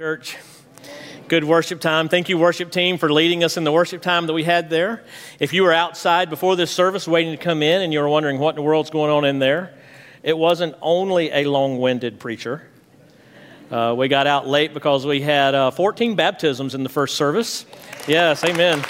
Church. 0.00 0.38
Good 1.28 1.44
worship 1.44 1.78
time. 1.78 2.08
Thank 2.08 2.30
you, 2.30 2.38
worship 2.38 2.70
team, 2.70 2.96
for 2.96 3.12
leading 3.12 3.44
us 3.44 3.58
in 3.58 3.64
the 3.64 3.70
worship 3.70 4.00
time 4.00 4.26
that 4.28 4.32
we 4.32 4.44
had 4.44 4.70
there. 4.70 5.04
If 5.38 5.52
you 5.52 5.62
were 5.62 5.74
outside 5.74 6.30
before 6.30 6.56
this 6.56 6.70
service 6.70 7.06
waiting 7.06 7.36
to 7.36 7.36
come 7.36 7.62
in 7.62 7.82
and 7.82 7.92
you 7.92 8.00
were 8.00 8.08
wondering 8.08 8.38
what 8.38 8.52
in 8.52 8.54
the 8.54 8.62
world's 8.62 8.88
going 8.88 9.10
on 9.10 9.26
in 9.26 9.40
there, 9.40 9.74
it 10.22 10.38
wasn't 10.38 10.74
only 10.80 11.30
a 11.30 11.44
long 11.44 11.80
winded 11.80 12.18
preacher. 12.18 12.66
Uh, 13.70 13.94
we 13.94 14.08
got 14.08 14.26
out 14.26 14.48
late 14.48 14.72
because 14.72 15.04
we 15.04 15.20
had 15.20 15.54
uh, 15.54 15.70
14 15.70 16.16
baptisms 16.16 16.74
in 16.74 16.82
the 16.82 16.88
first 16.88 17.16
service. 17.16 17.66
Yes, 18.08 18.42
amen. 18.42 18.82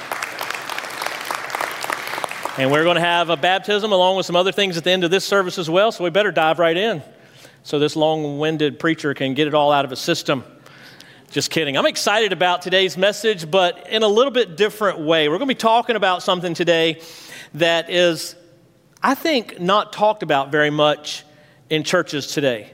And 2.57 2.71
we're 2.71 2.85
going 2.85 2.95
to 2.95 3.01
have 3.01 3.31
a 3.31 3.37
baptism 3.37 3.91
along 3.91 4.17
with 4.17 4.27
some 4.27 4.37
other 4.37 4.53
things 4.53 4.77
at 4.77 4.85
the 4.85 4.93
end 4.93 5.03
of 5.03 5.11
this 5.11 5.25
service 5.25 5.59
as 5.59 5.69
well, 5.69 5.91
so 5.91 6.05
we 6.05 6.11
better 6.11 6.31
dive 6.31 6.61
right 6.61 6.77
in 6.77 7.03
so 7.65 7.81
this 7.81 7.97
long 7.97 8.39
winded 8.39 8.79
preacher 8.79 9.13
can 9.13 9.35
get 9.35 9.49
it 9.49 9.55
all 9.55 9.73
out 9.73 9.85
of 9.85 9.91
his 9.91 9.99
system. 9.99 10.45
Just 11.31 11.53
kidding. 11.53 11.79
I'm 11.79 11.87
excited 11.87 12.33
about 12.33 12.61
today's 12.61 12.97
message, 12.97 13.49
but 13.49 13.87
in 13.87 14.03
a 14.03 14.09
little 14.09 14.33
bit 14.33 14.57
different 14.57 14.99
way. 14.99 15.29
We're 15.29 15.39
going 15.39 15.49
to 15.49 15.55
be 15.55 15.59
talking 15.59 15.95
about 15.95 16.25
something 16.25 16.55
today 16.55 17.01
that 17.55 17.89
is, 17.89 18.35
I 19.01 19.15
think, 19.15 19.61
not 19.61 19.93
talked 19.93 20.25
about 20.25 20.51
very 20.51 20.71
much 20.71 21.25
in 21.69 21.85
churches 21.85 22.27
today. 22.27 22.73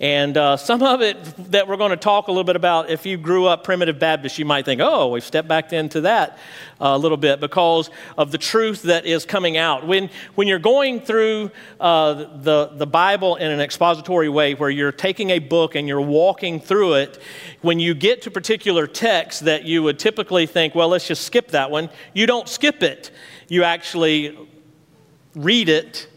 And 0.00 0.36
uh, 0.36 0.56
some 0.56 0.82
of 0.82 1.02
it 1.02 1.16
that 1.52 1.68
we're 1.68 1.76
going 1.76 1.90
to 1.90 1.96
talk 1.96 2.26
a 2.26 2.32
little 2.32 2.44
bit 2.44 2.56
about, 2.56 2.90
if 2.90 3.06
you 3.06 3.16
grew 3.16 3.46
up 3.46 3.62
primitive 3.62 3.98
Baptist, 4.00 4.38
you 4.38 4.44
might 4.44 4.64
think, 4.64 4.80
oh, 4.80 5.08
we've 5.08 5.24
stepped 5.24 5.46
back 5.46 5.72
into 5.72 6.00
that 6.02 6.38
a 6.80 6.98
little 6.98 7.16
bit 7.16 7.38
because 7.38 7.90
of 8.18 8.32
the 8.32 8.38
truth 8.38 8.82
that 8.82 9.06
is 9.06 9.24
coming 9.24 9.56
out. 9.56 9.86
When, 9.86 10.10
when 10.34 10.48
you're 10.48 10.58
going 10.58 11.00
through 11.00 11.52
uh, 11.78 12.14
the, 12.42 12.72
the 12.74 12.86
Bible 12.86 13.36
in 13.36 13.52
an 13.52 13.60
expository 13.60 14.28
way, 14.28 14.54
where 14.54 14.70
you're 14.70 14.92
taking 14.92 15.30
a 15.30 15.38
book 15.38 15.76
and 15.76 15.86
you're 15.86 16.00
walking 16.00 16.60
through 16.60 16.94
it, 16.94 17.22
when 17.62 17.78
you 17.78 17.94
get 17.94 18.22
to 18.22 18.30
particular 18.32 18.88
texts 18.88 19.42
that 19.42 19.64
you 19.64 19.82
would 19.84 20.00
typically 20.00 20.46
think, 20.46 20.74
well, 20.74 20.88
let's 20.88 21.06
just 21.06 21.22
skip 21.22 21.48
that 21.52 21.70
one, 21.70 21.88
you 22.12 22.26
don't 22.26 22.48
skip 22.48 22.82
it. 22.82 23.12
You 23.48 23.62
actually 23.62 24.36
read 25.36 25.68
it 25.68 26.08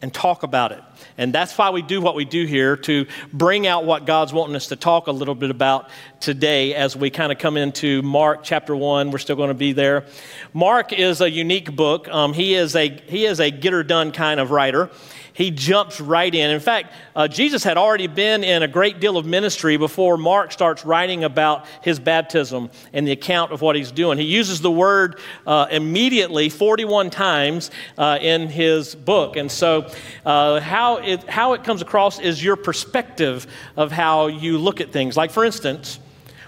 and 0.00 0.12
talk 0.12 0.42
about 0.42 0.72
it. 0.72 0.82
And 1.18 1.32
that's 1.32 1.56
why 1.56 1.70
we 1.70 1.82
do 1.82 2.00
what 2.00 2.14
we 2.14 2.24
do 2.24 2.44
here 2.44 2.76
to 2.78 3.06
bring 3.32 3.66
out 3.66 3.84
what 3.84 4.04
God's 4.04 4.32
wanting 4.32 4.56
us 4.56 4.68
to 4.68 4.76
talk 4.76 5.06
a 5.06 5.12
little 5.12 5.34
bit 5.34 5.50
about 5.50 5.88
today 6.20 6.74
as 6.74 6.96
we 6.96 7.10
kind 7.10 7.32
of 7.32 7.38
come 7.38 7.56
into 7.56 8.02
Mark 8.02 8.40
chapter 8.42 8.76
1. 8.76 9.10
We're 9.10 9.18
still 9.18 9.36
going 9.36 9.48
to 9.48 9.54
be 9.54 9.72
there. 9.72 10.04
Mark 10.52 10.92
is 10.92 11.20
a 11.20 11.30
unique 11.30 11.74
book. 11.74 12.08
Um, 12.08 12.32
he, 12.32 12.54
is 12.54 12.76
a, 12.76 12.88
he 13.06 13.24
is 13.24 13.40
a 13.40 13.50
get 13.50 13.72
her 13.72 13.82
done 13.82 14.12
kind 14.12 14.40
of 14.40 14.50
writer 14.50 14.90
he 15.36 15.50
jumps 15.50 16.00
right 16.00 16.34
in. 16.34 16.50
In 16.50 16.60
fact, 16.60 16.94
uh, 17.14 17.28
Jesus 17.28 17.62
had 17.62 17.76
already 17.76 18.06
been 18.06 18.42
in 18.42 18.62
a 18.62 18.68
great 18.68 19.00
deal 19.00 19.18
of 19.18 19.26
ministry 19.26 19.76
before 19.76 20.16
Mark 20.16 20.50
starts 20.50 20.86
writing 20.86 21.24
about 21.24 21.66
his 21.82 21.98
baptism 21.98 22.70
and 22.94 23.06
the 23.06 23.12
account 23.12 23.52
of 23.52 23.60
what 23.60 23.76
he's 23.76 23.92
doing. 23.92 24.16
He 24.16 24.24
uses 24.24 24.62
the 24.62 24.70
word 24.70 25.20
uh, 25.46 25.66
immediately 25.70 26.48
41 26.48 27.10
times 27.10 27.70
uh, 27.98 28.18
in 28.18 28.48
his 28.48 28.94
book. 28.94 29.36
And 29.36 29.52
so, 29.52 29.90
uh, 30.24 30.60
how, 30.60 30.96
it, 30.96 31.28
how 31.28 31.52
it 31.52 31.64
comes 31.64 31.82
across 31.82 32.18
is 32.18 32.42
your 32.42 32.56
perspective 32.56 33.46
of 33.76 33.92
how 33.92 34.28
you 34.28 34.56
look 34.56 34.80
at 34.80 34.90
things. 34.90 35.18
Like, 35.18 35.30
for 35.30 35.44
instance, 35.44 35.98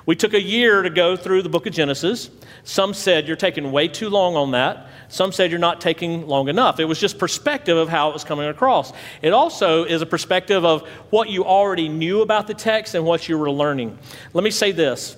we 0.09 0.17
took 0.17 0.33
a 0.33 0.41
year 0.41 0.81
to 0.81 0.89
go 0.89 1.17
through 1.17 1.43
the 1.43 1.51
book 1.51 1.67
of 1.67 1.75
Genesis. 1.75 2.31
Some 2.65 2.95
said 2.95 3.27
you're 3.27 3.37
taking 3.37 3.71
way 3.73 3.89
too 3.89 4.09
long 4.09 4.37
on 4.37 4.53
that. 4.53 4.89
Some 5.09 5.33
said 5.33 5.51
you're 5.51 5.61
not 5.61 5.83
taking 5.83 6.27
long 6.27 6.49
enough. 6.49 6.81
It 6.81 6.87
was 6.87 6.99
just 6.99 7.19
perspective 7.19 7.77
of 7.77 7.91
how 7.91 8.09
it 8.09 8.15
was 8.15 8.25
coming 8.25 8.49
across. 8.49 8.95
It 9.21 9.35
also 9.35 9.85
is 9.85 10.01
a 10.01 10.07
perspective 10.07 10.65
of 10.65 10.89
what 11.11 11.29
you 11.29 11.45
already 11.45 11.91
knew 11.91 12.23
about 12.23 12.47
the 12.47 12.55
text 12.55 12.95
and 12.95 13.05
what 13.05 13.29
you 13.29 13.37
were 13.37 13.51
learning. 13.51 13.99
Let 14.33 14.45
me 14.45 14.51
say 14.51 14.73
this. 14.73 15.15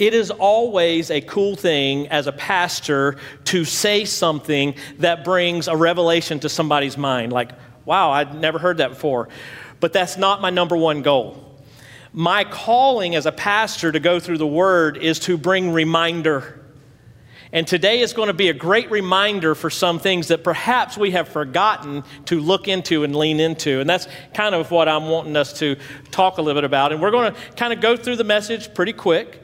It 0.00 0.14
is 0.14 0.32
always 0.32 1.12
a 1.12 1.20
cool 1.20 1.54
thing 1.54 2.08
as 2.08 2.26
a 2.26 2.32
pastor 2.32 3.18
to 3.44 3.64
say 3.64 4.04
something 4.04 4.74
that 4.98 5.22
brings 5.22 5.68
a 5.68 5.76
revelation 5.76 6.40
to 6.40 6.48
somebody's 6.48 6.98
mind. 6.98 7.32
Like, 7.32 7.52
wow, 7.84 8.10
I'd 8.10 8.34
never 8.34 8.58
heard 8.58 8.78
that 8.78 8.88
before. 8.88 9.28
But 9.78 9.92
that's 9.92 10.16
not 10.16 10.40
my 10.40 10.50
number 10.50 10.76
one 10.76 11.02
goal. 11.02 11.49
My 12.12 12.44
calling 12.44 13.14
as 13.14 13.26
a 13.26 13.32
pastor 13.32 13.92
to 13.92 14.00
go 14.00 14.18
through 14.18 14.38
the 14.38 14.46
word 14.46 14.96
is 14.96 15.20
to 15.20 15.38
bring 15.38 15.72
reminder 15.72 16.60
and 17.52 17.66
today 17.66 18.00
is 18.00 18.12
going 18.12 18.28
to 18.28 18.32
be 18.32 18.48
a 18.48 18.54
great 18.54 18.92
reminder 18.92 19.56
for 19.56 19.70
some 19.70 19.98
things 19.98 20.28
that 20.28 20.44
perhaps 20.44 20.96
we 20.96 21.10
have 21.12 21.28
forgotten 21.28 22.04
to 22.26 22.38
look 22.38 22.68
into 22.68 23.02
and 23.02 23.14
lean 23.16 23.40
into. 23.40 23.80
And 23.80 23.90
that's 23.90 24.06
kind 24.34 24.54
of 24.54 24.70
what 24.70 24.88
I'm 24.88 25.06
wanting 25.06 25.36
us 25.36 25.58
to 25.58 25.76
talk 26.12 26.38
a 26.38 26.42
little 26.42 26.60
bit 26.60 26.64
about. 26.64 26.92
And 26.92 27.02
we're 27.02 27.10
going 27.10 27.34
to 27.34 27.40
kind 27.56 27.72
of 27.72 27.80
go 27.80 27.96
through 27.96 28.16
the 28.16 28.24
message 28.24 28.72
pretty 28.72 28.92
quick. 28.92 29.42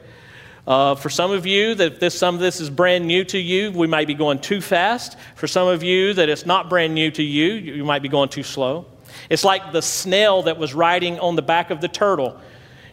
Uh, 0.65 0.95
for 0.95 1.09
some 1.09 1.31
of 1.31 1.45
you, 1.45 1.75
that 1.75 1.99
this, 1.99 2.17
some 2.17 2.35
of 2.35 2.41
this 2.41 2.61
is 2.61 2.69
brand 2.69 3.05
new 3.05 3.25
to 3.25 3.37
you, 3.37 3.71
we 3.71 3.87
might 3.87 4.07
be 4.07 4.13
going 4.13 4.39
too 4.39 4.61
fast. 4.61 5.17
For 5.35 5.47
some 5.47 5.67
of 5.67 5.83
you, 5.83 6.13
that 6.13 6.29
it's 6.29 6.45
not 6.45 6.69
brand 6.69 6.93
new 6.93 7.11
to 7.11 7.23
you, 7.23 7.53
you 7.53 7.83
might 7.83 8.01
be 8.01 8.09
going 8.09 8.29
too 8.29 8.43
slow. 8.43 8.85
It's 9.29 9.43
like 9.43 9.73
the 9.73 9.81
snail 9.81 10.43
that 10.43 10.57
was 10.57 10.73
riding 10.73 11.19
on 11.19 11.35
the 11.35 11.41
back 11.41 11.71
of 11.71 11.81
the 11.81 11.87
turtle. 11.89 12.39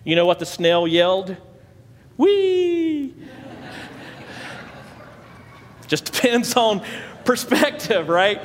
You 0.04 0.16
know 0.16 0.26
what 0.26 0.38
the 0.38 0.47
snail 0.47 0.87
yelled? 0.87 1.37
Whee! 2.16 3.15
Just 5.87 6.12
depends 6.12 6.56
on 6.56 6.82
perspective, 7.25 8.09
right? 8.09 8.41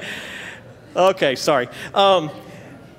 Okay, 0.96 1.36
sorry. 1.36 1.68
Um, 1.94 2.32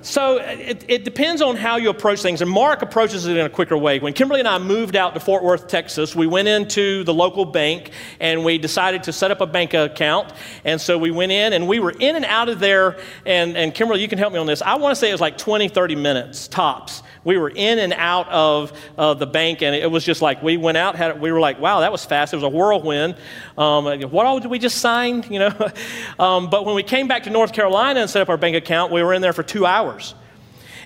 so 0.03 0.39
it, 0.39 0.85
it, 0.89 1.05
depends 1.05 1.43
on 1.43 1.57
how 1.57 1.77
you 1.77 1.91
approach 1.91 2.23
things. 2.23 2.41
And 2.41 2.51
Mark 2.51 2.83
approaches 2.83 3.27
it 3.27 3.37
in 3.37 3.45
a 3.45 3.51
quicker 3.51 3.77
way. 3.77 3.99
When 3.99 4.13
Kimberly 4.13 4.41
and 4.41 4.49
I 4.49 4.59
moved 4.59 4.97
out 4.97 5.15
to 5.15 5.21
Fort 5.21 5.43
Worth, 5.43 5.69
Texas, 5.69 6.17
we 6.17 6.27
went 6.27 6.49
into 6.49 7.05
the 7.05 7.13
local 7.13 7.45
bank 7.45 7.91
and 8.19 8.45
we 8.45 8.59
decided 8.59 9.03
to 9.05 9.13
set 9.13 9.31
up 9.31 9.41
a 9.41 9.47
bank 9.47 9.75
account. 9.75 10.33
And 10.65 10.81
so 10.81 10.99
we 10.99 11.11
went 11.11 11.33
in 11.33 11.53
and 11.53 11.69
we 11.69 11.81
were 11.81 11.91
in 11.91 12.17
and 12.17 12.25
out 12.25 12.49
of 12.49 12.61
there. 12.61 12.99
And, 13.27 13.57
and 13.57 13.75
Kimberly, 13.75 14.01
you 14.01 14.09
can 14.09 14.19
help 14.19 14.33
me 14.33 14.39
on 14.39 14.47
this. 14.47 14.63
I 14.63 14.77
want 14.77 14.93
to 14.93 14.97
say 14.97 15.11
it 15.11 15.13
was 15.13 15.21
like 15.21 15.39
20, 15.39 15.69
30 15.69 15.97
minutes 15.97 16.49
tops. 16.49 17.03
We 17.23 17.37
were 17.37 17.51
in 17.51 17.79
and 17.79 17.93
out 17.93 18.29
of 18.31 18.73
uh, 18.97 19.13
the 19.15 19.27
bank, 19.27 19.63
and 19.63 19.75
it 19.75 19.91
was 19.91 20.05
just 20.05 20.23
like 20.23 20.43
we 20.43 20.57
went 20.57 20.79
out. 20.79 20.97
Had 20.97 21.21
we 21.21 21.31
were 21.33 21.41
like, 21.41 21.61
wow, 21.61 21.81
that 21.81 21.93
was 21.93 22.05
fast. 22.05 22.33
It 22.33 22.37
was 22.37 22.45
a 22.45 22.49
whirlwind. 22.49 23.17
Um, 23.59 23.85
what 24.11 24.25
all 24.25 24.41
did 24.41 24.51
we 24.51 24.59
just 24.59 24.79
sign? 24.79 25.25
You 25.31 25.39
know. 25.39 25.71
um, 26.19 26.51
but 26.51 26.67
when 26.67 26.75
we 26.75 26.83
came 26.83 27.07
back 27.07 27.23
to 27.23 27.31
North 27.31 27.53
Carolina 27.53 28.01
and 28.01 28.11
set 28.11 28.21
up 28.21 28.29
our 28.29 28.37
bank 28.37 28.57
account, 28.57 28.91
we 28.91 29.01
were 29.01 29.15
in 29.15 29.23
there 29.23 29.33
for 29.33 29.45
two 29.45 29.65
hours. 29.65 29.90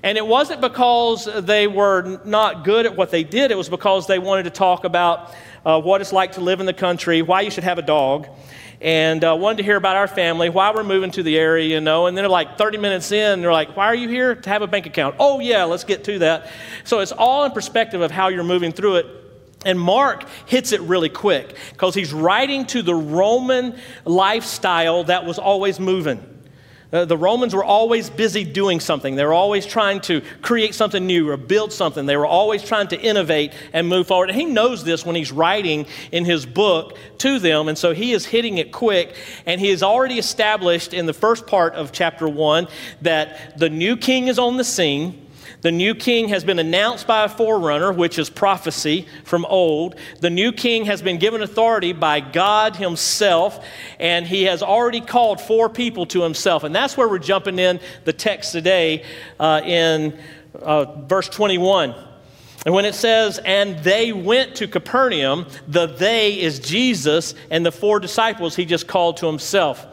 And 0.03 0.19
it 0.19 0.27
wasn't 0.27 0.61
because 0.61 1.29
they 1.45 1.67
were 1.67 2.21
not 2.25 2.65
good 2.65 2.85
at 2.85 2.95
what 2.95 3.11
they 3.11 3.25
did. 3.25 3.51
It 3.51 3.57
was 3.57 3.69
because 3.71 4.07
they 4.07 4.19
wanted 4.19 4.43
to 4.43 4.51
talk 4.51 4.85
about 4.85 5.35
uh, 5.65 5.81
what 5.81 6.01
it's 6.03 6.13
like 6.13 6.33
to 6.33 6.41
live 6.41 6.61
in 6.61 6.67
the 6.67 6.75
country, 6.75 7.23
why 7.23 7.41
you 7.41 7.51
should 7.51 7.65
have 7.65 7.79
a 7.79 7.83
dog 7.83 8.29
and 8.81 9.25
uh, 9.25 9.35
wanted 9.39 9.57
to 9.57 9.63
hear 9.63 9.77
about 9.77 9.97
our 9.97 10.07
family, 10.07 10.51
why 10.51 10.71
we're 10.75 10.85
moving 10.85 11.11
to 11.13 11.23
the 11.23 11.39
area, 11.39 11.67
you 11.67 11.81
know. 11.81 12.07
And 12.07 12.17
then, 12.17 12.29
like 12.29 12.59
30 12.59 12.77
minutes 12.77 13.13
in, 13.13 13.41
they're 13.41 13.53
like, 13.53 13.77
Why 13.77 13.87
are 13.87 13.95
you 13.95 14.09
here? 14.09 14.35
To 14.35 14.51
have 14.51 14.61
a 14.61 14.67
bank 14.67 14.85
account. 14.85 15.17
Oh, 15.19 15.41
yeah, 15.41 15.65
let's 15.65 15.85
get 15.85 16.05
to 16.05 16.19
that. 16.21 16.51
So 16.85 17.01
it's 17.01 17.13
all 17.13 17.45
in 17.45 17.53
perspective 17.53 18.03
of 18.03 18.11
how 18.11 18.29
you're 18.29 18.45
moving 18.45 18.73
through 18.73 18.97
it. 18.97 19.07
And 19.65 19.81
Mark 19.81 20.29
hits 20.45 20.73
it 20.73 20.83
really 20.83 21.09
quick 21.09 21.57
because 21.71 21.95
he's 21.95 22.13
writing 22.13 22.67
to 22.67 22.83
the 22.83 22.95
Roman 22.95 23.79
lifestyle 24.05 25.05
that 25.05 25.25
was 25.25 25.39
always 25.39 25.81
moving. 25.81 26.34
Uh, 26.95 27.05
the 27.05 27.17
Romans 27.17 27.53
were 27.53 27.65
always 27.65 28.09
busy 28.09 28.45
doing 28.45 28.79
something. 28.79 29.17
They 29.17 29.25
were 29.25 29.33
always 29.33 29.67
trying 29.67 30.01
to 30.03 30.23
create 30.43 30.77
something 30.77 31.05
new 31.05 31.29
or 31.29 31.37
build 31.37 31.73
something. 31.73 32.07
They 32.07 32.17
were 32.17 32.25
always 32.25 32.63
trying 32.63 32.87
to 32.89 33.01
innovate 33.01 33.53
and 33.73 33.89
move 33.89 34.07
forward. 34.07 34.31
And 34.31 34.39
he 34.39 34.45
knows 34.45 34.85
this 34.85 35.05
when 35.05 35.17
he's 35.17 35.33
writing 35.33 35.87
in 36.13 36.25
his 36.25 36.47
book 36.47 36.97
to 37.19 37.41
them. 37.41 37.67
And 37.67 37.77
so 37.77 37.95
he 37.95 38.13
is 38.13 38.25
hitting 38.25 38.59
it 38.59 38.71
quick. 38.71 39.17
And 39.45 39.61
he 39.61 39.71
has 39.71 39.83
already 39.83 40.21
established 40.21 40.95
in 40.95 41.07
the 41.07 41.13
first 41.13 41.49
part 41.49 41.75
of 41.75 41.91
chapter 41.91 42.29
one 42.29 42.69
that 43.03 43.59
the 43.59 43.69
new 43.69 43.97
king 43.97 44.29
is 44.29 44.39
on 44.39 44.57
the 44.57 44.65
scene. 44.65 45.24
The 45.65 45.73
new 45.73 45.95
king 45.95 46.29
has 46.29 46.45
been 46.45 46.59
announced 46.59 47.07
by 47.07 47.25
a 47.25 47.29
forerunner, 47.29 47.91
which 47.91 48.19
is 48.19 48.29
prophecy 48.29 49.09
from 49.25 49.47
old. 49.47 49.95
The 50.21 50.29
new 50.29 50.53
king 50.53 50.85
has 50.85 51.01
been 51.01 51.17
given 51.17 51.41
authority 51.41 51.95
by 51.95 52.21
God 52.21 52.77
himself, 52.77 53.65
and 53.99 54.27
he 54.27 54.43
has 54.43 54.63
already 54.63 55.01
called 55.01 55.41
four 55.41 55.71
people 55.71 56.05
to 56.09 56.21
himself. 56.21 56.65
And 56.65 56.75
that's 56.75 56.99
where 56.99 57.09
we're 57.09 57.19
jumping 57.19 57.59
in 57.59 57.81
the 58.05 58.13
text 58.13 58.53
today 58.53 59.07
uh, 59.41 59.63
in 59.65 60.19
uh, 60.61 60.85
verse 61.07 61.31
21. 61.31 61.95
And 62.67 62.75
when 62.75 62.85
it 62.85 62.95
says, 62.95 63.39
and 63.43 63.79
they 63.79 64.13
went 64.13 64.57
to 64.57 64.69
Capernaum, 64.69 65.47
the 65.67 65.87
they 65.87 66.43
is 66.43 66.59
Jesus 66.59 67.35
and 67.51 67.65
the 67.65 67.73
four 67.73 68.01
disciples 68.01 68.55
he 68.55 68.67
just 68.67 68.87
called 68.87 69.17
to 69.17 69.27
himself. 69.27 69.87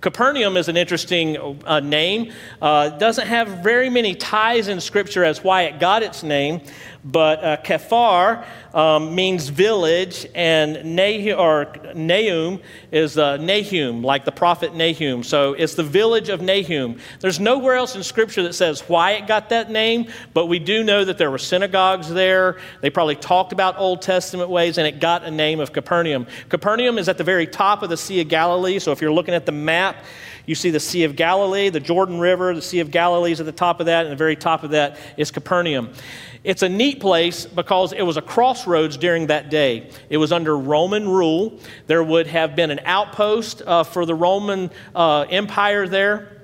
Capernaum 0.00 0.56
is 0.56 0.68
an 0.68 0.76
interesting 0.76 1.36
uh, 1.64 1.80
name. 1.80 2.32
Uh, 2.60 2.90
doesn't 2.90 3.26
have 3.26 3.48
very 3.48 3.88
many 3.88 4.14
ties 4.14 4.68
in 4.68 4.80
Scripture 4.80 5.24
as 5.24 5.42
why 5.42 5.62
it 5.62 5.80
got 5.80 6.02
its 6.02 6.22
name, 6.22 6.60
But 7.08 7.44
uh, 7.44 7.56
Kephar 7.58 8.44
um, 8.74 9.14
means 9.14 9.48
village, 9.48 10.26
and 10.34 10.96
Nahum, 10.96 11.38
or 11.38 11.72
Nahum 11.94 12.60
is 12.90 13.16
uh, 13.16 13.36
Nahum, 13.36 14.02
like 14.02 14.24
the 14.24 14.32
prophet 14.32 14.74
Nahum. 14.74 15.22
So 15.22 15.52
it's 15.52 15.74
the 15.74 15.84
village 15.84 16.30
of 16.30 16.42
Nahum. 16.42 16.98
There's 17.20 17.38
nowhere 17.38 17.76
else 17.76 17.94
in 17.94 18.02
Scripture 18.02 18.42
that 18.42 18.54
says 18.54 18.80
why 18.88 19.12
it 19.12 19.28
got 19.28 19.50
that 19.50 19.70
name, 19.70 20.08
but 20.34 20.46
we 20.46 20.58
do 20.58 20.82
know 20.82 21.04
that 21.04 21.16
there 21.16 21.30
were 21.30 21.38
synagogues 21.38 22.10
there. 22.10 22.58
They 22.80 22.90
probably 22.90 23.16
talked 23.16 23.52
about 23.52 23.78
Old 23.78 24.02
Testament 24.02 24.50
ways, 24.50 24.76
and 24.76 24.86
it 24.86 24.98
got 24.98 25.22
a 25.22 25.30
name 25.30 25.60
of 25.60 25.72
Capernaum. 25.72 26.26
Capernaum 26.48 26.98
is 26.98 27.08
at 27.08 27.18
the 27.18 27.24
very 27.24 27.46
top 27.46 27.84
of 27.84 27.88
the 27.88 27.96
Sea 27.96 28.20
of 28.20 28.28
Galilee. 28.28 28.80
So 28.80 28.90
if 28.90 29.00
you're 29.00 29.12
looking 29.12 29.34
at 29.34 29.46
the 29.46 29.52
map, 29.52 30.04
you 30.46 30.54
see 30.54 30.70
the 30.70 30.80
Sea 30.80 31.04
of 31.04 31.16
Galilee, 31.16 31.68
the 31.68 31.80
Jordan 31.80 32.18
River, 32.18 32.54
the 32.54 32.62
Sea 32.62 32.80
of 32.80 32.90
Galilee 32.90 33.32
is 33.32 33.40
at 33.40 33.46
the 33.46 33.52
top 33.52 33.80
of 33.80 33.86
that, 33.86 34.06
and 34.06 34.12
the 34.12 34.16
very 34.16 34.36
top 34.36 34.62
of 34.62 34.70
that 34.70 34.98
is 35.16 35.30
Capernaum. 35.30 35.90
It's 36.44 36.62
a 36.62 36.68
neat 36.68 37.00
place 37.00 37.44
because 37.44 37.92
it 37.92 38.02
was 38.02 38.16
a 38.16 38.22
crossroads 38.22 38.96
during 38.96 39.26
that 39.26 39.50
day. 39.50 39.90
It 40.08 40.18
was 40.18 40.30
under 40.30 40.56
Roman 40.56 41.08
rule. 41.08 41.58
There 41.88 42.04
would 42.04 42.28
have 42.28 42.54
been 42.54 42.70
an 42.70 42.80
outpost 42.84 43.62
uh, 43.66 43.82
for 43.82 44.06
the 44.06 44.14
Roman 44.14 44.70
uh, 44.94 45.26
Empire 45.28 45.88
there. 45.88 46.35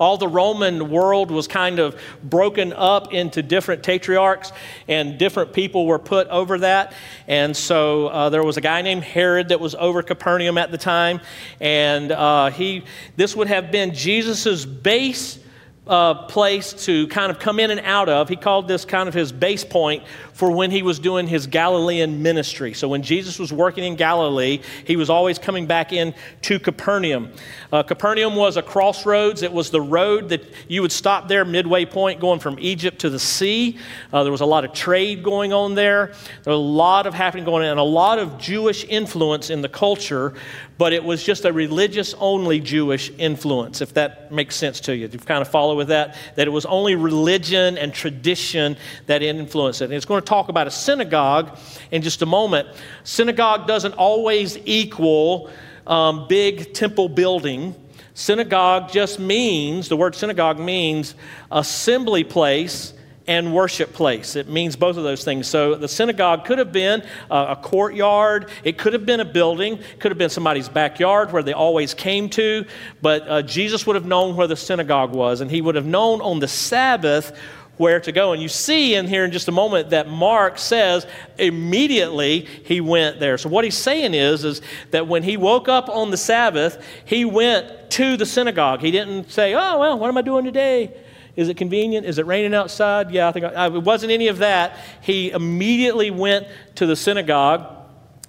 All 0.00 0.16
the 0.16 0.26
Roman 0.26 0.90
world 0.90 1.30
was 1.30 1.46
kind 1.46 1.78
of 1.78 2.00
broken 2.24 2.72
up 2.72 3.12
into 3.12 3.42
different 3.42 3.82
tetrarchs, 3.82 4.50
and 4.88 5.18
different 5.18 5.52
people 5.52 5.86
were 5.86 5.98
put 5.98 6.26
over 6.28 6.58
that. 6.58 6.94
And 7.28 7.54
so 7.56 8.08
uh, 8.08 8.30
there 8.30 8.42
was 8.42 8.56
a 8.56 8.62
guy 8.62 8.80
named 8.80 9.04
Herod 9.04 9.50
that 9.50 9.60
was 9.60 9.74
over 9.74 10.02
Capernaum 10.02 10.56
at 10.56 10.70
the 10.70 10.78
time, 10.78 11.20
and 11.60 12.10
uh, 12.10 12.50
he 12.50 12.84
this 13.16 13.36
would 13.36 13.48
have 13.48 13.70
been 13.70 13.94
Jesus's 13.94 14.64
base 14.64 15.38
uh, 15.86 16.14
place 16.26 16.72
to 16.84 17.08
kind 17.08 17.30
of 17.32 17.38
come 17.38 17.58
in 17.58 17.70
and 17.70 17.80
out 17.80 18.08
of. 18.08 18.28
He 18.28 18.36
called 18.36 18.68
this 18.68 18.84
kind 18.84 19.08
of 19.08 19.14
his 19.14 19.32
base 19.32 19.64
point 19.64 20.04
for 20.40 20.50
when 20.50 20.70
he 20.70 20.82
was 20.82 20.98
doing 20.98 21.26
his 21.26 21.46
Galilean 21.46 22.22
ministry. 22.22 22.72
So 22.72 22.88
when 22.88 23.02
Jesus 23.02 23.38
was 23.38 23.52
working 23.52 23.84
in 23.84 23.94
Galilee, 23.94 24.62
he 24.86 24.96
was 24.96 25.10
always 25.10 25.38
coming 25.38 25.66
back 25.66 25.92
in 25.92 26.14
to 26.40 26.58
Capernaum. 26.58 27.30
Uh, 27.70 27.82
Capernaum 27.82 28.34
was 28.36 28.56
a 28.56 28.62
crossroads. 28.62 29.42
It 29.42 29.52
was 29.52 29.70
the 29.70 29.82
road 29.82 30.30
that 30.30 30.42
you 30.66 30.80
would 30.80 30.92
stop 30.92 31.28
there, 31.28 31.44
midway 31.44 31.84
point, 31.84 32.20
going 32.20 32.40
from 32.40 32.56
Egypt 32.58 33.00
to 33.00 33.10
the 33.10 33.18
sea. 33.18 33.76
Uh, 34.14 34.22
there 34.22 34.32
was 34.32 34.40
a 34.40 34.46
lot 34.46 34.64
of 34.64 34.72
trade 34.72 35.22
going 35.22 35.52
on 35.52 35.74
there. 35.74 36.06
There 36.06 36.52
was 36.52 36.56
a 36.56 36.56
lot 36.56 37.06
of 37.06 37.12
happening 37.12 37.44
going 37.44 37.64
on, 37.66 37.72
and 37.72 37.78
a 37.78 37.82
lot 37.82 38.18
of 38.18 38.38
Jewish 38.38 38.86
influence 38.88 39.50
in 39.50 39.60
the 39.60 39.68
culture 39.68 40.34
but 40.80 40.94
it 40.94 41.04
was 41.04 41.22
just 41.22 41.44
a 41.44 41.52
religious 41.52 42.14
only 42.14 42.58
Jewish 42.58 43.12
influence, 43.18 43.82
if 43.82 43.92
that 43.92 44.32
makes 44.32 44.56
sense 44.56 44.80
to 44.80 44.96
you. 44.96 45.08
You 45.08 45.18
kind 45.18 45.42
of 45.42 45.48
follow 45.48 45.76
with 45.76 45.88
that, 45.88 46.16
that 46.36 46.46
it 46.46 46.50
was 46.50 46.64
only 46.64 46.94
religion 46.94 47.76
and 47.76 47.92
tradition 47.92 48.78
that 49.04 49.22
influenced 49.22 49.82
it. 49.82 49.84
And 49.84 49.92
it's 49.92 50.06
going 50.06 50.22
to 50.22 50.26
talk 50.30 50.48
about 50.48 50.68
a 50.68 50.70
synagogue 50.70 51.58
in 51.90 52.02
just 52.02 52.22
a 52.22 52.26
moment. 52.26 52.68
Synagogue 53.02 53.66
doesn't 53.66 53.94
always 53.94 54.56
equal 54.64 55.50
um, 55.88 56.28
big 56.28 56.72
temple 56.72 57.08
building. 57.08 57.74
Synagogue 58.14 58.92
just 58.92 59.18
means, 59.18 59.88
the 59.88 59.96
word 59.96 60.14
synagogue 60.14 60.60
means 60.60 61.16
assembly 61.50 62.22
place 62.22 62.94
and 63.26 63.52
worship 63.52 63.92
place. 63.92 64.36
It 64.36 64.48
means 64.48 64.76
both 64.76 64.96
of 64.96 65.02
those 65.02 65.24
things. 65.24 65.48
So 65.48 65.74
the 65.74 65.88
synagogue 65.88 66.44
could 66.44 66.58
have 66.58 66.72
been 66.72 67.02
a, 67.28 67.56
courtyard, 67.60 68.50
it 68.62 68.78
could 68.78 68.92
have 68.92 69.06
been 69.06 69.20
a 69.20 69.24
building, 69.24 69.80
could 69.98 70.12
have 70.12 70.18
been 70.18 70.30
somebody's 70.30 70.68
backyard 70.68 71.32
where 71.32 71.42
they 71.42 71.52
always 71.52 71.92
came 71.92 72.28
to, 72.30 72.64
but 73.02 73.28
uh, 73.28 73.42
Jesus 73.42 73.86
would 73.86 73.96
have 73.96 74.06
known 74.06 74.36
where 74.36 74.46
the 74.46 74.56
synagogue 74.56 75.12
was, 75.12 75.40
and 75.40 75.50
he 75.50 75.60
would 75.60 75.74
have 75.74 75.86
known 75.86 76.20
on 76.20 76.38
the 76.38 76.48
Sabbath 76.48 77.36
where 77.80 77.98
to 77.98 78.12
go. 78.12 78.32
And 78.32 78.42
you 78.42 78.48
see 78.48 78.94
in 78.94 79.08
here 79.08 79.24
in 79.24 79.32
just 79.32 79.48
a 79.48 79.52
moment 79.52 79.90
that 79.90 80.06
Mark 80.06 80.58
says 80.58 81.06
immediately 81.38 82.40
he 82.64 82.82
went 82.82 83.18
there. 83.18 83.38
So 83.38 83.48
what 83.48 83.64
he's 83.64 83.76
saying 83.76 84.12
is, 84.12 84.44
is 84.44 84.60
that 84.90 85.08
when 85.08 85.22
he 85.22 85.38
woke 85.38 85.66
up 85.66 85.88
on 85.88 86.10
the 86.10 86.18
Sabbath, 86.18 86.84
he 87.06 87.24
went 87.24 87.90
to 87.92 88.18
the 88.18 88.26
synagogue. 88.26 88.80
He 88.80 88.90
didn't 88.90 89.30
say, 89.30 89.54
oh, 89.54 89.78
well, 89.78 89.98
what 89.98 90.08
am 90.08 90.18
I 90.18 90.22
doing 90.22 90.44
today? 90.44 90.94
Is 91.36 91.48
it 91.48 91.56
convenient? 91.56 92.04
Is 92.04 92.18
it 92.18 92.26
raining 92.26 92.54
outside? 92.54 93.10
Yeah, 93.10 93.28
I 93.28 93.32
think 93.32 93.46
I, 93.46 93.66
it 93.66 93.82
wasn't 93.82 94.12
any 94.12 94.28
of 94.28 94.38
that. 94.38 94.78
He 95.00 95.30
immediately 95.30 96.10
went 96.10 96.48
to 96.74 96.84
the 96.84 96.96
synagogue. 96.96 97.79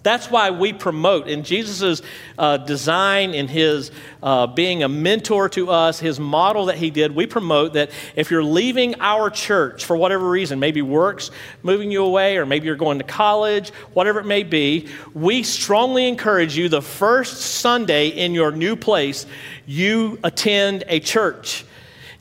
That's 0.03 0.31
why 0.31 0.49
we 0.49 0.73
promote 0.73 1.27
in 1.27 1.43
Jesus' 1.43 2.01
uh, 2.37 2.57
design, 2.57 3.35
in 3.35 3.47
his 3.47 3.91
uh, 4.23 4.47
being 4.47 4.81
a 4.81 4.89
mentor 4.89 5.47
to 5.49 5.69
us, 5.69 5.99
his 5.99 6.19
model 6.19 6.65
that 6.65 6.77
he 6.77 6.89
did, 6.89 7.15
we 7.15 7.27
promote 7.27 7.73
that 7.73 7.91
if 8.15 8.31
you're 8.31 8.43
leaving 8.43 8.99
our 8.99 9.29
church 9.29 9.85
for 9.85 9.95
whatever 9.95 10.27
reason, 10.27 10.59
maybe 10.59 10.81
work's 10.81 11.29
moving 11.61 11.91
you 11.91 12.03
away, 12.03 12.37
or 12.37 12.47
maybe 12.47 12.65
you're 12.65 12.75
going 12.75 12.97
to 12.97 13.03
college, 13.03 13.69
whatever 13.93 14.19
it 14.19 14.25
may 14.25 14.43
be, 14.43 14.87
we 15.13 15.43
strongly 15.43 16.07
encourage 16.07 16.57
you 16.57 16.67
the 16.67 16.81
first 16.81 17.37
Sunday 17.37 18.07
in 18.07 18.33
your 18.33 18.51
new 18.51 18.75
place, 18.75 19.27
you 19.67 20.17
attend 20.23 20.83
a 20.87 20.99
church. 20.99 21.63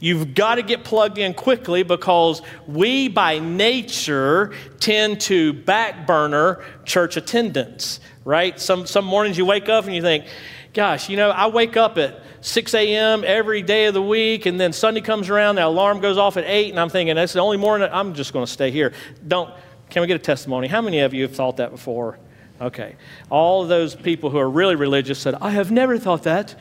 You've 0.00 0.35
got 0.35 0.55
to 0.55 0.62
get 0.62 0.82
plugged 0.82 1.19
in 1.19 1.35
quickly 1.35 1.82
because 1.82 2.41
we, 2.67 3.08
by 3.08 3.38
nature, 3.38 4.52
tend 4.81 5.20
to 5.23 5.52
back 5.52 6.06
burner 6.06 6.64
church 6.85 7.19
attendance, 7.19 8.00
right? 8.25 8.58
Some, 8.58 8.87
some 8.87 9.05
mornings 9.05 9.37
you 9.37 9.44
wake 9.44 9.69
up 9.69 9.85
and 9.85 9.94
you 9.94 10.00
think, 10.00 10.25
gosh, 10.73 11.11
you 11.11 11.17
know, 11.17 11.31
I 11.31 11.49
wake 11.49 11.76
up 11.76 11.99
at 11.99 12.23
6 12.41 12.75
a.m. 12.75 13.25
every 13.26 13.61
day 13.61 13.87
of 13.87 13.94
the 13.94 14.02
week, 14.02 14.47
and 14.47 14.58
then 14.58 14.73
Sunday 14.73 15.02
comes 15.02 15.29
around, 15.29 15.56
the 15.56 15.67
alarm 15.67 16.00
goes 16.00 16.17
off 16.17 16.38
at 16.38 16.44
8, 16.44 16.70
and 16.70 16.81
I'm 16.81 16.88
thinking, 16.88 17.14
that's 17.17 17.35
the 17.35 17.41
only 17.41 17.58
morning 17.58 17.88
I'm 17.93 18.14
just 18.14 18.32
going 18.32 18.47
to 18.47 18.50
stay 18.50 18.70
here. 18.70 18.94
Don't, 19.29 19.52
can 19.91 20.00
we 20.00 20.06
get 20.06 20.17
a 20.17 20.25
testimony? 20.25 20.67
How 20.67 20.81
many 20.81 21.00
of 21.00 21.12
you 21.12 21.23
have 21.23 21.35
thought 21.35 21.58
that 21.58 21.70
before? 21.70 22.19
Okay. 22.61 22.97
All 23.29 23.62
of 23.62 23.69
those 23.69 23.94
people 23.94 24.31
who 24.31 24.38
are 24.38 24.49
really 24.49 24.76
religious 24.76 25.19
said, 25.19 25.35
I 25.35 25.50
have 25.50 25.70
never 25.70 25.99
thought 25.99 26.23
that. 26.25 26.55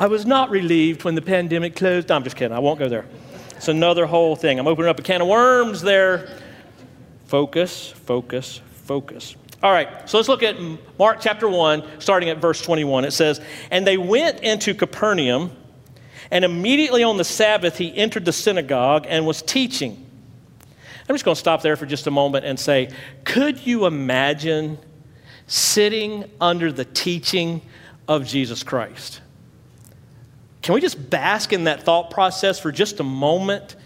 I 0.00 0.06
was 0.06 0.24
not 0.24 0.48
relieved 0.48 1.04
when 1.04 1.14
the 1.14 1.20
pandemic 1.20 1.76
closed. 1.76 2.08
No, 2.08 2.16
I'm 2.16 2.24
just 2.24 2.34
kidding. 2.34 2.56
I 2.56 2.58
won't 2.58 2.78
go 2.78 2.88
there. 2.88 3.04
It's 3.50 3.68
another 3.68 4.06
whole 4.06 4.34
thing. 4.34 4.58
I'm 4.58 4.66
opening 4.66 4.88
up 4.88 4.98
a 4.98 5.02
can 5.02 5.20
of 5.20 5.28
worms 5.28 5.82
there. 5.82 6.26
Focus, 7.26 7.90
focus, 7.90 8.62
focus. 8.86 9.36
All 9.62 9.70
right, 9.70 10.08
so 10.08 10.16
let's 10.16 10.30
look 10.30 10.42
at 10.42 10.56
Mark 10.98 11.18
chapter 11.20 11.46
1, 11.46 12.00
starting 12.00 12.30
at 12.30 12.38
verse 12.38 12.62
21. 12.62 13.04
It 13.04 13.10
says, 13.10 13.42
And 13.70 13.86
they 13.86 13.98
went 13.98 14.40
into 14.40 14.72
Capernaum, 14.72 15.50
and 16.30 16.46
immediately 16.46 17.02
on 17.02 17.18
the 17.18 17.24
Sabbath 17.24 17.76
he 17.76 17.94
entered 17.94 18.24
the 18.24 18.32
synagogue 18.32 19.04
and 19.06 19.26
was 19.26 19.42
teaching. 19.42 20.06
I'm 21.06 21.14
just 21.14 21.26
going 21.26 21.34
to 21.34 21.40
stop 21.40 21.60
there 21.60 21.76
for 21.76 21.84
just 21.84 22.06
a 22.06 22.10
moment 22.10 22.46
and 22.46 22.58
say, 22.58 22.88
could 23.24 23.66
you 23.66 23.84
imagine 23.84 24.78
sitting 25.46 26.24
under 26.40 26.72
the 26.72 26.86
teaching 26.86 27.60
of 28.08 28.26
Jesus 28.26 28.62
Christ? 28.62 29.20
Can 30.62 30.74
we 30.74 30.80
just 30.80 31.10
bask 31.10 31.52
in 31.52 31.64
that 31.64 31.82
thought 31.82 32.10
process 32.10 32.58
for 32.58 32.70
just 32.70 33.00
a 33.00 33.04
moment? 33.04 33.76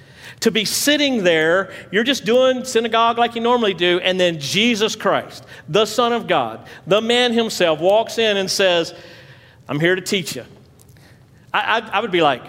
To 0.41 0.51
be 0.51 0.65
sitting 0.65 1.23
there, 1.25 1.73
you're 1.93 2.05
just 2.05 2.25
doing 2.25 2.65
synagogue 2.65 3.19
like 3.19 3.35
you 3.35 3.41
normally 3.41 3.75
do, 3.75 4.01
and 4.01 4.19
then 4.19 4.41
Jesus 4.41 4.97
Christ, 4.97 5.45
the 5.69 5.87
Son 5.87 6.13
of 6.13 6.27
God, 6.27 6.67
the 6.87 7.01
man 7.01 7.33
himself, 7.33 7.81
walks 7.81 8.19
in 8.19 8.37
and 8.37 8.51
says, 8.51 8.95
I'm 9.69 9.81
here 9.81 9.95
to 9.95 10.03
teach 10.03 10.37
you. 10.37 10.45
I, 11.53 11.81
I, 11.81 11.99
I 11.99 12.01
would 12.01 12.11
be 12.11 12.21
like, 12.21 12.43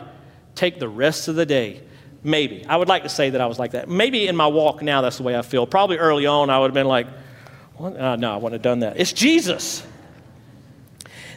take 0.55 0.79
the 0.79 0.89
rest 0.89 1.27
of 1.27 1.35
the 1.35 1.45
day. 1.45 1.81
Maybe. 2.23 2.65
I 2.65 2.75
would 2.75 2.87
like 2.87 3.03
to 3.03 3.09
say 3.09 3.29
that 3.29 3.39
I 3.39 3.45
was 3.45 3.59
like 3.59 3.71
that. 3.71 3.87
Maybe 3.87 4.27
in 4.27 4.35
my 4.35 4.47
walk 4.47 4.81
now, 4.81 5.01
that's 5.01 5.17
the 5.17 5.23
way 5.23 5.37
I 5.37 5.43
feel. 5.43 5.67
Probably 5.67 5.97
early 5.97 6.25
on, 6.25 6.49
I 6.49 6.57
would 6.57 6.67
have 6.67 6.73
been 6.73 6.87
like, 6.87 7.07
uh, 7.79 8.15
no, 8.15 8.33
I 8.33 8.37
wouldn't 8.37 8.53
have 8.53 8.61
done 8.63 8.79
that. 8.79 8.99
It's 8.99 9.13
Jesus. 9.13 9.85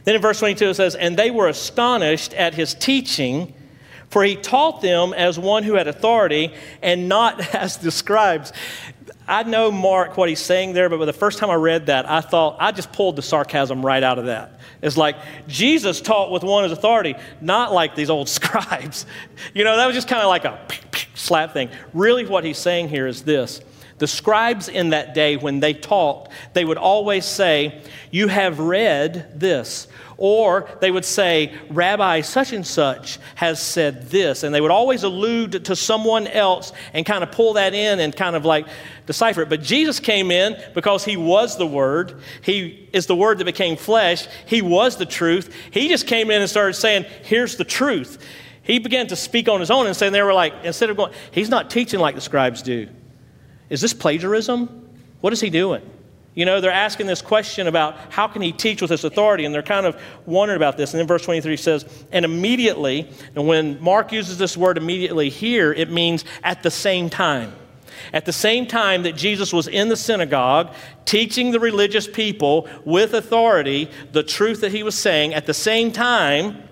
Then 0.09 0.15
in 0.15 0.23
verse 0.23 0.39
22 0.39 0.71
it 0.71 0.75
says, 0.75 0.95
And 0.95 1.19
they 1.19 1.31
were 1.31 1.49
astonished 1.49 2.33
at 2.33 2.55
his 2.55 2.73
teaching, 2.73 3.53
for 4.09 4.25
he 4.25 4.37
taught 4.37 4.81
them 4.81 5.13
as 5.13 5.39
one 5.39 5.65
who 5.65 5.75
had 5.75 5.87
authority 5.87 6.55
and 6.81 7.11
not 7.11 7.55
as 7.55 7.77
the 7.77 7.91
scribes. 7.91 8.55
I 9.27 9.43
know 9.43 9.71
Mark 9.71 10.17
what 10.17 10.31
he's 10.31 10.41
saying 10.41 10.73
there, 10.73 10.89
but 10.89 11.05
the 11.05 11.13
first 11.13 11.39
time 11.39 11.51
I 11.51 11.57
read 11.57 11.85
that, 11.89 12.09
I 12.09 12.23
thought 12.23 12.57
I 12.59 12.73
just 12.73 12.91
pulled 12.91 13.17
the 13.17 13.23
sarcasm 13.23 13.85
right 13.85 14.03
out 14.03 14.19
of 14.19 14.25
that. 14.25 14.59
It's 14.81 14.97
like 14.97 15.17
Jesus 15.47 16.01
taught 16.01 16.31
with 16.31 16.43
one 16.43 16.65
as 16.65 16.73
authority, 16.73 17.15
not 17.43 17.75
like 17.75 17.95
these 17.95 18.09
old 18.09 18.29
scribes. 18.31 19.05
You 19.53 19.63
know, 19.63 19.77
that 19.77 19.85
was 19.85 19.95
just 19.95 20.09
kind 20.09 20.23
of 20.23 20.29
like 20.29 20.47
a 20.47 20.59
slap 21.17 21.53
thing. 21.53 21.69
Really, 21.93 22.25
what 22.25 22.45
he's 22.45 22.57
saying 22.57 22.89
here 22.89 23.07
is 23.07 23.25
this 23.25 23.61
the 23.99 24.07
scribes 24.07 24.69
in 24.69 24.91
that 24.91 25.15
day, 25.15 25.37
when 25.37 25.61
they 25.61 25.75
talked, 25.75 26.31
they 26.53 26.65
would 26.65 26.79
always 26.79 27.25
say, 27.25 27.83
You 28.11 28.29
have 28.29 28.59
read 28.61 29.39
this. 29.39 29.89
Or 30.21 30.69
they 30.81 30.91
would 30.91 31.05
say, 31.05 31.55
Rabbi 31.71 32.23
such 32.23 32.53
and 32.53 32.67
such 32.67 33.21
has 33.37 33.63
said 33.63 34.11
this. 34.11 34.43
And 34.43 34.53
they 34.53 34.61
would 34.61 34.73
always 34.73 35.05
allude 35.05 35.65
to 35.67 35.77
someone 35.77 36.27
else 36.27 36.73
and 36.93 37.07
kind 37.07 37.23
of 37.23 37.31
pull 37.31 37.53
that 37.53 37.73
in 37.73 38.01
and 38.01 38.15
kind 38.15 38.35
of 38.35 38.45
like 38.45 38.67
decipher 39.07 39.43
it. 39.43 39.49
But 39.49 39.63
Jesus 39.63 40.01
came 40.01 40.33
in 40.33 40.61
because 40.75 41.05
he 41.05 41.17
was 41.17 41.57
the 41.57 41.69
Word. 41.69 42.21
He 42.43 42.89
is 42.93 43.07
the 43.07 43.15
Word 43.15 43.39
that 43.39 43.45
became 43.45 43.77
flesh. 43.77 44.27
He 44.47 44.61
was 44.61 44.97
the 44.97 45.07
truth. 45.07 45.55
He 45.71 45.89
just 45.89 46.09
came 46.09 46.33
in 46.33 46.41
and 46.41 46.51
started 46.51 46.75
saying, 46.75 47.07
Here's 47.23 47.57
the 47.57 47.65
truth. 47.65 48.19
He 48.63 48.81
began 48.81 49.07
to 49.07 49.17
speak 49.17 49.49
on 49.49 49.61
his 49.61 49.71
own 49.71 49.87
and 49.87 49.97
saying, 49.97 50.13
They 50.13 50.23
were 50.23 50.35
like, 50.35 50.53
instead 50.65 50.91
of 50.91 50.97
going, 50.97 51.13
He's 51.31 51.49
not 51.49 51.71
teaching 51.71 52.01
like 52.01 52.17
the 52.17 52.21
scribes 52.21 52.61
do. 52.61 52.89
Is 53.71 53.81
this 53.81 53.93
plagiarism? 53.93 54.89
What 55.21 55.33
is 55.33 55.41
he 55.41 55.51
doing? 55.51 55.83
You 56.35 56.45
know, 56.45 56.61
they're 56.61 56.71
asking 56.71 57.09
this 57.09 57.21
question 57.21 57.67
about 57.67 57.97
how 58.11 58.29
can 58.29 58.43
he 58.43 58.53
teach 58.53 58.81
with 58.81 58.91
this 58.91 59.03
authority, 59.03 59.45
and 59.45 59.53
they're 59.53 59.63
kind 59.63 59.87
of 59.87 60.01
wondering 60.25 60.57
about 60.57 60.77
this. 60.77 60.95
And 60.95 61.01
then 61.01 61.07
verse 61.09 61.25
23 61.25 61.57
says, 61.57 62.05
and 62.13 62.25
immediately, 62.25 63.11
and 63.35 63.49
when 63.49 63.83
Mark 63.83 64.13
uses 64.13 64.39
this 64.39 64.57
word 64.57 64.79
immediately 64.79 65.31
here, 65.31 65.73
it 65.73 65.91
means 65.91 66.25
at 66.45 66.63
the 66.63 66.71
same 66.71 67.11
time. 67.11 67.53
At 68.13 68.25
the 68.25 68.33
same 68.33 68.67
time 68.67 69.03
that 69.03 69.17
Jesus 69.17 69.53
was 69.53 69.67
in 69.67 69.89
the 69.89 69.97
synagogue 69.97 70.73
teaching 71.05 71.51
the 71.51 71.59
religious 71.59 72.07
people 72.07 72.69
with 72.85 73.15
authority 73.15 73.91
the 74.13 74.23
truth 74.23 74.61
that 74.61 74.71
he 74.71 74.85
was 74.85 74.95
saying, 74.95 75.35
at 75.35 75.47
the 75.47 75.55
same 75.55 75.91
time, 75.91 76.63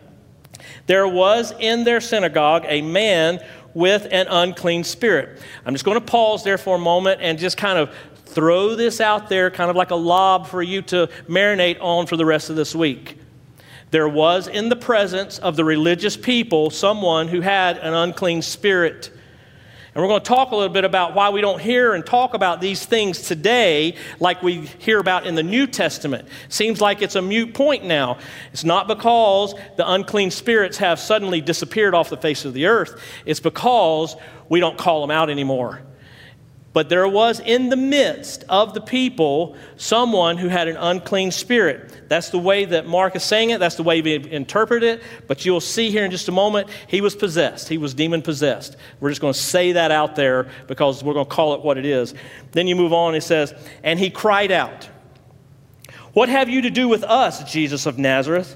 there 0.86 1.08
was 1.08 1.52
in 1.58 1.82
their 1.82 2.00
synagogue 2.00 2.64
a 2.68 2.82
man 2.82 3.44
with 3.76 4.08
an 4.10 4.26
unclean 4.30 4.82
spirit. 4.82 5.38
I'm 5.66 5.74
just 5.74 5.84
going 5.84 6.00
to 6.00 6.04
pause 6.04 6.42
there 6.42 6.56
for 6.56 6.76
a 6.76 6.78
moment 6.78 7.20
and 7.20 7.38
just 7.38 7.58
kind 7.58 7.78
of 7.78 7.94
throw 8.24 8.74
this 8.74 9.02
out 9.02 9.28
there, 9.28 9.50
kind 9.50 9.68
of 9.68 9.76
like 9.76 9.90
a 9.90 9.96
lob 9.96 10.46
for 10.46 10.62
you 10.62 10.80
to 10.80 11.10
marinate 11.28 11.76
on 11.82 12.06
for 12.06 12.16
the 12.16 12.24
rest 12.24 12.48
of 12.48 12.56
this 12.56 12.74
week. 12.74 13.18
There 13.90 14.08
was 14.08 14.48
in 14.48 14.70
the 14.70 14.76
presence 14.76 15.38
of 15.38 15.56
the 15.56 15.64
religious 15.64 16.16
people 16.16 16.70
someone 16.70 17.28
who 17.28 17.42
had 17.42 17.76
an 17.76 17.92
unclean 17.92 18.40
spirit. 18.40 19.10
And 19.96 20.02
we're 20.02 20.08
going 20.08 20.20
to 20.20 20.28
talk 20.28 20.50
a 20.50 20.54
little 20.54 20.74
bit 20.74 20.84
about 20.84 21.14
why 21.14 21.30
we 21.30 21.40
don't 21.40 21.58
hear 21.58 21.94
and 21.94 22.04
talk 22.04 22.34
about 22.34 22.60
these 22.60 22.84
things 22.84 23.22
today 23.22 23.96
like 24.20 24.42
we 24.42 24.66
hear 24.66 24.98
about 24.98 25.26
in 25.26 25.36
the 25.36 25.42
New 25.42 25.66
Testament. 25.66 26.28
Seems 26.50 26.82
like 26.82 27.00
it's 27.00 27.14
a 27.14 27.22
mute 27.22 27.54
point 27.54 27.82
now. 27.82 28.18
It's 28.52 28.62
not 28.62 28.88
because 28.88 29.54
the 29.78 29.90
unclean 29.90 30.30
spirits 30.30 30.76
have 30.76 31.00
suddenly 31.00 31.40
disappeared 31.40 31.94
off 31.94 32.10
the 32.10 32.18
face 32.18 32.44
of 32.44 32.52
the 32.52 32.66
earth, 32.66 33.00
it's 33.24 33.40
because 33.40 34.16
we 34.50 34.60
don't 34.60 34.76
call 34.76 35.00
them 35.00 35.10
out 35.10 35.30
anymore. 35.30 35.80
But 36.76 36.90
there 36.90 37.08
was 37.08 37.40
in 37.40 37.70
the 37.70 37.76
midst 37.76 38.44
of 38.50 38.74
the 38.74 38.82
people 38.82 39.56
someone 39.78 40.36
who 40.36 40.48
had 40.48 40.68
an 40.68 40.76
unclean 40.76 41.30
spirit. 41.30 42.02
That's 42.10 42.28
the 42.28 42.38
way 42.38 42.66
that 42.66 42.86
Mark 42.86 43.16
is 43.16 43.22
saying 43.22 43.48
it. 43.48 43.60
That's 43.60 43.76
the 43.76 43.82
way 43.82 44.02
we 44.02 44.30
interpret 44.30 44.82
it. 44.82 45.02
But 45.26 45.46
you'll 45.46 45.62
see 45.62 45.90
here 45.90 46.04
in 46.04 46.10
just 46.10 46.28
a 46.28 46.32
moment, 46.32 46.68
he 46.86 47.00
was 47.00 47.16
possessed. 47.16 47.70
He 47.70 47.78
was 47.78 47.94
demon 47.94 48.20
possessed. 48.20 48.76
We're 49.00 49.08
just 49.08 49.22
going 49.22 49.32
to 49.32 49.40
say 49.40 49.72
that 49.72 49.90
out 49.90 50.16
there 50.16 50.50
because 50.66 51.02
we're 51.02 51.14
going 51.14 51.24
to 51.24 51.34
call 51.34 51.54
it 51.54 51.62
what 51.62 51.78
it 51.78 51.86
is. 51.86 52.12
Then 52.52 52.66
you 52.66 52.76
move 52.76 52.92
on, 52.92 53.14
he 53.14 53.20
says, 53.20 53.54
And 53.82 53.98
he 53.98 54.10
cried 54.10 54.52
out, 54.52 54.86
What 56.12 56.28
have 56.28 56.50
you 56.50 56.60
to 56.60 56.70
do 56.70 56.88
with 56.88 57.04
us, 57.04 57.50
Jesus 57.50 57.86
of 57.86 57.96
Nazareth? 57.98 58.54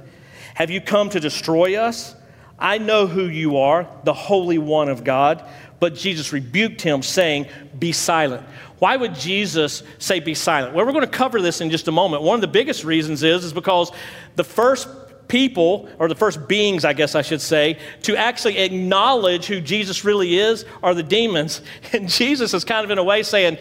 Have 0.56 0.70
you 0.70 0.82
come 0.82 1.08
to 1.08 1.20
destroy 1.20 1.76
us? 1.76 2.14
I 2.58 2.76
know 2.76 3.06
who 3.06 3.24
you 3.24 3.56
are, 3.56 3.88
the 4.04 4.12
Holy 4.12 4.58
One 4.58 4.90
of 4.90 5.04
God. 5.04 5.42
But 5.80 5.94
Jesus 5.94 6.32
rebuked 6.32 6.82
him, 6.82 7.02
saying, 7.02 7.46
Be 7.78 7.92
silent. 7.92 8.46
Why 8.78 8.96
would 8.96 9.14
Jesus 9.14 9.82
say, 9.98 10.20
Be 10.20 10.34
silent? 10.34 10.74
Well, 10.74 10.86
we're 10.86 10.92
going 10.92 11.04
to 11.04 11.10
cover 11.10 11.40
this 11.40 11.60
in 11.60 11.70
just 11.70 11.88
a 11.88 11.92
moment. 11.92 12.22
One 12.22 12.36
of 12.36 12.42
the 12.42 12.48
biggest 12.48 12.84
reasons 12.84 13.22
is, 13.22 13.44
is 13.44 13.52
because 13.52 13.90
the 14.36 14.44
first 14.44 14.88
people, 15.26 15.88
or 15.98 16.08
the 16.08 16.14
first 16.14 16.46
beings, 16.48 16.84
I 16.84 16.92
guess 16.92 17.14
I 17.14 17.22
should 17.22 17.40
say, 17.40 17.78
to 18.02 18.16
actually 18.16 18.58
acknowledge 18.58 19.46
who 19.46 19.60
Jesus 19.60 20.04
really 20.04 20.38
is 20.38 20.66
are 20.82 20.94
the 20.94 21.02
demons. 21.02 21.62
And 21.92 22.08
Jesus 22.08 22.52
is 22.54 22.64
kind 22.64 22.84
of 22.84 22.90
in 22.90 22.98
a 22.98 23.04
way 23.04 23.22
saying, 23.22 23.58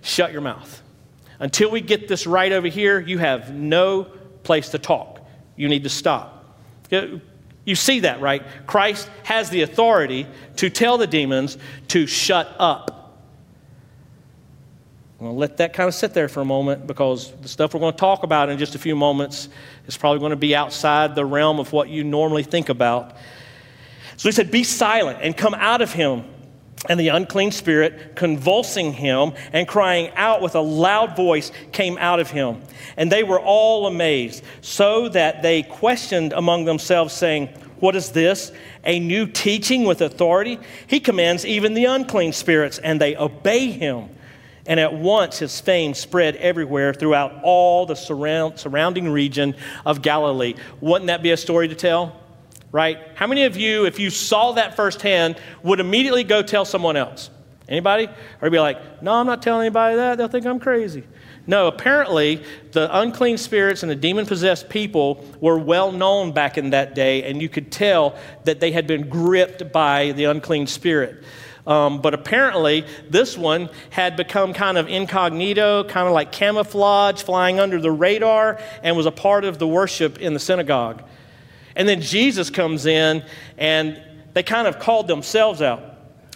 Shut 0.00 0.32
your 0.32 0.40
mouth. 0.40 0.82
Until 1.38 1.70
we 1.70 1.80
get 1.80 2.08
this 2.08 2.26
right 2.26 2.50
over 2.50 2.66
here, 2.66 2.98
you 2.98 3.18
have 3.18 3.52
no 3.52 4.04
place 4.42 4.70
to 4.70 4.78
talk. 4.78 5.20
You 5.54 5.68
need 5.68 5.84
to 5.84 5.90
stop. 5.90 6.56
You 7.68 7.74
see 7.74 8.00
that, 8.00 8.22
right? 8.22 8.42
Christ 8.66 9.10
has 9.24 9.50
the 9.50 9.60
authority 9.60 10.26
to 10.56 10.70
tell 10.70 10.96
the 10.96 11.06
demons 11.06 11.58
to 11.88 12.06
shut 12.06 12.56
up. 12.58 13.20
I'm 15.20 15.26
going 15.26 15.34
to 15.34 15.38
let 15.38 15.58
that 15.58 15.74
kind 15.74 15.86
of 15.86 15.92
sit 15.94 16.14
there 16.14 16.28
for 16.28 16.40
a 16.40 16.46
moment 16.46 16.86
because 16.86 17.30
the 17.42 17.48
stuff 17.48 17.74
we're 17.74 17.80
going 17.80 17.92
to 17.92 17.98
talk 17.98 18.22
about 18.22 18.48
in 18.48 18.56
just 18.56 18.74
a 18.74 18.78
few 18.78 18.96
moments 18.96 19.50
is 19.86 19.98
probably 19.98 20.18
going 20.18 20.30
to 20.30 20.36
be 20.36 20.56
outside 20.56 21.14
the 21.14 21.26
realm 21.26 21.60
of 21.60 21.70
what 21.74 21.90
you 21.90 22.04
normally 22.04 22.42
think 22.42 22.70
about. 22.70 23.14
So 24.16 24.30
he 24.30 24.32
said, 24.32 24.50
Be 24.50 24.64
silent 24.64 25.18
and 25.20 25.36
come 25.36 25.52
out 25.52 25.82
of 25.82 25.92
him. 25.92 26.24
And 26.86 26.98
the 26.98 27.08
unclean 27.08 27.50
spirit, 27.50 28.14
convulsing 28.14 28.92
him 28.92 29.32
and 29.52 29.66
crying 29.66 30.10
out 30.14 30.40
with 30.40 30.54
a 30.54 30.60
loud 30.60 31.16
voice, 31.16 31.50
came 31.72 31.98
out 31.98 32.20
of 32.20 32.30
him. 32.30 32.62
And 32.96 33.10
they 33.10 33.24
were 33.24 33.40
all 33.40 33.86
amazed, 33.86 34.44
so 34.60 35.08
that 35.08 35.42
they 35.42 35.62
questioned 35.64 36.32
among 36.32 36.66
themselves, 36.66 37.12
saying, 37.14 37.48
What 37.80 37.96
is 37.96 38.12
this? 38.12 38.52
A 38.84 39.00
new 39.00 39.26
teaching 39.26 39.84
with 39.84 40.00
authority? 40.00 40.58
He 40.86 41.00
commands 41.00 41.44
even 41.44 41.74
the 41.74 41.86
unclean 41.86 42.32
spirits, 42.32 42.78
and 42.78 43.00
they 43.00 43.16
obey 43.16 43.70
him. 43.70 44.10
And 44.64 44.78
at 44.78 44.94
once 44.94 45.38
his 45.38 45.60
fame 45.60 45.94
spread 45.94 46.36
everywhere 46.36 46.92
throughout 46.92 47.40
all 47.42 47.86
the 47.86 47.96
surround, 47.96 48.58
surrounding 48.60 49.08
region 49.08 49.56
of 49.84 50.02
Galilee. 50.02 50.54
Wouldn't 50.80 51.06
that 51.06 51.22
be 51.22 51.30
a 51.30 51.38
story 51.38 51.68
to 51.68 51.74
tell? 51.74 52.14
Right? 52.72 52.98
How 53.14 53.26
many 53.26 53.44
of 53.44 53.56
you, 53.56 53.86
if 53.86 53.98
you 53.98 54.10
saw 54.10 54.52
that 54.52 54.76
firsthand, 54.76 55.38
would 55.62 55.80
immediately 55.80 56.24
go 56.24 56.42
tell 56.42 56.64
someone 56.64 56.96
else? 56.96 57.30
Anybody? 57.68 58.08
Or 58.40 58.48
be 58.48 58.58
like, 58.58 59.02
no, 59.02 59.12
I'm 59.14 59.26
not 59.26 59.42
telling 59.42 59.66
anybody 59.66 59.96
that. 59.96 60.16
They'll 60.16 60.28
think 60.28 60.46
I'm 60.46 60.58
crazy. 60.60 61.04
No, 61.46 61.66
apparently, 61.66 62.44
the 62.72 62.94
unclean 62.98 63.38
spirits 63.38 63.82
and 63.82 63.90
the 63.90 63.96
demon 63.96 64.26
possessed 64.26 64.68
people 64.68 65.24
were 65.40 65.58
well 65.58 65.92
known 65.92 66.32
back 66.32 66.58
in 66.58 66.70
that 66.70 66.94
day, 66.94 67.22
and 67.24 67.40
you 67.40 67.48
could 67.48 67.72
tell 67.72 68.18
that 68.44 68.60
they 68.60 68.70
had 68.70 68.86
been 68.86 69.08
gripped 69.08 69.72
by 69.72 70.12
the 70.12 70.24
unclean 70.24 70.66
spirit. 70.66 71.24
Um, 71.66 72.00
but 72.00 72.14
apparently, 72.14 72.86
this 73.08 73.36
one 73.36 73.68
had 73.90 74.16
become 74.16 74.54
kind 74.54 74.78
of 74.78 74.88
incognito, 74.88 75.84
kind 75.84 76.06
of 76.06 76.14
like 76.14 76.32
camouflage, 76.32 77.22
flying 77.22 77.60
under 77.60 77.80
the 77.80 77.90
radar, 77.90 78.58
and 78.82 78.96
was 78.96 79.06
a 79.06 79.10
part 79.10 79.44
of 79.44 79.58
the 79.58 79.68
worship 79.68 80.18
in 80.18 80.32
the 80.32 80.40
synagogue. 80.40 81.02
And 81.78 81.88
then 81.88 82.02
Jesus 82.02 82.50
comes 82.50 82.84
in 82.84 83.24
and 83.56 84.02
they 84.34 84.42
kind 84.42 84.66
of 84.66 84.78
called 84.78 85.06
themselves 85.08 85.62
out. 85.62 85.84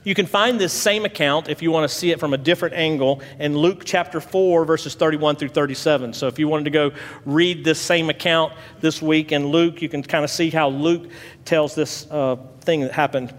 You 0.05 0.15
can 0.15 0.27
find 0.27 0.59
this 0.59 0.73
same 0.73 1.05
account 1.05 1.49
if 1.49 1.63
you 1.63 1.71
want 1.71 1.89
to 1.89 1.95
see 1.95 2.11
it 2.11 2.19
from 2.19 2.33
a 2.33 2.39
different 2.39 2.75
angle 2.75 3.23
in 3.39 3.57
Luke 3.57 3.83
chapter 3.85 4.21
4, 4.21 4.65
verses 4.65 4.95
31 4.95 5.37
through 5.37 5.51
37. 5.51 6.13
So 6.13 6.27
if 6.27 6.39
you 6.39 6.49
wanted 6.49 6.65
to 6.65 6.71
go 6.71 6.93
read 7.25 7.65
this 7.65 7.81
same 7.81 8.09
account 8.09 8.53
this 8.81 9.03
week 9.03 9.31
in 9.31 9.49
Luke, 9.49 9.83
you 9.83 9.89
can 9.89 10.03
kind 10.03 10.25
of 10.25 10.31
see 10.31 10.51
how 10.51 10.69
Luke 10.69 11.11
tells 11.45 11.75
this 11.75 12.09
uh, 12.11 12.37
thing 12.61 12.81
that 12.81 12.93
happened. 12.93 13.33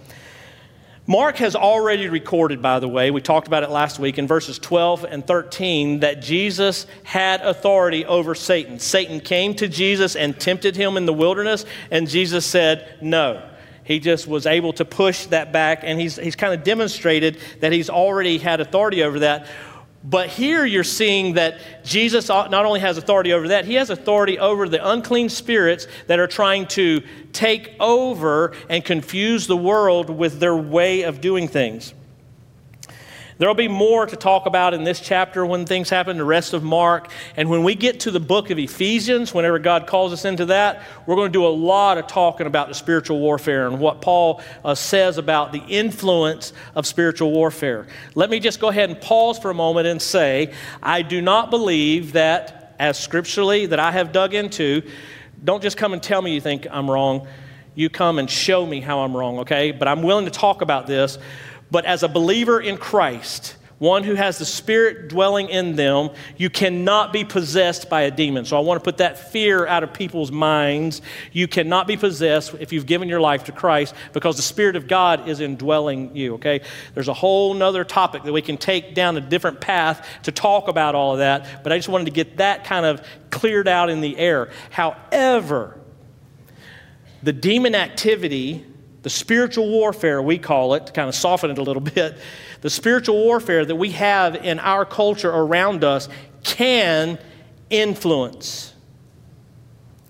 Mark 1.06 1.36
has 1.38 1.54
already 1.54 2.08
recorded, 2.08 2.62
by 2.62 2.80
the 2.80 2.88
way, 2.88 3.12
we 3.12 3.20
talked 3.20 3.48
about 3.48 3.64
it 3.64 3.70
last 3.70 4.00
week 4.00 4.18
in 4.18 4.26
verses 4.26 4.58
12 4.58 5.04
and 5.04 5.28
13, 5.28 6.00
that 6.00 6.22
Jesus 6.22 6.88
had 7.04 7.42
authority 7.42 8.06
over 8.06 8.34
Satan. 8.34 8.80
Satan 8.80 9.20
came 9.20 9.54
to 9.56 9.68
Jesus 9.68 10.16
and 10.16 10.40
tempted 10.40 10.78
him 10.78 10.96
in 10.96 11.06
the 11.06 11.12
wilderness, 11.12 11.66
and 11.92 12.08
Jesus 12.08 12.46
said, 12.46 12.98
No. 13.02 13.50
He 13.86 14.00
just 14.00 14.28
was 14.28 14.46
able 14.46 14.72
to 14.74 14.86
push 14.86 15.26
that 15.26 15.52
back, 15.52 15.82
and 15.84 16.00
he's, 16.00 16.16
he's 16.16 16.38
kind 16.38 16.54
of 16.54 16.64
demonstrated 16.64 17.38
that 17.60 17.74
he's 17.74 17.90
already 17.90 18.38
had 18.38 18.62
authority 18.62 19.04
over 19.04 19.20
that. 19.20 19.48
But 20.04 20.30
here 20.30 20.66
you're 20.66 20.84
seeing 20.84 21.36
that 21.36 21.60
Jesus 21.86 22.28
not 22.28 22.54
only 22.54 22.82
has 22.82 22.98
authority 22.98 23.32
over 23.32 23.48
that, 23.50 23.64
he 23.64 23.76
has 23.76 23.90
authority 23.90 24.38
over 24.38 24.68
the 24.68 24.86
unclean 24.86 25.30
spirits 25.30 25.88
that 26.08 26.20
are 26.20 26.28
trying 26.28 26.68
to 26.68 27.02
take 27.32 27.74
over 27.80 28.54
and 28.70 28.84
confuse 28.84 29.48
the 29.48 29.56
world 29.56 30.10
with 30.10 30.40
their 30.40 30.58
way 30.58 31.04
of 31.04 31.22
doing 31.22 31.48
things. 31.48 31.94
There'll 33.38 33.56
be 33.56 33.68
more 33.68 34.06
to 34.06 34.16
talk 34.16 34.46
about 34.46 34.74
in 34.74 34.84
this 34.84 35.00
chapter 35.00 35.46
when 35.46 35.66
things 35.66 35.90
happen, 35.90 36.18
the 36.18 36.24
rest 36.24 36.54
of 36.54 36.64
Mark. 36.64 37.10
And 37.36 37.50
when 37.50 37.64
we 37.64 37.74
get 37.74 38.02
to 38.02 38.12
the 38.12 38.20
book 38.20 38.52
of 38.52 38.60
Ephesians, 38.60 39.34
whenever 39.34 39.58
God 39.58 39.88
calls 39.88 40.14
us 40.14 40.24
into 40.24 40.46
that, 40.46 40.84
we're 41.08 41.16
going 41.16 41.32
to 41.32 41.38
do 41.38 41.46
a 41.46 41.50
lot 41.50 41.98
of 41.98 42.08
talking 42.08 42.46
about 42.46 42.68
the 42.68 42.76
spiritual 42.76 43.20
warfare 43.20 43.68
and 43.68 43.80
what 43.80 44.02
Paul 44.02 44.42
uh, 44.64 44.76
says 44.76 45.18
about 45.18 45.52
the 45.52 45.64
influence 45.68 46.54
of 46.76 46.86
spiritual 46.86 47.32
warfare. 47.32 47.88
Let 48.14 48.30
me 48.30 48.40
just 48.40 48.60
go 48.60 48.68
ahead 48.68 48.90
and 48.90 49.02
pause 49.02 49.40
for 49.40 49.50
a 49.50 49.56
moment 49.56 49.88
and 49.88 50.02
say, 50.02 50.54
I 50.82 51.02
do 51.02 51.22
not 51.22 51.50
believe 51.50 52.14
that, 52.14 52.76
as 52.80 53.00
scripturally 53.00 53.66
that 53.68 53.80
I 53.80 53.92
have 53.92 54.12
dug 54.12 54.34
into, 54.34 54.84
don't 55.44 55.62
just 55.62 55.78
come 55.78 55.94
and 55.94 56.02
tell 56.02 56.22
me 56.22 56.34
you 56.34 56.42
think 56.42 56.68
I'm 56.70 56.90
wrong. 56.90 57.28
You 57.76 57.90
come 57.90 58.20
and 58.20 58.30
show 58.30 58.66
me 58.66 58.82
how 58.82 59.00
I'm 59.00 59.18
wrong, 59.18 59.40
okay? 59.40 59.72
But 59.72 59.88
I'm 59.88 60.04
willing 60.04 60.26
to 60.26 60.32
talk 60.32 60.62
about 60.62 60.86
this. 60.86 61.18
But 61.74 61.86
as 61.86 62.04
a 62.04 62.08
believer 62.08 62.62
in 62.62 62.78
Christ, 62.78 63.56
one 63.80 64.04
who 64.04 64.14
has 64.14 64.38
the 64.38 64.46
Spirit 64.46 65.10
dwelling 65.10 65.50
in 65.50 65.76
them, 65.76 66.12
you 66.38 66.52
cannot 66.52 67.12
be 67.12 67.24
possessed 67.24 67.90
by 67.90 68.04
a 68.04 68.12
demon. 68.12 68.46
So 68.46 68.58
I 68.58 68.60
want 68.60 68.80
to 68.80 68.84
put 68.84 68.98
that 68.98 69.32
fear 69.32 69.66
out 69.66 69.82
of 69.82 69.92
people's 69.92 70.32
minds. 70.32 71.02
You 71.32 71.48
cannot 71.48 71.88
be 71.88 71.98
possessed 71.98 72.54
if 72.60 72.72
you've 72.72 72.86
given 72.86 73.10
your 73.10 73.20
life 73.20 73.46
to 73.46 73.52
Christ 73.52 73.96
because 74.14 74.36
the 74.36 74.44
Spirit 74.44 74.76
of 74.76 74.88
God 74.88 75.28
is 75.28 75.40
indwelling 75.40 76.16
you, 76.16 76.36
okay? 76.36 76.62
There's 76.94 77.08
a 77.08 77.14
whole 77.16 77.56
nother 77.56 77.84
topic 77.84 78.22
that 78.22 78.34
we 78.34 78.44
can 78.44 78.58
take 78.58 78.94
down 78.94 79.18
a 79.18 79.22
different 79.22 79.60
path 79.60 80.08
to 80.24 80.32
talk 80.32 80.68
about 80.68 80.94
all 80.94 81.14
of 81.14 81.18
that, 81.18 81.64
but 81.64 81.74
I 81.74 81.80
just 81.80 81.90
wanted 81.90 82.06
to 82.06 82.12
get 82.12 82.38
that 82.38 82.66
kind 82.66 82.86
of 82.86 83.02
cleared 83.32 83.68
out 83.68 83.90
in 83.90 84.00
the 84.00 84.16
air. 84.20 84.52
However, 84.70 85.80
the 87.24 87.34
demon 87.34 87.74
activity 87.74 88.64
the 89.04 89.10
spiritual 89.10 89.70
warfare, 89.70 90.22
we 90.22 90.38
call 90.38 90.74
it, 90.74 90.88
to 90.88 90.94
kind 90.94 91.08
of 91.08 91.16
soften 91.16 91.52
it 91.52 91.58
a 91.58 91.62
little 91.62 91.82
bit, 91.96 92.18
the 92.62 92.70
spiritual 92.70 93.16
warfare 93.16 93.64
that 93.64 93.76
we 93.76 93.92
have 93.92 94.36
in 94.36 94.60
our 94.60 94.86
culture 94.86 95.30
around 95.30 95.84
us 95.84 96.10
can 96.44 97.20
influence. 97.70 98.74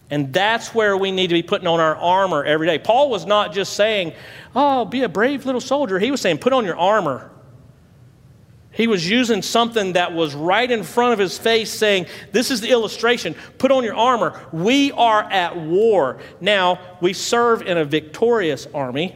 And 0.10 0.32
that's 0.32 0.76
where 0.76 0.96
we 0.96 1.12
need 1.12 1.28
to 1.28 1.34
be 1.34 1.42
putting 1.42 1.68
on 1.68 1.80
our 1.80 1.96
armor 1.96 2.44
every 2.44 2.68
day. 2.68 2.78
Paul 2.78 3.10
was 3.10 3.26
not 3.26 3.52
just 3.52 3.74
saying, 3.74 4.14
Oh, 4.56 4.86
be 4.86 5.02
a 5.02 5.10
brave 5.10 5.48
little 5.48 5.62
soldier. 5.62 5.98
He 5.98 6.12
was 6.12 6.22
saying, 6.22 6.38
Put 6.38 6.54
on 6.54 6.66
your 6.66 6.78
armor. 6.78 7.32
He 8.74 8.88
was 8.88 9.08
using 9.08 9.44
something 9.44 9.94
that 9.94 10.14
was 10.14 10.34
right 10.34 10.70
in 10.70 10.84
front 10.84 11.14
of 11.14 11.20
his 11.20 11.38
face, 11.38 11.72
saying, 11.72 12.08
This 12.32 12.50
is 12.50 12.60
the 12.60 12.72
illustration. 12.72 13.36
Put 13.60 13.72
on 13.72 13.84
your 13.84 13.96
armor. 13.96 14.40
We 14.52 14.92
are 14.94 15.22
at 15.22 15.56
war. 15.56 16.18
Now, 16.42 16.80
we 17.00 17.14
serve 17.14 17.62
in 17.62 17.78
a 17.78 17.86
victorious 17.86 18.68
army, 18.74 19.16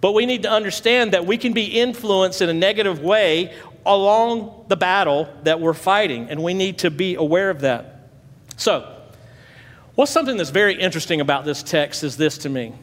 but 0.00 0.12
we 0.12 0.26
need 0.26 0.42
to 0.42 0.50
understand 0.50 1.12
that 1.12 1.24
we 1.24 1.38
can 1.38 1.52
be 1.52 1.66
influenced 1.66 2.42
in 2.42 2.48
a 2.48 2.54
negative 2.54 3.00
way 3.00 3.54
along 3.86 4.64
the 4.66 4.76
battle 4.76 5.32
that 5.44 5.60
we're 5.60 5.72
fighting, 5.72 6.28
and 6.28 6.42
we 6.42 6.52
need 6.52 6.78
to 6.78 6.90
be 6.90 7.14
aware 7.14 7.50
of 7.50 7.60
that. 7.60 8.10
So, 8.56 8.92
what's 9.94 10.10
something 10.10 10.36
that's 10.36 10.50
very 10.50 10.74
interesting 10.74 11.20
about 11.20 11.44
this 11.44 11.62
text 11.62 12.02
is 12.02 12.16
this 12.16 12.38
to 12.38 12.48
me. 12.48 12.74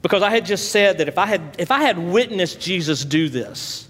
Because 0.00 0.22
I 0.22 0.30
had 0.30 0.46
just 0.46 0.70
said 0.72 0.98
that 0.98 1.08
if 1.08 1.18
I 1.18 1.26
had, 1.26 1.56
if 1.58 1.70
I 1.70 1.80
had 1.82 1.98
witnessed 1.98 2.58
Jesus 2.58 3.04
do 3.04 3.28
this, 3.28 3.87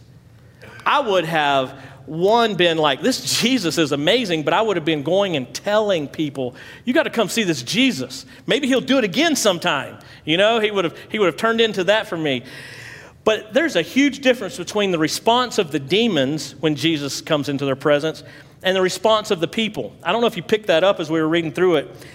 I 0.89 1.01
would 1.01 1.27
have 1.27 1.79
one 2.07 2.55
been 2.55 2.79
like, 2.79 3.03
this 3.03 3.41
Jesus 3.43 3.77
is 3.77 3.93
amazing, 3.93 4.43
but 4.43 4.55
I 4.55 4.63
would 4.63 4.77
have 4.79 4.87
been 4.87 5.03
going 5.03 5.37
and 5.37 5.55
telling 5.55 6.09
people, 6.09 6.55
you 6.87 6.95
got 6.95 7.03
to 7.03 7.11
come 7.11 7.29
see 7.29 7.43
this 7.43 7.63
Jesus. 7.63 8.25
Maybe 8.47 8.69
he'll 8.69 8.81
do 8.81 8.97
it 8.97 9.05
again 9.05 9.37
sometime. 9.37 9.99
You 10.25 10.39
know, 10.39 10.61
he 10.61 10.71
would 10.71 10.87
have, 10.87 10.97
he 11.11 11.19
would 11.19 11.27
have 11.27 11.37
turned 11.37 11.61
into 11.61 11.85
that 11.85 12.07
for 12.07 12.17
me. 12.17 12.43
But 13.23 13.53
there's 13.53 13.77
a 13.77 13.83
huge 13.83 14.21
difference 14.21 14.57
between 14.57 14.91
the 14.91 14.99
response 14.99 15.59
of 15.59 15.73
the 15.73 15.79
demons 15.79 16.55
when 16.55 16.75
Jesus 16.75 17.21
comes 17.21 17.51
into 17.51 17.67
their 17.67 17.77
presence 17.77 18.25
and 18.63 18.75
the 18.75 18.81
response 18.81 19.31
of 19.31 19.41
the 19.41 19.49
people. 19.49 19.95
I 20.03 20.13
don't 20.13 20.23
know 20.23 20.27
if 20.27 20.39
you 20.39 20.43
picked 20.43 20.69
that 20.69 20.85
up 20.85 21.01
as 21.01 21.11
we 21.11 21.21
were 21.21 21.29
reading 21.29 21.53
through 21.53 21.77
it. 21.77 22.07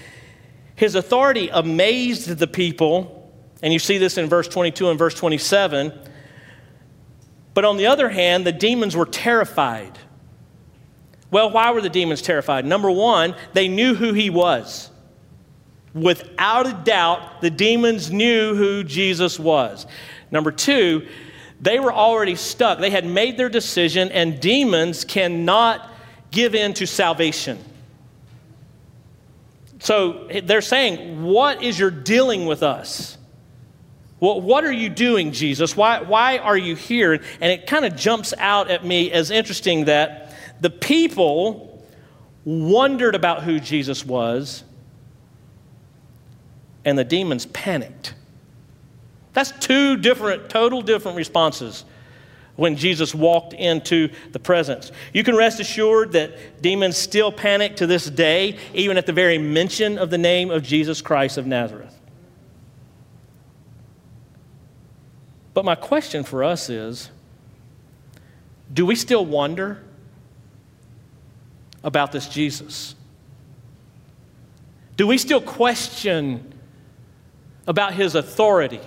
His 0.76 0.96
authority 0.96 1.50
amazed 1.50 2.28
the 2.40 2.48
people, 2.48 3.32
and 3.62 3.72
you 3.72 3.78
see 3.78 4.00
this 4.00 4.18
in 4.18 4.28
verse 4.28 4.48
22 4.48 4.90
and 4.90 4.98
verse 4.98 5.14
27 5.14 5.94
but 7.54 7.66
on 7.66 7.78
the 7.78 7.88
other 7.88 8.10
hand, 8.10 8.46
the 8.46 8.52
demons 8.52 8.96
were 8.96 9.06
terrified. 9.06 9.98
Well, 11.32 11.50
why 11.52 11.72
were 11.72 11.82
the 11.82 11.90
demons 11.90 12.22
terrified? 12.22 12.66
Number 12.66 12.92
one, 12.92 13.36
they 13.54 13.68
knew 13.68 13.96
who 13.96 14.14
he 14.14 14.30
was. 14.30 14.90
Without 15.94 16.68
a 16.68 16.74
doubt, 16.74 17.42
the 17.42 17.50
demons 17.50 18.12
knew 18.12 18.56
who 18.56 18.84
Jesus 18.84 19.40
was. 19.40 19.86
Number 20.32 20.52
two, 20.52 21.08
they 21.62 21.80
were 21.80 21.94
already 21.94 22.36
stuck. 22.36 22.80
They 22.80 22.90
had 22.90 23.06
made 23.06 23.38
their 23.38 23.50
decision, 23.50 24.12
and 24.12 24.40
demons 24.40 25.06
cannot 25.06 25.90
give 26.32 26.56
in 26.56 26.74
to 26.76 26.88
salvation. 26.88 27.64
So 29.80 30.28
they're 30.44 30.62
saying, 30.62 31.24
What 31.24 31.62
is 31.62 31.78
your 31.78 31.92
dealing 31.92 32.46
with 32.46 32.64
us? 32.64 33.18
Well, 34.24 34.40
what 34.40 34.64
are 34.64 34.72
you 34.72 34.88
doing, 34.88 35.34
Jesus? 35.34 35.76
Why, 35.76 36.00
why 36.00 36.38
are 36.38 36.56
you 36.56 36.78
here? 36.78 37.12
And 37.12 37.52
it 37.52 37.68
kind 37.68 37.84
of 37.84 37.98
jumps 37.98 38.34
out 38.38 38.72
at 38.72 38.86
me 38.86 39.12
as 39.12 39.30
interesting 39.32 39.84
that 39.84 40.34
the 40.62 40.70
people 40.70 41.86
wondered 42.46 43.16
about 43.16 43.44
who 43.44 43.60
Jesus 43.60 44.06
was, 44.06 44.64
and 46.86 46.98
the 46.98 47.04
demons 47.04 47.48
panicked. 47.48 48.14
That's 49.34 49.52
two 49.60 49.98
different, 49.98 50.50
total 50.50 50.82
different 50.82 51.18
responses 51.18 51.84
when 52.56 52.78
Jesus 52.78 53.14
walked 53.14 53.52
into 53.52 54.08
the 54.32 54.40
presence. 54.40 54.94
You 55.12 55.26
can 55.26 55.36
rest 55.36 55.60
assured 55.60 56.14
that 56.14 56.62
demons 56.62 56.96
still 56.96 57.34
panic 57.34 57.76
to 57.76 57.88
this 57.88 58.10
day, 58.10 58.58
even 58.74 58.96
at 58.96 59.06
the 59.06 59.12
very 59.12 59.38
mention 59.38 59.98
of 59.98 60.10
the 60.10 60.18
name 60.18 60.50
of 60.50 60.64
Jesus 60.64 61.02
Christ 61.02 61.38
of 61.38 61.46
Nazareth. 61.46 61.94
But 65.54 65.66
my 65.66 65.76
question 65.76 66.24
for 66.24 66.44
us 66.44 66.70
is 66.70 67.10
do 68.72 68.86
we 68.86 68.96
still 68.96 69.26
wonder 69.26 69.84
about 71.84 72.12
this 72.12 72.28
Jesus? 72.28 72.96
Do 74.96 75.08
we 75.08 75.18
still 75.18 75.42
question 75.42 76.54
about 77.68 77.94
his 77.94 78.16
authority 78.16 78.82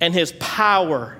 and 0.00 0.14
his 0.14 0.32
power 0.38 1.18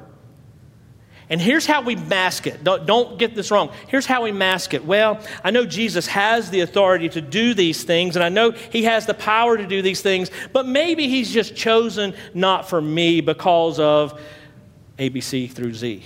and 1.30 1.40
here's 1.40 1.66
how 1.66 1.82
we 1.82 1.94
mask 1.94 2.46
it. 2.46 2.64
Don't, 2.64 2.86
don't, 2.86 3.18
get 3.18 3.34
this 3.34 3.50
wrong. 3.50 3.70
Here's 3.88 4.06
how 4.06 4.22
we 4.22 4.32
mask 4.32 4.72
it. 4.72 4.84
Well, 4.84 5.20
I 5.44 5.50
know 5.50 5.66
Jesus 5.66 6.06
has 6.06 6.48
the 6.48 6.60
authority 6.60 7.08
to 7.10 7.20
do 7.20 7.52
these 7.52 7.84
things, 7.84 8.16
and 8.16 8.24
I 8.24 8.30
know 8.30 8.52
he 8.52 8.84
has 8.84 9.04
the 9.04 9.14
power 9.14 9.56
to 9.56 9.66
do 9.66 9.82
these 9.82 10.00
things, 10.00 10.30
but 10.52 10.66
maybe 10.66 11.08
he's 11.08 11.30
just 11.30 11.54
chosen 11.54 12.14
not 12.32 12.68
for 12.68 12.80
me 12.80 13.20
because 13.20 13.78
of 13.78 14.18
ABC 14.98 15.50
through 15.50 15.74
Z. 15.74 16.04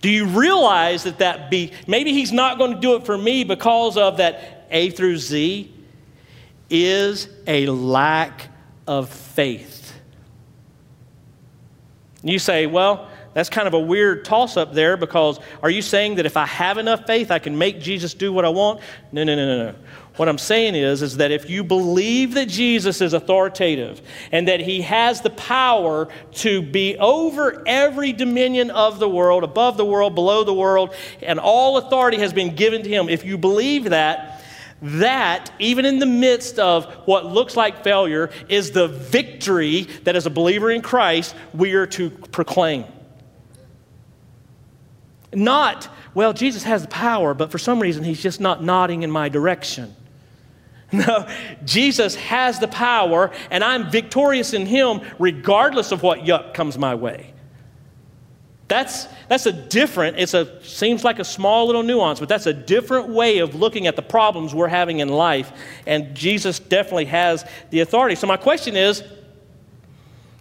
Do 0.00 0.10
you 0.10 0.26
realize 0.26 1.04
that 1.04 1.18
that 1.18 1.50
be, 1.50 1.72
maybe 1.86 2.12
he's 2.12 2.32
not 2.32 2.58
going 2.58 2.74
to 2.74 2.80
do 2.80 2.94
it 2.94 3.06
for 3.06 3.16
me 3.16 3.44
because 3.44 3.96
of 3.96 4.16
that 4.18 4.66
A 4.70 4.90
through 4.90 5.18
Z 5.18 5.72
is 6.70 7.28
a 7.46 7.66
lack 7.66 8.48
of 8.86 9.08
faith. 9.08 9.94
You 12.22 12.38
say, 12.38 12.66
well, 12.66 13.07
that's 13.38 13.50
kind 13.50 13.68
of 13.68 13.74
a 13.74 13.78
weird 13.78 14.24
toss 14.24 14.56
up 14.56 14.74
there 14.74 14.96
because 14.96 15.38
are 15.62 15.70
you 15.70 15.80
saying 15.80 16.16
that 16.16 16.26
if 16.26 16.36
I 16.36 16.44
have 16.44 16.76
enough 16.76 17.06
faith, 17.06 17.30
I 17.30 17.38
can 17.38 17.56
make 17.56 17.78
Jesus 17.78 18.12
do 18.12 18.32
what 18.32 18.44
I 18.44 18.48
want? 18.48 18.80
No, 19.12 19.22
no, 19.22 19.36
no, 19.36 19.46
no, 19.46 19.70
no. 19.70 19.78
What 20.16 20.28
I'm 20.28 20.38
saying 20.38 20.74
is, 20.74 21.02
is 21.02 21.18
that 21.18 21.30
if 21.30 21.48
you 21.48 21.62
believe 21.62 22.34
that 22.34 22.48
Jesus 22.48 23.00
is 23.00 23.12
authoritative 23.12 24.02
and 24.32 24.48
that 24.48 24.58
he 24.58 24.82
has 24.82 25.20
the 25.20 25.30
power 25.30 26.08
to 26.32 26.62
be 26.62 26.96
over 26.96 27.62
every 27.64 28.12
dominion 28.12 28.72
of 28.72 28.98
the 28.98 29.08
world, 29.08 29.44
above 29.44 29.76
the 29.76 29.84
world, 29.84 30.16
below 30.16 30.42
the 30.42 30.52
world, 30.52 30.92
and 31.22 31.38
all 31.38 31.76
authority 31.76 32.16
has 32.16 32.32
been 32.32 32.56
given 32.56 32.82
to 32.82 32.88
him, 32.88 33.08
if 33.08 33.24
you 33.24 33.38
believe 33.38 33.84
that, 33.90 34.42
that, 34.82 35.52
even 35.60 35.84
in 35.84 36.00
the 36.00 36.06
midst 36.06 36.58
of 36.58 36.92
what 37.06 37.24
looks 37.24 37.54
like 37.54 37.84
failure, 37.84 38.30
is 38.48 38.72
the 38.72 38.88
victory 38.88 39.82
that 40.02 40.16
as 40.16 40.26
a 40.26 40.30
believer 40.30 40.72
in 40.72 40.82
Christ 40.82 41.36
we 41.54 41.74
are 41.74 41.86
to 41.86 42.10
proclaim. 42.10 42.84
Not, 45.32 45.88
well, 46.14 46.32
Jesus 46.32 46.62
has 46.62 46.82
the 46.82 46.88
power, 46.88 47.34
but 47.34 47.50
for 47.50 47.58
some 47.58 47.80
reason 47.80 48.04
he's 48.04 48.22
just 48.22 48.40
not 48.40 48.62
nodding 48.62 49.02
in 49.02 49.10
my 49.10 49.28
direction. 49.28 49.94
No, 50.90 51.28
Jesus 51.66 52.14
has 52.14 52.60
the 52.60 52.66
power, 52.66 53.30
and 53.50 53.62
I'm 53.62 53.90
victorious 53.90 54.54
in 54.54 54.64
him 54.64 55.02
regardless 55.18 55.92
of 55.92 56.02
what 56.02 56.20
yuck 56.20 56.54
comes 56.54 56.78
my 56.78 56.94
way. 56.94 57.34
That's, 58.68 59.06
that's 59.28 59.44
a 59.44 59.52
different, 59.52 60.18
it's 60.18 60.32
a 60.32 60.62
seems 60.62 61.02
like 61.02 61.18
a 61.18 61.24
small 61.24 61.66
little 61.66 61.82
nuance, 61.82 62.20
but 62.20 62.28
that's 62.28 62.46
a 62.46 62.52
different 62.52 63.08
way 63.08 63.38
of 63.38 63.54
looking 63.54 63.86
at 63.86 63.96
the 63.96 64.02
problems 64.02 64.54
we're 64.54 64.68
having 64.68 65.00
in 65.00 65.08
life. 65.08 65.52
And 65.86 66.14
Jesus 66.14 66.58
definitely 66.58 67.06
has 67.06 67.44
the 67.70 67.80
authority. 67.80 68.14
So 68.14 68.26
my 68.26 68.36
question 68.36 68.76
is, 68.76 69.02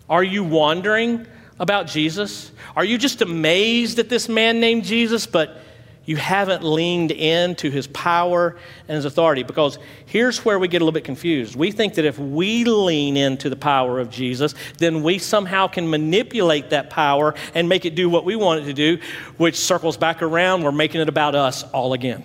are 0.09 0.23
you 0.23 0.43
wandering 0.43 1.25
about 1.59 1.87
Jesus? 1.87 2.51
Are 2.75 2.85
you 2.85 2.97
just 2.97 3.21
amazed 3.21 3.99
at 3.99 4.09
this 4.09 4.29
man 4.29 4.59
named 4.59 4.83
Jesus, 4.83 5.25
but 5.25 5.61
you 6.05 6.15
haven't 6.15 6.63
leaned 6.63 7.11
into 7.11 7.69
his 7.69 7.87
power 7.87 8.55
and 8.87 8.95
his 8.95 9.05
authority? 9.05 9.43
Because 9.43 9.77
here's 10.05 10.45
where 10.45 10.57
we 10.57 10.67
get 10.67 10.81
a 10.81 10.85
little 10.85 10.93
bit 10.93 11.03
confused. 11.03 11.55
We 11.55 11.71
think 11.71 11.95
that 11.95 12.05
if 12.05 12.17
we 12.17 12.63
lean 12.63 13.17
into 13.17 13.49
the 13.49 13.55
power 13.55 13.99
of 13.99 14.09
Jesus, 14.09 14.55
then 14.77 15.03
we 15.03 15.19
somehow 15.19 15.67
can 15.67 15.89
manipulate 15.89 16.69
that 16.69 16.89
power 16.89 17.35
and 17.53 17.67
make 17.67 17.85
it 17.85 17.95
do 17.95 18.09
what 18.09 18.23
we 18.23 18.35
want 18.35 18.61
it 18.61 18.65
to 18.65 18.73
do, 18.73 18.99
which 19.37 19.55
circles 19.57 19.97
back 19.97 20.21
around. 20.21 20.63
We're 20.63 20.71
making 20.71 21.01
it 21.01 21.09
about 21.09 21.35
us 21.35 21.63
all 21.63 21.93
again. 21.93 22.23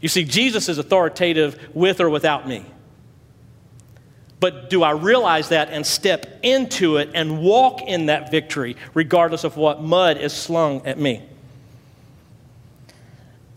You 0.00 0.08
see, 0.08 0.24
Jesus 0.24 0.68
is 0.68 0.76
authoritative 0.76 1.58
with 1.72 2.00
or 2.00 2.10
without 2.10 2.46
me. 2.46 2.66
But 4.40 4.68
do 4.68 4.82
I 4.82 4.90
realize 4.90 5.48
that 5.50 5.70
and 5.70 5.86
step 5.86 6.40
into 6.42 6.96
it 6.96 7.10
and 7.14 7.40
walk 7.40 7.82
in 7.82 8.06
that 8.06 8.30
victory, 8.30 8.76
regardless 8.92 9.44
of 9.44 9.56
what 9.56 9.82
mud 9.82 10.18
is 10.18 10.32
slung 10.32 10.86
at 10.86 10.98
me? 10.98 11.22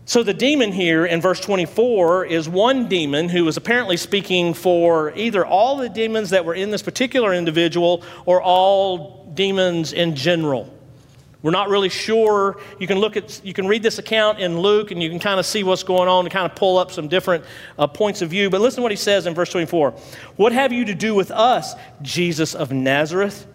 So, 0.08 0.22
the 0.22 0.32
demon 0.32 0.72
here 0.72 1.04
in 1.04 1.20
verse 1.20 1.38
24 1.38 2.24
is 2.24 2.48
one 2.48 2.88
demon 2.88 3.28
who 3.28 3.44
was 3.44 3.58
apparently 3.58 3.98
speaking 3.98 4.54
for 4.54 5.12
either 5.14 5.44
all 5.44 5.76
the 5.76 5.90
demons 5.90 6.30
that 6.30 6.46
were 6.46 6.54
in 6.54 6.70
this 6.70 6.80
particular 6.80 7.34
individual 7.34 8.02
or 8.24 8.40
all 8.40 9.30
demons 9.34 9.92
in 9.92 10.16
general. 10.16 10.72
We're 11.40 11.52
not 11.52 11.68
really 11.68 11.88
sure. 11.88 12.60
You 12.80 12.88
can 12.88 12.98
look 12.98 13.16
at, 13.16 13.40
you 13.44 13.54
can 13.54 13.68
read 13.68 13.82
this 13.82 13.98
account 13.98 14.40
in 14.40 14.58
Luke 14.58 14.90
and 14.90 15.00
you 15.00 15.08
can 15.08 15.20
kind 15.20 15.38
of 15.38 15.46
see 15.46 15.62
what's 15.62 15.84
going 15.84 16.08
on 16.08 16.24
and 16.24 16.32
kind 16.32 16.50
of 16.50 16.56
pull 16.56 16.78
up 16.78 16.90
some 16.90 17.06
different 17.06 17.44
uh, 17.78 17.86
points 17.86 18.22
of 18.22 18.30
view. 18.30 18.50
But 18.50 18.60
listen 18.60 18.78
to 18.78 18.82
what 18.82 18.90
he 18.90 18.96
says 18.96 19.26
in 19.26 19.34
verse 19.34 19.50
24 19.50 19.92
What 20.36 20.52
have 20.52 20.72
you 20.72 20.84
to 20.86 20.94
do 20.94 21.14
with 21.14 21.30
us, 21.30 21.74
Jesus 22.02 22.54
of 22.54 22.72
Nazareth? 22.72 23.46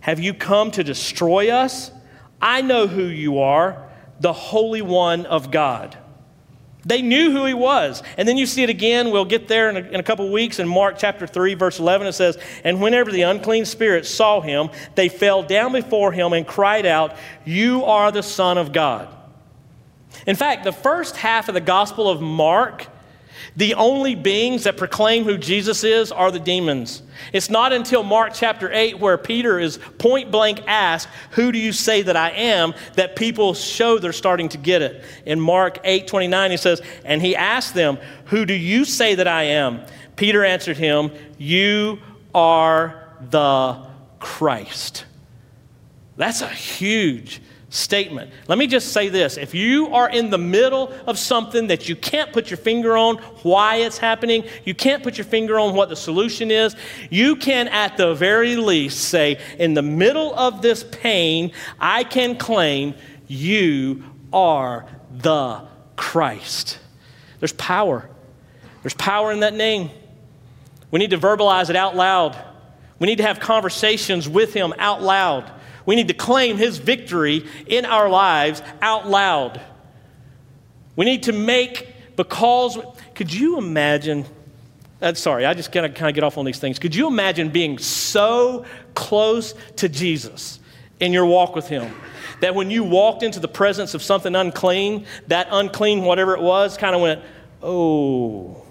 Have 0.00 0.18
you 0.18 0.34
come 0.34 0.72
to 0.72 0.82
destroy 0.82 1.50
us? 1.50 1.92
I 2.40 2.60
know 2.60 2.88
who 2.88 3.04
you 3.04 3.38
are, 3.38 3.88
the 4.18 4.32
Holy 4.32 4.82
One 4.82 5.26
of 5.26 5.52
God. 5.52 5.96
They 6.84 7.00
knew 7.00 7.30
who 7.30 7.44
he 7.44 7.54
was. 7.54 8.02
And 8.16 8.26
then 8.26 8.36
you 8.36 8.46
see 8.46 8.62
it 8.62 8.70
again. 8.70 9.10
We'll 9.10 9.24
get 9.24 9.46
there 9.46 9.70
in 9.70 9.76
a, 9.76 9.88
in 9.88 10.00
a 10.00 10.02
couple 10.02 10.30
weeks 10.30 10.58
in 10.58 10.68
Mark 10.68 10.96
chapter 10.98 11.26
3, 11.26 11.54
verse 11.54 11.78
11. 11.78 12.06
It 12.06 12.12
says, 12.12 12.38
And 12.64 12.80
whenever 12.80 13.12
the 13.12 13.22
unclean 13.22 13.64
spirits 13.64 14.10
saw 14.10 14.40
him, 14.40 14.70
they 14.94 15.08
fell 15.08 15.42
down 15.42 15.72
before 15.72 16.12
him 16.12 16.32
and 16.32 16.46
cried 16.46 16.86
out, 16.86 17.16
You 17.44 17.84
are 17.84 18.10
the 18.10 18.22
Son 18.22 18.58
of 18.58 18.72
God. 18.72 19.08
In 20.26 20.36
fact, 20.36 20.64
the 20.64 20.72
first 20.72 21.16
half 21.16 21.48
of 21.48 21.54
the 21.54 21.60
Gospel 21.60 22.08
of 22.08 22.20
Mark 22.20 22.86
the 23.56 23.74
only 23.74 24.14
beings 24.14 24.64
that 24.64 24.76
proclaim 24.76 25.24
who 25.24 25.36
Jesus 25.36 25.84
is 25.84 26.10
are 26.10 26.30
the 26.30 26.40
demons. 26.40 27.02
It's 27.32 27.50
not 27.50 27.72
until 27.72 28.02
Mark 28.02 28.32
chapter 28.34 28.72
8, 28.72 28.98
where 28.98 29.18
Peter 29.18 29.58
is 29.58 29.78
point 29.98 30.30
blank 30.30 30.62
asked, 30.66 31.08
Who 31.32 31.52
do 31.52 31.58
you 31.58 31.72
say 31.72 32.02
that 32.02 32.16
I 32.16 32.30
am? 32.30 32.74
that 32.94 33.14
people 33.14 33.52
show 33.52 33.98
they're 33.98 34.12
starting 34.12 34.48
to 34.50 34.58
get 34.58 34.80
it. 34.80 35.04
In 35.26 35.38
Mark 35.38 35.78
8 35.84 36.06
29, 36.06 36.50
he 36.50 36.56
says, 36.56 36.80
And 37.04 37.20
he 37.20 37.36
asked 37.36 37.74
them, 37.74 37.98
Who 38.26 38.46
do 38.46 38.54
you 38.54 38.84
say 38.84 39.16
that 39.16 39.28
I 39.28 39.44
am? 39.44 39.82
Peter 40.16 40.44
answered 40.44 40.78
him, 40.78 41.10
You 41.36 41.98
are 42.34 43.06
the 43.30 43.86
Christ. 44.18 45.04
That's 46.16 46.40
a 46.40 46.48
huge 46.48 47.42
statement. 47.72 48.30
Let 48.48 48.58
me 48.58 48.66
just 48.66 48.92
say 48.92 49.08
this 49.08 49.38
if 49.38 49.54
you 49.54 49.88
are 49.94 50.08
in 50.08 50.28
the 50.28 50.38
middle 50.38 50.92
of 51.06 51.18
something 51.18 51.68
that 51.68 51.88
you 51.88 51.96
can't 51.96 52.32
put 52.32 52.50
your 52.50 52.58
finger 52.58 52.96
on 52.96 53.16
why 53.42 53.76
it's 53.76 53.96
happening, 53.96 54.44
you 54.64 54.74
can't 54.74 55.02
put 55.02 55.16
your 55.16 55.24
finger 55.24 55.58
on 55.58 55.74
what 55.74 55.88
the 55.88 55.96
solution 55.96 56.50
is, 56.50 56.76
you 57.10 57.34
can 57.36 57.68
at 57.68 57.96
the 57.96 58.14
very 58.14 58.56
least 58.56 59.00
say, 59.08 59.40
in 59.58 59.72
the 59.72 59.82
middle 59.82 60.34
of 60.34 60.60
this 60.60 60.84
pain, 60.84 61.52
I 61.80 62.04
can 62.04 62.36
claim 62.36 62.94
you 63.26 64.04
are 64.32 64.86
the 65.10 65.66
Christ. 65.96 66.78
There's 67.40 67.54
power. 67.54 68.08
There's 68.82 68.94
power 68.94 69.32
in 69.32 69.40
that 69.40 69.54
name. 69.54 69.90
We 70.90 70.98
need 70.98 71.10
to 71.10 71.18
verbalize 71.18 71.70
it 71.70 71.76
out 71.76 71.96
loud. 71.96 72.36
We 72.98 73.06
need 73.06 73.16
to 73.16 73.24
have 73.24 73.40
conversations 73.40 74.28
with 74.28 74.52
Him 74.52 74.74
out 74.78 75.02
loud. 75.02 75.50
We 75.86 75.96
need 75.96 76.08
to 76.08 76.14
claim 76.14 76.56
his 76.56 76.78
victory 76.78 77.46
in 77.66 77.84
our 77.84 78.08
lives 78.08 78.62
out 78.80 79.08
loud. 79.08 79.60
We 80.96 81.04
need 81.04 81.24
to 81.24 81.32
make, 81.32 82.16
because, 82.16 82.78
could 83.14 83.32
you 83.32 83.58
imagine? 83.58 84.24
Uh, 85.00 85.14
sorry, 85.14 85.46
I 85.46 85.54
just 85.54 85.72
gotta 85.72 85.88
kind 85.88 86.08
of 86.08 86.14
get 86.14 86.22
off 86.22 86.38
on 86.38 86.44
these 86.44 86.58
things. 86.58 86.78
Could 86.78 86.94
you 86.94 87.08
imagine 87.08 87.48
being 87.48 87.78
so 87.78 88.64
close 88.94 89.54
to 89.76 89.88
Jesus 89.88 90.60
in 91.00 91.12
your 91.12 91.26
walk 91.26 91.56
with 91.56 91.68
him 91.68 91.92
that 92.40 92.54
when 92.54 92.70
you 92.70 92.84
walked 92.84 93.22
into 93.22 93.40
the 93.40 93.48
presence 93.48 93.94
of 93.94 94.02
something 94.02 94.34
unclean, 94.34 95.06
that 95.28 95.48
unclean, 95.50 96.02
whatever 96.02 96.34
it 96.34 96.42
was, 96.42 96.76
kind 96.76 96.94
of 96.94 97.00
went, 97.00 97.22
oh. 97.62 98.62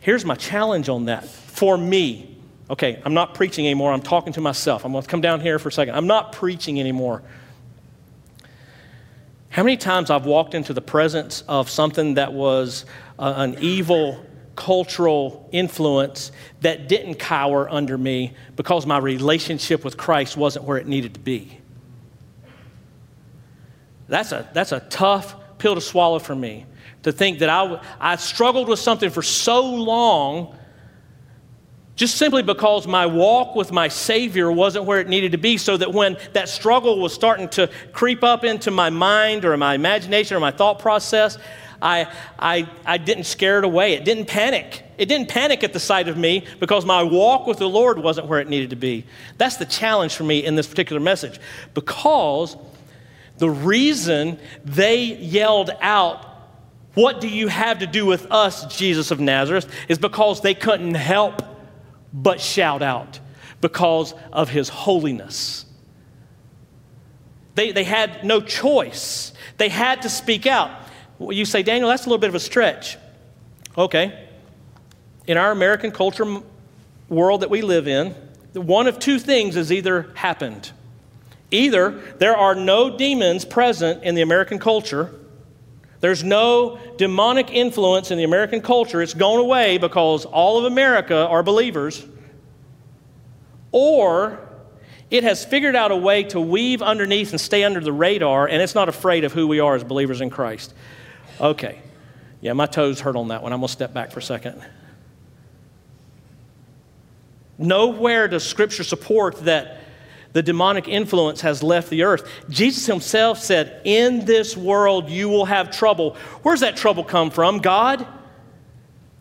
Here's 0.00 0.24
my 0.24 0.34
challenge 0.34 0.88
on 0.88 1.04
that 1.04 1.26
for 1.26 1.76
me 1.76 2.31
Okay, 2.72 3.02
I'm 3.04 3.12
not 3.12 3.34
preaching 3.34 3.66
anymore. 3.66 3.92
I'm 3.92 4.00
talking 4.00 4.32
to 4.32 4.40
myself. 4.40 4.86
I'm 4.86 4.92
going 4.92 5.02
to 5.02 5.08
come 5.08 5.20
down 5.20 5.40
here 5.42 5.58
for 5.58 5.68
a 5.68 5.72
second. 5.72 5.94
I'm 5.94 6.06
not 6.06 6.32
preaching 6.32 6.80
anymore. 6.80 7.22
How 9.50 9.62
many 9.62 9.76
times 9.76 10.08
I've 10.08 10.24
walked 10.24 10.54
into 10.54 10.72
the 10.72 10.80
presence 10.80 11.44
of 11.46 11.68
something 11.68 12.14
that 12.14 12.32
was 12.32 12.86
uh, 13.18 13.34
an 13.36 13.58
evil 13.60 14.24
cultural 14.56 15.50
influence 15.52 16.32
that 16.62 16.88
didn't 16.88 17.16
cower 17.16 17.68
under 17.68 17.98
me 17.98 18.32
because 18.56 18.86
my 18.86 18.96
relationship 18.96 19.84
with 19.84 19.98
Christ 19.98 20.38
wasn't 20.38 20.64
where 20.64 20.78
it 20.78 20.86
needed 20.86 21.12
to 21.12 21.20
be? 21.20 21.58
That's 24.08 24.32
a, 24.32 24.48
that's 24.54 24.72
a 24.72 24.80
tough 24.80 25.36
pill 25.58 25.74
to 25.74 25.80
swallow 25.82 26.18
for 26.18 26.34
me 26.34 26.64
to 27.02 27.12
think 27.12 27.40
that 27.40 27.50
I, 27.50 27.82
I 28.00 28.16
struggled 28.16 28.66
with 28.66 28.78
something 28.78 29.10
for 29.10 29.22
so 29.22 29.62
long 29.62 30.56
just 31.94 32.16
simply 32.16 32.42
because 32.42 32.86
my 32.86 33.06
walk 33.06 33.54
with 33.54 33.70
my 33.70 33.88
Savior 33.88 34.50
wasn't 34.50 34.86
where 34.86 35.00
it 35.00 35.08
needed 35.08 35.32
to 35.32 35.38
be, 35.38 35.58
so 35.58 35.76
that 35.76 35.92
when 35.92 36.16
that 36.32 36.48
struggle 36.48 37.00
was 37.00 37.12
starting 37.12 37.48
to 37.50 37.70
creep 37.92 38.24
up 38.24 38.44
into 38.44 38.70
my 38.70 38.90
mind 38.90 39.44
or 39.44 39.56
my 39.56 39.74
imagination 39.74 40.36
or 40.36 40.40
my 40.40 40.50
thought 40.50 40.78
process, 40.78 41.38
I, 41.82 42.10
I, 42.38 42.68
I 42.86 42.96
didn't 42.98 43.24
scare 43.24 43.58
it 43.58 43.64
away. 43.64 43.94
It 43.94 44.04
didn't 44.04 44.26
panic. 44.26 44.84
It 44.96 45.06
didn't 45.06 45.28
panic 45.28 45.64
at 45.64 45.72
the 45.72 45.80
sight 45.80 46.08
of 46.08 46.16
me 46.16 46.46
because 46.60 46.84
my 46.86 47.02
walk 47.02 47.46
with 47.46 47.58
the 47.58 47.68
Lord 47.68 47.98
wasn't 47.98 48.28
where 48.28 48.38
it 48.38 48.48
needed 48.48 48.70
to 48.70 48.76
be. 48.76 49.04
That's 49.36 49.56
the 49.56 49.66
challenge 49.66 50.14
for 50.14 50.22
me 50.24 50.44
in 50.44 50.54
this 50.54 50.68
particular 50.68 51.00
message 51.00 51.40
because 51.74 52.56
the 53.38 53.50
reason 53.50 54.38
they 54.64 55.02
yelled 55.02 55.70
out, 55.80 56.24
What 56.94 57.20
do 57.20 57.28
you 57.28 57.48
have 57.48 57.80
to 57.80 57.86
do 57.86 58.06
with 58.06 58.30
us, 58.30 58.64
Jesus 58.76 59.10
of 59.10 59.18
Nazareth? 59.18 59.68
is 59.88 59.98
because 59.98 60.40
they 60.40 60.54
couldn't 60.54 60.94
help 60.94 61.42
but 62.12 62.40
shout 62.40 62.82
out 62.82 63.20
because 63.60 64.14
of 64.32 64.48
his 64.48 64.68
holiness. 64.68 65.64
They, 67.54 67.72
they 67.72 67.84
had 67.84 68.24
no 68.24 68.40
choice, 68.40 69.32
they 69.58 69.68
had 69.68 70.02
to 70.02 70.08
speak 70.08 70.46
out. 70.46 70.70
You 71.18 71.44
say, 71.44 71.62
Daniel, 71.62 71.88
that's 71.88 72.04
a 72.04 72.08
little 72.08 72.18
bit 72.18 72.28
of 72.28 72.34
a 72.34 72.40
stretch. 72.40 72.96
Okay. 73.78 74.28
In 75.26 75.36
our 75.36 75.52
American 75.52 75.92
culture 75.92 76.42
world 77.08 77.42
that 77.42 77.50
we 77.50 77.62
live 77.62 77.86
in, 77.86 78.14
one 78.54 78.86
of 78.86 78.98
two 78.98 79.18
things 79.18 79.54
has 79.54 79.70
either 79.70 80.10
happened. 80.14 80.72
Either 81.50 81.90
there 82.18 82.36
are 82.36 82.54
no 82.54 82.96
demons 82.96 83.44
present 83.44 84.02
in 84.02 84.14
the 84.14 84.22
American 84.22 84.58
culture, 84.58 85.14
there's 86.02 86.24
no 86.24 86.78
demonic 86.96 87.50
influence 87.52 88.10
in 88.10 88.18
the 88.18 88.24
American 88.24 88.60
culture. 88.60 89.00
It's 89.00 89.14
gone 89.14 89.38
away 89.38 89.78
because 89.78 90.24
all 90.24 90.58
of 90.58 90.64
America 90.64 91.28
are 91.28 91.44
believers. 91.44 92.04
Or 93.70 94.40
it 95.12 95.22
has 95.22 95.44
figured 95.44 95.76
out 95.76 95.92
a 95.92 95.96
way 95.96 96.24
to 96.24 96.40
weave 96.40 96.82
underneath 96.82 97.30
and 97.30 97.40
stay 97.40 97.62
under 97.62 97.78
the 97.78 97.92
radar, 97.92 98.48
and 98.48 98.60
it's 98.60 98.74
not 98.74 98.88
afraid 98.88 99.22
of 99.22 99.32
who 99.32 99.46
we 99.46 99.60
are 99.60 99.76
as 99.76 99.84
believers 99.84 100.20
in 100.20 100.28
Christ. 100.28 100.74
Okay. 101.40 101.80
Yeah, 102.40 102.54
my 102.54 102.66
toes 102.66 102.98
hurt 102.98 103.14
on 103.14 103.28
that 103.28 103.44
one. 103.44 103.52
I'm 103.52 103.60
going 103.60 103.68
to 103.68 103.72
step 103.72 103.94
back 103.94 104.10
for 104.10 104.18
a 104.18 104.22
second. 104.22 104.60
Nowhere 107.58 108.26
does 108.26 108.42
Scripture 108.42 108.82
support 108.82 109.36
that 109.44 109.81
the 110.32 110.42
demonic 110.42 110.88
influence 110.88 111.42
has 111.42 111.62
left 111.62 111.90
the 111.90 112.04
earth. 112.04 112.28
Jesus 112.48 112.86
himself 112.86 113.38
said, 113.38 113.80
In 113.84 114.24
this 114.24 114.56
world 114.56 115.10
you 115.10 115.28
will 115.28 115.44
have 115.44 115.70
trouble. 115.70 116.16
Where's 116.42 116.60
that 116.60 116.76
trouble 116.76 117.04
come 117.04 117.30
from? 117.30 117.58
God? 117.58 118.06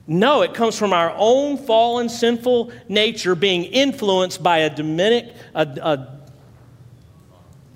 No, 0.08 0.42
it 0.42 0.54
comes 0.54 0.78
from 0.78 0.94
our 0.94 1.14
own 1.16 1.58
fallen, 1.58 2.10
sinful 2.10 2.72
nature 2.90 3.36
being 3.36 3.66
influenced 3.66 4.42
by 4.42 4.60
a 4.60 4.70
demonic, 4.70 5.34
a, 5.54 5.62
a 5.62 6.20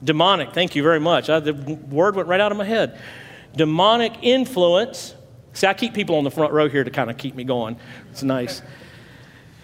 demonic, 0.04 0.54
thank 0.54 0.76
you 0.76 0.84
very 0.84 1.00
much. 1.00 1.30
I, 1.30 1.40
the 1.40 1.54
word 1.54 2.16
went 2.16 2.28
right 2.28 2.40
out 2.40 2.52
of 2.52 2.58
my 2.58 2.66
head. 2.66 3.00
Demonic 3.56 4.14
influence. 4.22 5.14
See, 5.54 5.68
I 5.68 5.74
keep 5.74 5.94
people 5.94 6.16
on 6.16 6.24
the 6.24 6.32
front 6.32 6.52
row 6.52 6.68
here 6.68 6.84
to 6.84 6.92
kind 6.92 7.10
of 7.10 7.18
keep 7.18 7.36
me 7.36 7.44
going. 7.44 7.78
It's 8.12 8.24
nice. 8.24 8.62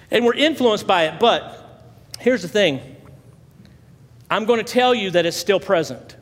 And 0.10 0.26
we're 0.26 0.36
influenced 0.36 0.88
by 0.88 1.06
it, 1.06 1.20
but 1.20 1.98
here's 2.20 2.42
the 2.42 2.48
thing 2.48 2.91
I'm 4.32 4.46
going 4.46 4.64
to 4.64 4.74
tell 4.74 4.96
you 4.96 5.12
that 5.12 5.26
it's 5.26 5.36
still 5.36 5.60
present. 5.60 6.16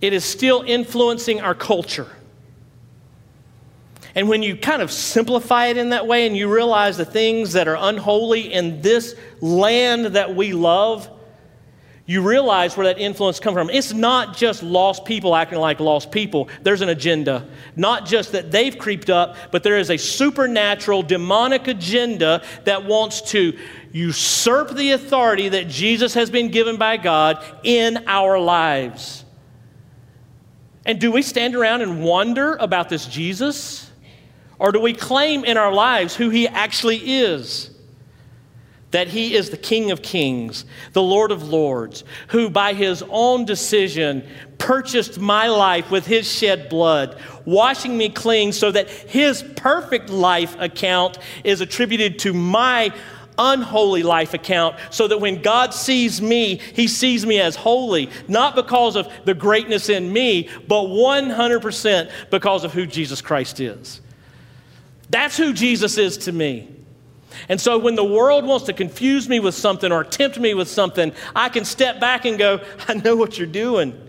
It 0.00 0.12
is 0.12 0.24
still 0.24 0.62
influencing 0.66 1.40
our 1.40 1.54
culture. 1.54 2.10
And 4.16 4.28
when 4.28 4.42
you 4.42 4.56
kind 4.56 4.82
of 4.82 4.90
simplify 4.90 5.66
it 5.66 5.76
in 5.76 5.90
that 5.90 6.08
way 6.08 6.26
and 6.26 6.36
you 6.36 6.52
realize 6.52 6.96
the 6.96 7.04
things 7.04 7.52
that 7.52 7.68
are 7.68 7.76
unholy 7.78 8.52
in 8.52 8.82
this 8.82 9.14
land 9.40 10.06
that 10.06 10.34
we 10.34 10.52
love, 10.52 11.08
you 12.06 12.20
realize 12.20 12.76
where 12.76 12.86
that 12.86 12.98
influence 12.98 13.40
comes 13.40 13.54
from. 13.54 13.70
It's 13.70 13.94
not 13.94 14.36
just 14.36 14.62
lost 14.62 15.06
people 15.06 15.34
acting 15.34 15.58
like 15.58 15.80
lost 15.80 16.10
people. 16.10 16.50
There's 16.62 16.82
an 16.82 16.90
agenda. 16.90 17.48
Not 17.76 18.04
just 18.04 18.32
that 18.32 18.50
they've 18.50 18.76
creeped 18.76 19.08
up, 19.08 19.36
but 19.50 19.62
there 19.62 19.78
is 19.78 19.90
a 19.90 19.96
supernatural, 19.96 21.02
demonic 21.02 21.66
agenda 21.66 22.42
that 22.64 22.84
wants 22.84 23.22
to 23.32 23.56
usurp 23.92 24.74
the 24.74 24.92
authority 24.92 25.48
that 25.48 25.68
Jesus 25.68 26.12
has 26.12 26.30
been 26.30 26.50
given 26.50 26.76
by 26.76 26.98
God 26.98 27.42
in 27.62 28.04
our 28.06 28.38
lives. 28.38 29.24
And 30.84 31.00
do 31.00 31.10
we 31.10 31.22
stand 31.22 31.54
around 31.54 31.80
and 31.80 32.04
wonder 32.04 32.56
about 32.56 32.90
this 32.90 33.06
Jesus? 33.06 33.90
Or 34.58 34.72
do 34.72 34.80
we 34.80 34.92
claim 34.92 35.44
in 35.44 35.56
our 35.56 35.72
lives 35.72 36.14
who 36.14 36.28
he 36.28 36.46
actually 36.48 36.98
is? 36.98 37.73
That 38.94 39.08
he 39.08 39.34
is 39.34 39.50
the 39.50 39.56
King 39.56 39.90
of 39.90 40.02
Kings, 40.02 40.64
the 40.92 41.02
Lord 41.02 41.32
of 41.32 41.48
Lords, 41.48 42.04
who 42.28 42.48
by 42.48 42.74
his 42.74 43.02
own 43.08 43.44
decision 43.44 44.24
purchased 44.58 45.18
my 45.18 45.48
life 45.48 45.90
with 45.90 46.06
his 46.06 46.30
shed 46.30 46.68
blood, 46.68 47.20
washing 47.44 47.98
me 47.98 48.08
clean 48.08 48.52
so 48.52 48.70
that 48.70 48.88
his 48.88 49.42
perfect 49.56 50.10
life 50.10 50.54
account 50.60 51.18
is 51.42 51.60
attributed 51.60 52.20
to 52.20 52.32
my 52.32 52.94
unholy 53.36 54.04
life 54.04 54.32
account 54.32 54.76
so 54.90 55.08
that 55.08 55.18
when 55.18 55.42
God 55.42 55.74
sees 55.74 56.22
me, 56.22 56.58
he 56.58 56.86
sees 56.86 57.26
me 57.26 57.40
as 57.40 57.56
holy, 57.56 58.10
not 58.28 58.54
because 58.54 58.94
of 58.94 59.08
the 59.24 59.34
greatness 59.34 59.88
in 59.88 60.12
me, 60.12 60.48
but 60.68 60.84
100% 60.84 62.12
because 62.30 62.62
of 62.62 62.72
who 62.72 62.86
Jesus 62.86 63.20
Christ 63.20 63.58
is. 63.58 64.00
That's 65.10 65.36
who 65.36 65.52
Jesus 65.52 65.98
is 65.98 66.16
to 66.18 66.32
me. 66.32 66.73
And 67.48 67.60
so 67.60 67.78
when 67.78 67.94
the 67.94 68.04
world 68.04 68.44
wants 68.44 68.66
to 68.66 68.72
confuse 68.72 69.28
me 69.28 69.40
with 69.40 69.54
something 69.54 69.90
or 69.92 70.04
tempt 70.04 70.38
me 70.38 70.54
with 70.54 70.68
something, 70.68 71.12
I 71.34 71.48
can 71.48 71.64
step 71.64 72.00
back 72.00 72.24
and 72.24 72.38
go, 72.38 72.60
I 72.88 72.94
know 72.94 73.16
what 73.16 73.38
you're 73.38 73.46
doing. 73.46 74.00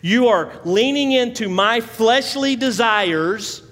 You 0.00 0.28
are 0.28 0.52
leaning 0.64 1.12
into 1.12 1.48
my 1.48 1.80
fleshly 1.80 2.56
desires. 2.56 3.62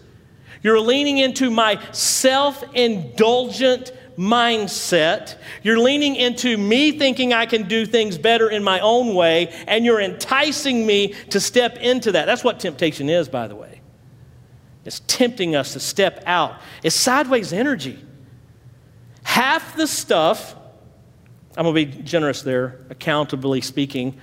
You're 0.63 0.81
leaning 0.81 1.19
into 1.19 1.51
my 1.51 1.81
self 1.93 2.63
indulgent 2.75 3.93
mindset. 4.17 5.39
You're 5.63 5.79
leaning 5.79 6.15
into 6.15 6.59
me 6.59 6.99
thinking 6.99 7.33
I 7.33 7.47
can 7.47 7.67
do 7.67 7.87
things 7.87 8.19
better 8.19 8.51
in 8.51 8.63
my 8.63 8.79
own 8.81 9.15
way, 9.15 9.49
and 9.67 9.85
you're 9.85 10.01
enticing 10.01 10.87
me 10.87 11.15
to 11.31 11.41
step 11.41 11.79
into 11.79 12.13
that. 12.13 12.27
That's 12.27 12.45
what 12.45 12.61
temptation 12.61 13.09
is, 13.09 13.29
by 13.29 13.49
the 13.49 13.57
way. 13.57 13.81
It's 14.85 15.01
tempting 15.07 15.57
us 15.57 15.73
to 15.73 15.81
step 15.81 16.23
out, 16.27 16.61
it's 16.83 16.97
sideways 16.97 17.53
energy. 17.53 17.99
Half 19.31 19.77
the 19.77 19.87
stuff, 19.87 20.57
I'm 21.57 21.63
going 21.63 21.73
to 21.73 21.97
be 21.97 22.03
generous 22.03 22.43
there, 22.43 22.81
accountably 22.91 23.61
speaking, 23.61 24.21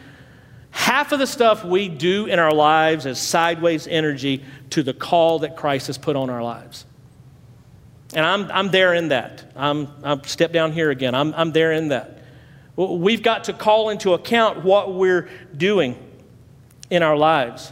half 0.69 1.13
of 1.13 1.19
the 1.19 1.25
stuff 1.25 1.63
we 1.63 1.87
do 1.87 2.25
in 2.25 2.39
our 2.39 2.53
lives 2.53 3.05
is 3.05 3.17
sideways 3.17 3.87
energy 3.87 4.43
to 4.71 4.83
the 4.83 4.93
call 4.93 5.39
that 5.39 5.55
Christ 5.55 5.87
has 5.87 5.97
put 5.97 6.17
on 6.17 6.29
our 6.29 6.43
lives. 6.43 6.85
And 8.13 8.25
I'm, 8.25 8.51
I'm 8.51 8.69
there 8.69 8.93
in 8.93 9.07
that. 9.07 9.49
I'm, 9.55 9.87
I'm 10.03 10.25
step 10.25 10.51
down 10.51 10.73
here 10.73 10.91
again. 10.91 11.15
I'm, 11.15 11.33
I'm 11.35 11.53
there 11.53 11.71
in 11.71 11.87
that. 11.87 12.21
We've 12.75 13.23
got 13.23 13.45
to 13.45 13.53
call 13.53 13.89
into 13.89 14.13
account 14.13 14.65
what 14.65 14.93
we're 14.93 15.29
doing 15.55 15.97
in 16.89 17.01
our 17.01 17.15
lives. 17.15 17.71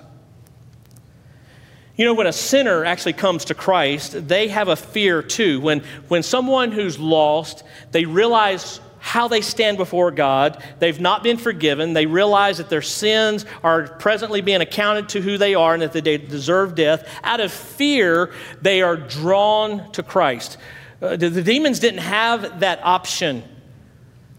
You 1.97 2.05
know, 2.05 2.13
when 2.13 2.27
a 2.27 2.33
sinner 2.33 2.83
actually 2.83 3.13
comes 3.13 3.45
to 3.45 3.53
Christ, 3.53 4.27
they 4.27 4.49
have 4.49 4.67
a 4.67 4.75
fear 4.75 5.21
too. 5.21 5.61
When, 5.61 5.81
when 6.09 6.23
someone 6.23 6.71
who's 6.71 6.99
lost, 6.99 7.63
they 7.91 8.05
realize 8.05 8.81
how 8.99 9.27
they 9.27 9.41
stand 9.41 9.77
before 9.77 10.11
God, 10.11 10.61
they've 10.79 10.99
not 10.99 11.23
been 11.23 11.37
forgiven, 11.37 11.93
they 11.93 12.07
realize 12.07 12.57
that 12.57 12.69
their 12.69 12.81
sins 12.81 13.45
are 13.63 13.87
presently 13.87 14.41
being 14.41 14.61
accounted 14.61 15.09
to 15.09 15.21
who 15.21 15.37
they 15.37 15.53
are 15.53 15.75
and 15.75 15.83
that 15.83 15.93
they 15.93 16.17
deserve 16.17 16.75
death. 16.75 17.07
Out 17.23 17.39
of 17.39 17.51
fear, 17.51 18.33
they 18.61 18.81
are 18.81 18.97
drawn 18.97 19.91
to 19.91 20.01
Christ. 20.01 20.57
Uh, 21.01 21.15
the, 21.15 21.29
the 21.29 21.43
demons 21.43 21.79
didn't 21.79 21.99
have 21.99 22.61
that 22.61 22.79
option 22.83 23.43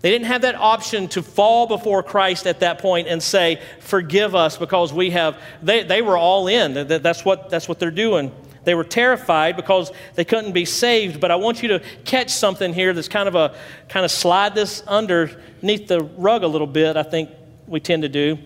they 0.07 0.12
didn't 0.12 0.29
have 0.29 0.42
that 0.42 0.55
option 0.55 1.09
to 1.09 1.21
fall 1.21 1.66
before 1.66 2.01
Christ 2.01 2.47
at 2.47 2.61
that 2.61 2.79
point 2.79 3.09
and 3.09 3.21
say, 3.21 3.61
Forgive 3.81 4.37
us 4.37 4.57
because 4.57 4.92
we 4.92 5.11
have. 5.11 5.37
They, 5.64 5.83
they 5.83 6.01
were 6.01 6.16
all 6.16 6.47
in. 6.47 6.87
That's 6.87 7.25
what, 7.25 7.51
that's 7.51 7.69
what 7.69 7.81
they're 7.81 7.90
doing. 7.90 8.31
They 8.62 8.77
were 8.77 8.85
terrified 8.85 9.57
because 9.57 9.90
they 10.14 10.25
couldn't 10.25 10.53
be 10.53 10.64
saved. 10.64 11.21
But 11.21 11.33
I 11.33 11.35
want 11.35 11.61
you 11.61 11.71
to 11.71 11.83
catch 12.05 12.31
something 12.31 12.73
here 12.73 12.92
that's 12.92 13.09
kind 13.09 13.27
of 13.27 13.35
a 13.35 13.57
kind 13.88 14.05
of 14.05 14.12
slide 14.12 14.55
this 14.55 14.81
underneath 14.83 15.88
the 15.88 16.05
rug 16.16 16.45
a 16.45 16.47
little 16.47 16.69
bit, 16.69 16.97
I 16.97 17.03
think 17.03 17.31
we 17.66 17.81
tend 17.81 18.03
to 18.03 18.09
do. 18.09 18.38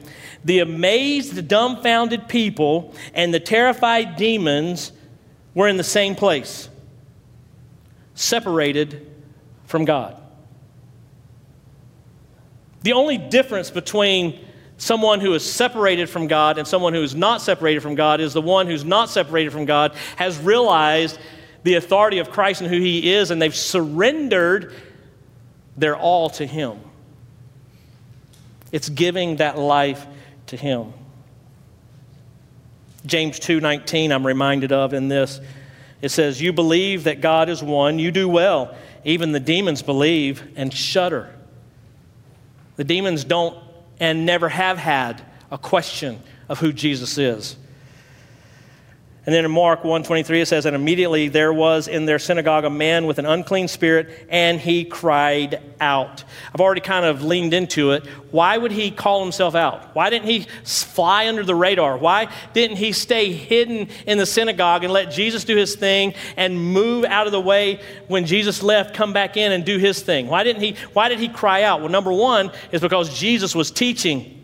The 0.46 0.60
amazed, 0.60 1.46
dumbfounded 1.46 2.26
people 2.26 2.94
and 3.12 3.34
the 3.34 3.40
terrified 3.40 4.16
demons 4.16 4.92
were 5.54 5.68
in 5.68 5.76
the 5.76 5.84
same 5.84 6.14
place, 6.14 6.70
separated 8.14 9.06
from 9.66 9.84
God. 9.84 10.19
The 12.82 12.92
only 12.92 13.18
difference 13.18 13.70
between 13.70 14.40
someone 14.78 15.20
who 15.20 15.34
is 15.34 15.44
separated 15.44 16.08
from 16.08 16.26
God 16.26 16.56
and 16.56 16.66
someone 16.66 16.94
who 16.94 17.02
is 17.02 17.14
not 17.14 17.42
separated 17.42 17.80
from 17.80 17.94
God 17.94 18.20
is 18.20 18.32
the 18.32 18.40
one 18.40 18.66
who's 18.66 18.84
not 18.84 19.10
separated 19.10 19.52
from 19.52 19.66
God 19.66 19.94
has 20.16 20.38
realized 20.38 21.18
the 21.62 21.74
authority 21.74 22.18
of 22.18 22.30
Christ 22.30 22.62
and 22.62 22.70
who 22.70 22.80
he 22.80 23.12
is, 23.12 23.30
and 23.30 23.40
they've 23.40 23.54
surrendered 23.54 24.72
their 25.76 25.96
all 25.96 26.30
to 26.30 26.46
him. 26.46 26.78
It's 28.72 28.88
giving 28.88 29.36
that 29.36 29.58
life 29.58 30.06
to 30.46 30.56
him. 30.56 30.94
James 33.04 33.38
2:19 33.38 34.12
I'm 34.12 34.26
reminded 34.26 34.72
of 34.72 34.94
in 34.94 35.08
this. 35.08 35.40
It 36.00 36.10
says, 36.10 36.40
"You 36.40 36.52
believe 36.52 37.04
that 37.04 37.20
God 37.20 37.50
is 37.50 37.62
one, 37.62 37.98
you 37.98 38.10
do 38.10 38.28
well. 38.28 38.74
Even 39.04 39.32
the 39.32 39.40
demons 39.40 39.82
believe 39.82 40.42
and 40.56 40.72
shudder." 40.72 41.28
The 42.80 42.84
demons 42.84 43.24
don't 43.24 43.58
and 43.98 44.24
never 44.24 44.48
have 44.48 44.78
had 44.78 45.20
a 45.50 45.58
question 45.58 46.18
of 46.48 46.60
who 46.60 46.72
Jesus 46.72 47.18
is. 47.18 47.58
And 49.26 49.34
then 49.34 49.44
in 49.44 49.50
Mark 49.50 49.82
1:23 49.82 50.40
it 50.40 50.46
says 50.46 50.64
and 50.64 50.74
immediately 50.74 51.28
there 51.28 51.52
was 51.52 51.88
in 51.88 52.06
their 52.06 52.18
synagogue 52.18 52.64
a 52.64 52.70
man 52.70 53.06
with 53.06 53.18
an 53.18 53.26
unclean 53.26 53.68
spirit 53.68 54.08
and 54.30 54.58
he 54.58 54.84
cried 54.84 55.60
out. 55.78 56.24
I've 56.54 56.60
already 56.60 56.80
kind 56.80 57.04
of 57.04 57.22
leaned 57.22 57.52
into 57.52 57.92
it. 57.92 58.06
Why 58.30 58.56
would 58.56 58.72
he 58.72 58.90
call 58.90 59.22
himself 59.22 59.54
out? 59.54 59.94
Why 59.94 60.08
didn't 60.08 60.26
he 60.26 60.46
fly 60.64 61.28
under 61.28 61.42
the 61.42 61.54
radar? 61.54 61.98
Why 61.98 62.28
didn't 62.54 62.78
he 62.78 62.92
stay 62.92 63.30
hidden 63.32 63.88
in 64.06 64.16
the 64.16 64.26
synagogue 64.26 64.84
and 64.84 64.92
let 64.92 65.10
Jesus 65.10 65.44
do 65.44 65.56
his 65.56 65.74
thing 65.74 66.14
and 66.38 66.58
move 66.72 67.04
out 67.04 67.26
of 67.26 67.32
the 67.32 67.40
way 67.40 67.80
when 68.08 68.24
Jesus 68.24 68.62
left, 68.62 68.94
come 68.94 69.12
back 69.12 69.36
in 69.36 69.52
and 69.52 69.66
do 69.66 69.76
his 69.76 70.00
thing? 70.00 70.28
Why 70.28 70.44
didn't 70.44 70.62
he 70.62 70.76
why 70.94 71.10
did 71.10 71.18
he 71.18 71.28
cry 71.28 71.62
out? 71.62 71.80
Well, 71.80 71.90
number 71.90 72.12
1 72.12 72.50
is 72.72 72.80
because 72.80 73.18
Jesus 73.18 73.54
was 73.54 73.70
teaching 73.70 74.39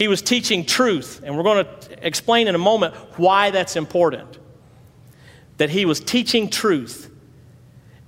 he 0.00 0.08
was 0.08 0.22
teaching 0.22 0.64
truth, 0.64 1.20
and 1.22 1.36
we're 1.36 1.42
going 1.42 1.66
to 1.66 2.06
explain 2.06 2.48
in 2.48 2.54
a 2.54 2.58
moment 2.58 2.94
why 3.18 3.50
that's 3.50 3.76
important. 3.76 4.38
That 5.58 5.68
he 5.68 5.84
was 5.84 6.00
teaching 6.00 6.48
truth. 6.48 7.10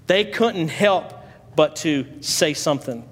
They 0.06 0.24
couldn't 0.24 0.68
help 0.68 1.12
but 1.54 1.76
to 1.76 2.06
say 2.22 2.54
something. 2.54 3.06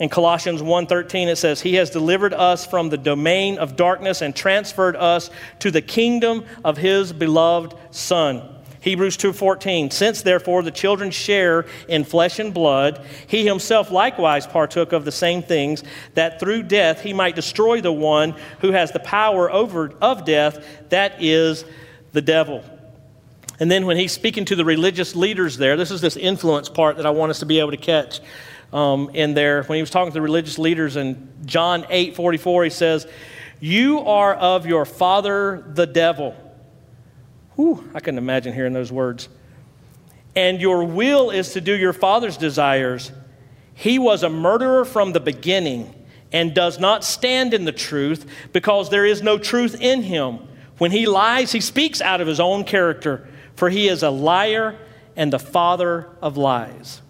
In 0.00 0.08
Colossians 0.08 0.62
1:13 0.62 1.28
it 1.28 1.36
says, 1.36 1.60
"He 1.60 1.74
has 1.74 1.90
delivered 1.90 2.32
us 2.32 2.64
from 2.64 2.88
the 2.88 2.96
domain 2.96 3.58
of 3.58 3.76
darkness 3.76 4.22
and 4.22 4.34
transferred 4.34 4.96
us 4.96 5.28
to 5.58 5.70
the 5.70 5.82
kingdom 5.82 6.46
of 6.64 6.78
his 6.78 7.12
beloved 7.12 7.74
Son." 7.90 8.40
Hebrews 8.88 9.18
2:14 9.18 9.90
Since 9.92 10.22
therefore 10.22 10.62
the 10.62 10.70
children 10.70 11.10
share 11.10 11.66
in 11.88 12.04
flesh 12.04 12.38
and 12.38 12.54
blood 12.54 13.04
he 13.26 13.44
himself 13.44 13.90
likewise 13.90 14.46
partook 14.46 14.94
of 14.94 15.04
the 15.04 15.12
same 15.12 15.42
things 15.42 15.84
that 16.14 16.40
through 16.40 16.62
death 16.62 17.02
he 17.02 17.12
might 17.12 17.34
destroy 17.34 17.82
the 17.82 17.92
one 17.92 18.34
who 18.60 18.72
has 18.72 18.90
the 18.90 18.98
power 19.00 19.52
over 19.52 19.92
of 20.00 20.24
death 20.24 20.64
that 20.88 21.22
is 21.22 21.66
the 22.14 22.22
devil. 22.22 22.64
And 23.60 23.70
then 23.70 23.84
when 23.84 23.98
he's 23.98 24.12
speaking 24.12 24.46
to 24.46 24.56
the 24.56 24.64
religious 24.64 25.14
leaders 25.14 25.58
there 25.58 25.76
this 25.76 25.90
is 25.90 26.00
this 26.00 26.16
influence 26.16 26.70
part 26.70 26.96
that 26.96 27.04
I 27.04 27.10
want 27.10 27.28
us 27.28 27.40
to 27.40 27.46
be 27.46 27.58
able 27.58 27.72
to 27.72 27.76
catch 27.76 28.20
um, 28.72 29.10
in 29.12 29.34
there 29.34 29.64
when 29.64 29.76
he 29.76 29.82
was 29.82 29.90
talking 29.90 30.12
to 30.12 30.14
the 30.14 30.22
religious 30.22 30.58
leaders 30.58 30.96
in 30.96 31.28
John 31.44 31.82
8:44 31.84 32.64
he 32.64 32.70
says 32.70 33.06
you 33.60 34.00
are 34.00 34.34
of 34.34 34.64
your 34.64 34.86
father 34.86 35.62
the 35.74 35.86
devil 35.86 36.34
Whew, 37.58 37.90
I 37.92 37.98
couldn't 37.98 38.18
imagine 38.18 38.54
hearing 38.54 38.72
those 38.72 38.92
words. 38.92 39.28
And 40.36 40.60
your 40.60 40.84
will 40.84 41.30
is 41.30 41.54
to 41.54 41.60
do 41.60 41.74
your 41.74 41.92
father's 41.92 42.36
desires. 42.36 43.10
He 43.74 43.98
was 43.98 44.22
a 44.22 44.30
murderer 44.30 44.84
from 44.84 45.10
the 45.10 45.18
beginning 45.18 45.92
and 46.30 46.54
does 46.54 46.78
not 46.78 47.02
stand 47.02 47.52
in 47.52 47.64
the 47.64 47.72
truth 47.72 48.30
because 48.52 48.90
there 48.90 49.04
is 49.04 49.22
no 49.22 49.38
truth 49.38 49.74
in 49.80 50.04
him. 50.04 50.38
When 50.78 50.92
he 50.92 51.06
lies, 51.06 51.50
he 51.50 51.60
speaks 51.60 52.00
out 52.00 52.20
of 52.20 52.28
his 52.28 52.38
own 52.38 52.62
character, 52.62 53.26
for 53.56 53.70
he 53.70 53.88
is 53.88 54.04
a 54.04 54.10
liar 54.10 54.78
and 55.16 55.32
the 55.32 55.40
father 55.40 56.06
of 56.22 56.36
lies. 56.36 57.02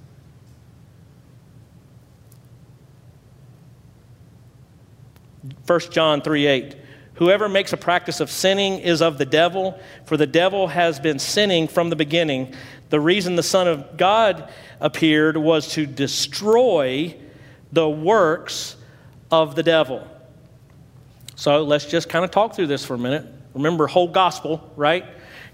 First 5.66 5.92
John 5.92 6.22
3 6.22 6.46
8. 6.46 6.76
Whoever 7.18 7.48
makes 7.48 7.72
a 7.72 7.76
practice 7.76 8.20
of 8.20 8.30
sinning 8.30 8.78
is 8.78 9.02
of 9.02 9.18
the 9.18 9.26
devil, 9.26 9.76
for 10.04 10.16
the 10.16 10.26
devil 10.26 10.68
has 10.68 11.00
been 11.00 11.18
sinning 11.18 11.66
from 11.66 11.90
the 11.90 11.96
beginning. 11.96 12.54
The 12.90 13.00
reason 13.00 13.34
the 13.34 13.42
Son 13.42 13.66
of 13.66 13.96
God 13.96 14.48
appeared 14.78 15.36
was 15.36 15.72
to 15.72 15.84
destroy 15.84 17.16
the 17.72 17.88
works 17.88 18.76
of 19.32 19.56
the 19.56 19.64
devil. 19.64 20.06
So 21.34 21.64
let's 21.64 21.86
just 21.86 22.08
kind 22.08 22.24
of 22.24 22.30
talk 22.30 22.54
through 22.54 22.68
this 22.68 22.84
for 22.84 22.94
a 22.94 22.98
minute. 22.98 23.26
Remember, 23.52 23.88
whole 23.88 24.08
gospel, 24.08 24.72
right? 24.76 25.04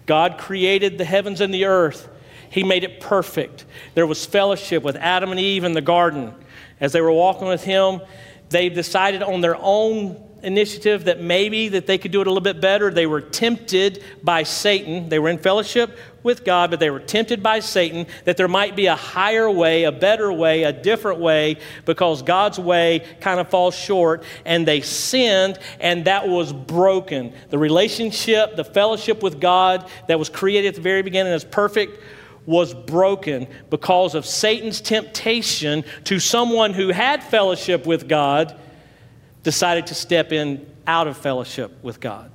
God 0.05 0.37
created 0.37 0.98
the 0.98 1.05
heavens 1.07 1.40
and 1.40 1.53
the 1.53 1.64
earth. 1.64 2.11
He 2.50 2.62
made 2.62 2.85
it 2.85 3.00
perfect. 3.00 3.64
There 3.94 4.07
was 4.07 4.27
fellowship 4.27 4.83
with 4.83 4.96
Adam 4.96 5.31
and 5.31 5.40
Eve 5.40 5.64
in 5.64 5.72
the 5.72 5.81
garden. 5.81 6.35
As 6.79 6.92
they 6.92 7.00
were 7.00 7.11
walking 7.11 7.48
with 7.48 7.64
him, 7.64 8.03
they 8.50 8.68
decided 8.68 9.22
on 9.22 9.40
their 9.40 9.57
own 9.59 10.22
initiative 10.44 11.04
that 11.04 11.20
maybe 11.20 11.68
that 11.70 11.87
they 11.87 11.98
could 11.98 12.12
do 12.12 12.20
it 12.20 12.26
a 12.26 12.30
little 12.30 12.40
bit 12.40 12.61
better. 12.61 12.90
They 12.90 13.07
were 13.07 13.20
tempted 13.20 14.02
by 14.22 14.42
Satan. 14.42 15.09
They 15.09 15.18
were 15.18 15.28
in 15.28 15.38
fellowship 15.38 15.96
with 16.22 16.44
God, 16.44 16.70
but 16.70 16.80
they 16.80 16.90
were 16.90 17.00
tempted 17.00 17.42
by 17.42 17.61
Satan 17.61 18.07
that 18.24 18.37
there 18.37 18.48
might 18.48 18.74
be 18.74 18.87
a 18.87 18.96
higher 18.96 19.50
way, 19.50 19.85
a 19.85 19.92
better 19.92 20.33
way, 20.33 20.64
a 20.64 20.72
different 20.72 21.20
way, 21.20 21.59
because 21.85 22.22
God's 22.22 22.59
way 22.59 23.04
kind 23.20 23.38
of 23.38 23.48
falls 23.50 23.74
short, 23.74 24.24
and 24.44 24.66
they 24.66 24.80
sinned, 24.80 25.59
and 25.80 26.07
that 26.07 26.26
was 26.26 26.52
broken. 26.52 27.33
The 27.50 27.59
relationship, 27.59 28.57
the 28.57 28.64
fellowship 28.64 29.22
with 29.22 29.40
God 29.40 29.88
that 30.09 30.18
was 30.18 30.28
created 30.28 30.68
at 30.68 30.74
the 30.76 30.80
very 30.80 31.02
beginning 31.02 31.33
as 31.33 31.44
perfect 31.44 32.00
was 32.46 32.74
broken 32.74 33.46
because 33.70 34.14
of 34.14 34.26
Satan's 34.26 34.80
temptation 34.80 35.85
to 36.04 36.18
someone 36.18 36.74
who 36.74 36.88
had 36.88 37.22
fellowship 37.22 37.87
with 37.87 38.09
God 38.09 38.59
decided 39.44 39.87
to 39.87 39.94
step 39.94 40.33
in 40.33 40.66
out 40.87 41.07
of 41.07 41.16
fellowship 41.16 41.72
with 41.83 42.00
God. 42.00 42.33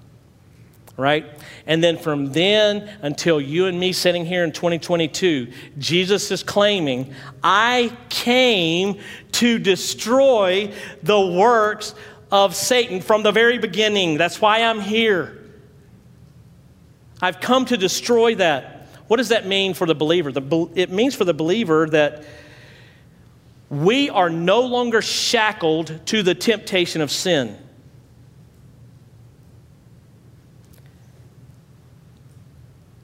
Right? 0.96 1.26
And 1.66 1.84
then 1.84 1.98
from 1.98 2.32
then 2.34 2.90
until 3.02 3.40
you 3.40 3.68
and 3.68 3.80
me 3.80 3.94
sitting 3.94 4.26
here 4.26 4.44
in 4.44 4.52
2022, 4.52 5.48
Jesus 5.78 6.30
is 6.30 6.44
claiming, 6.44 7.14
I 7.42 7.96
came 8.10 9.00
to 9.34 9.60
destroy 9.60 10.74
the 11.04 11.20
works 11.20 11.96
of 12.32 12.54
Satan 12.54 13.02
from 13.02 13.24
the 13.24 13.32
very 13.32 13.58
beginning. 13.58 14.18
That's 14.18 14.42
why 14.42 14.64
I'm 14.64 14.82
here. 14.82 15.38
I've 17.22 17.40
come 17.40 17.66
to 17.66 17.78
destroy 17.78 18.36
that. 18.36 18.88
What 19.08 19.18
does 19.18 19.30
that 19.30 19.48
mean 19.48 19.74
for 19.74 19.88
the 19.88 19.96
believer? 19.96 20.32
The, 20.32 20.70
it 20.76 20.92
means 20.92 21.16
for 21.16 21.26
the 21.26 21.34
believer 21.34 21.88
that 21.90 22.24
we 23.70 24.10
are 24.10 24.30
no 24.30 24.62
longer 24.62 25.02
shackled 25.02 26.06
to 26.08 26.24
the 26.24 26.34
temptation 26.34 27.02
of 27.02 27.12
sin. 27.12 27.58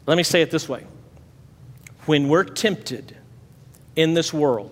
Let 0.08 0.18
me 0.18 0.24
say 0.24 0.42
it 0.42 0.52
this 0.52 0.68
way 0.70 0.86
when 2.06 2.30
we're 2.30 2.44
tempted 2.44 3.18
in 3.96 4.14
this 4.14 4.32
world 4.32 4.72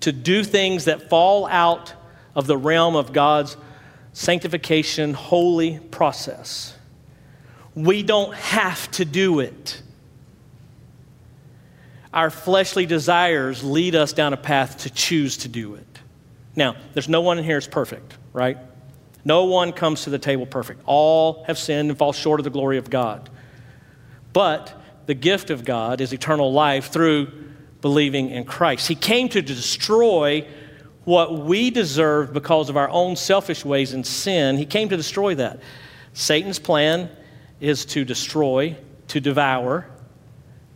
to 0.00 0.12
do 0.12 0.44
things 0.44 0.84
that 0.84 1.08
fall 1.08 1.46
out 1.46 1.94
of 2.34 2.46
the 2.46 2.56
realm 2.56 2.96
of 2.96 3.12
God's 3.12 3.56
sanctification, 4.12 5.14
holy 5.14 5.78
process, 5.78 6.76
we 7.74 8.02
don't 8.02 8.34
have 8.34 8.90
to 8.92 9.04
do 9.04 9.40
it 9.40 9.80
our 12.14 12.30
fleshly 12.30 12.86
desires 12.86 13.64
lead 13.64 13.96
us 13.96 14.12
down 14.12 14.32
a 14.32 14.36
path 14.36 14.78
to 14.78 14.90
choose 14.90 15.36
to 15.38 15.48
do 15.48 15.74
it. 15.74 15.98
Now, 16.54 16.76
there's 16.92 17.08
no 17.08 17.20
one 17.20 17.38
in 17.38 17.44
here 17.44 17.58
is 17.58 17.66
perfect, 17.66 18.16
right? 18.32 18.56
No 19.24 19.46
one 19.46 19.72
comes 19.72 20.04
to 20.04 20.10
the 20.10 20.18
table 20.18 20.46
perfect. 20.46 20.82
All 20.86 21.42
have 21.48 21.58
sinned 21.58 21.90
and 21.90 21.98
fall 21.98 22.12
short 22.12 22.38
of 22.38 22.44
the 22.44 22.50
glory 22.50 22.78
of 22.78 22.88
God. 22.88 23.28
But 24.32 24.80
the 25.06 25.14
gift 25.14 25.50
of 25.50 25.64
God 25.64 26.00
is 26.00 26.12
eternal 26.12 26.52
life 26.52 26.92
through 26.92 27.32
believing 27.80 28.30
in 28.30 28.44
Christ. 28.44 28.86
He 28.86 28.94
came 28.94 29.28
to 29.30 29.42
destroy 29.42 30.46
what 31.02 31.40
we 31.40 31.70
deserve 31.70 32.32
because 32.32 32.70
of 32.70 32.76
our 32.76 32.88
own 32.90 33.16
selfish 33.16 33.64
ways 33.64 33.92
and 33.92 34.06
sin. 34.06 34.56
He 34.56 34.66
came 34.66 34.88
to 34.88 34.96
destroy 34.96 35.34
that. 35.34 35.60
Satan's 36.12 36.60
plan 36.60 37.10
is 37.60 37.84
to 37.86 38.04
destroy, 38.04 38.76
to 39.08 39.20
devour, 39.20 39.90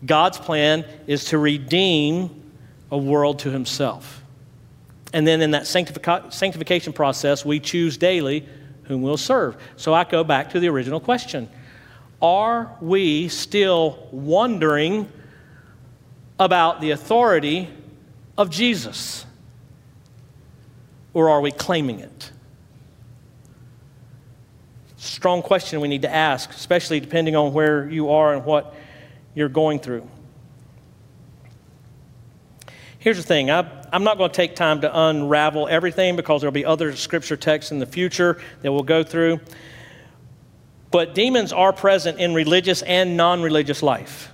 God's 0.05 0.39
plan 0.39 0.85
is 1.07 1.27
to 1.27 1.39
redeem 1.39 2.43
a 2.91 2.99
world 2.99 3.41
to 3.41 3.51
himself. 3.51 4.23
And 5.13 5.27
then 5.27 5.41
in 5.41 5.53
that 5.53 5.67
sanctification 5.67 6.93
process, 6.93 7.45
we 7.45 7.61
choose 7.61 7.97
daily 7.97 8.47
whom 8.85 9.03
we'll 9.03 9.17
serve. 9.17 9.57
So 9.77 9.95
I 9.95 10.05
go 10.05 10.25
back 10.25 10.51
to 10.51 10.61
the 10.61 10.69
original 10.69 11.01
question 11.01 11.49
Are 12.21 12.77
we 12.81 13.29
still 13.29 14.09
wondering 14.11 15.11
about 16.39 16.81
the 16.81 16.91
authority 16.91 17.69
of 18.37 18.51
Jesus? 18.51 19.25
Or 21.15 21.31
are 21.31 21.41
we 21.41 21.51
claiming 21.51 22.01
it? 22.01 22.31
Strong 24.97 25.43
question 25.43 25.81
we 25.81 25.89
need 25.89 26.03
to 26.03 26.13
ask, 26.13 26.51
especially 26.51 27.01
depending 27.01 27.35
on 27.35 27.53
where 27.53 27.89
you 27.89 28.11
are 28.11 28.35
and 28.35 28.45
what 28.45 28.75
you're 29.39 29.49
going 29.49 29.79
through. 29.79 30.07
Here's 32.99 33.17
the 33.17 33.23
thing 33.23 33.51
I, 33.51 33.61
am 33.93 34.03
not 34.03 34.19
going 34.19 34.31
to 34.31 34.37
take 34.37 34.57
time 34.57 34.81
to 34.81 35.01
unravel 35.07 35.69
everything 35.69 36.17
because 36.17 36.41
there'll 36.41 36.53
be 36.53 36.65
other 36.65 36.95
scripture 36.97 37.37
texts 37.37 37.71
in 37.71 37.79
the 37.79 37.87
future 37.87 38.41
that 38.63 38.73
we'll 38.73 38.83
go 38.83 39.05
through. 39.05 39.41
But 40.91 41.15
demons 41.15 41.53
are 41.53 41.73
present 41.73 42.19
in 42.19 42.35
religious 42.35 42.83
and 42.83 43.17
non 43.17 43.43
religious 43.43 43.83
life. 43.83 44.33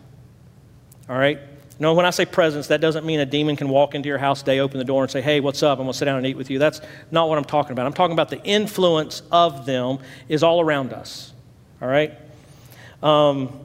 All 1.08 1.18
right? 1.18 1.38
No, 1.78 1.92
when 1.92 2.06
I 2.06 2.10
say 2.10 2.24
presence, 2.24 2.68
that 2.68 2.80
doesn't 2.80 3.04
mean 3.04 3.20
a 3.20 3.26
demon 3.26 3.56
can 3.56 3.68
walk 3.68 3.94
into 3.94 4.08
your 4.08 4.18
house 4.18 4.40
today, 4.40 4.60
open 4.60 4.78
the 4.78 4.84
door, 4.84 5.02
and 5.02 5.10
say, 5.10 5.20
Hey, 5.20 5.40
what's 5.40 5.62
up? 5.62 5.78
I'm 5.78 5.84
going 5.84 5.92
to 5.92 5.98
sit 5.98 6.06
down 6.06 6.16
and 6.16 6.26
eat 6.26 6.36
with 6.36 6.48
you. 6.48 6.58
That's 6.58 6.80
not 7.10 7.28
what 7.28 7.36
I'm 7.36 7.44
talking 7.44 7.72
about. 7.72 7.84
I'm 7.84 7.92
talking 7.92 8.14
about 8.14 8.30
the 8.30 8.42
influence 8.44 9.22
of 9.30 9.66
them 9.66 9.98
is 10.28 10.42
all 10.42 10.60
around 10.60 10.94
us. 10.94 11.32
All 11.82 11.88
right? 11.88 12.16
Um, 13.02 13.63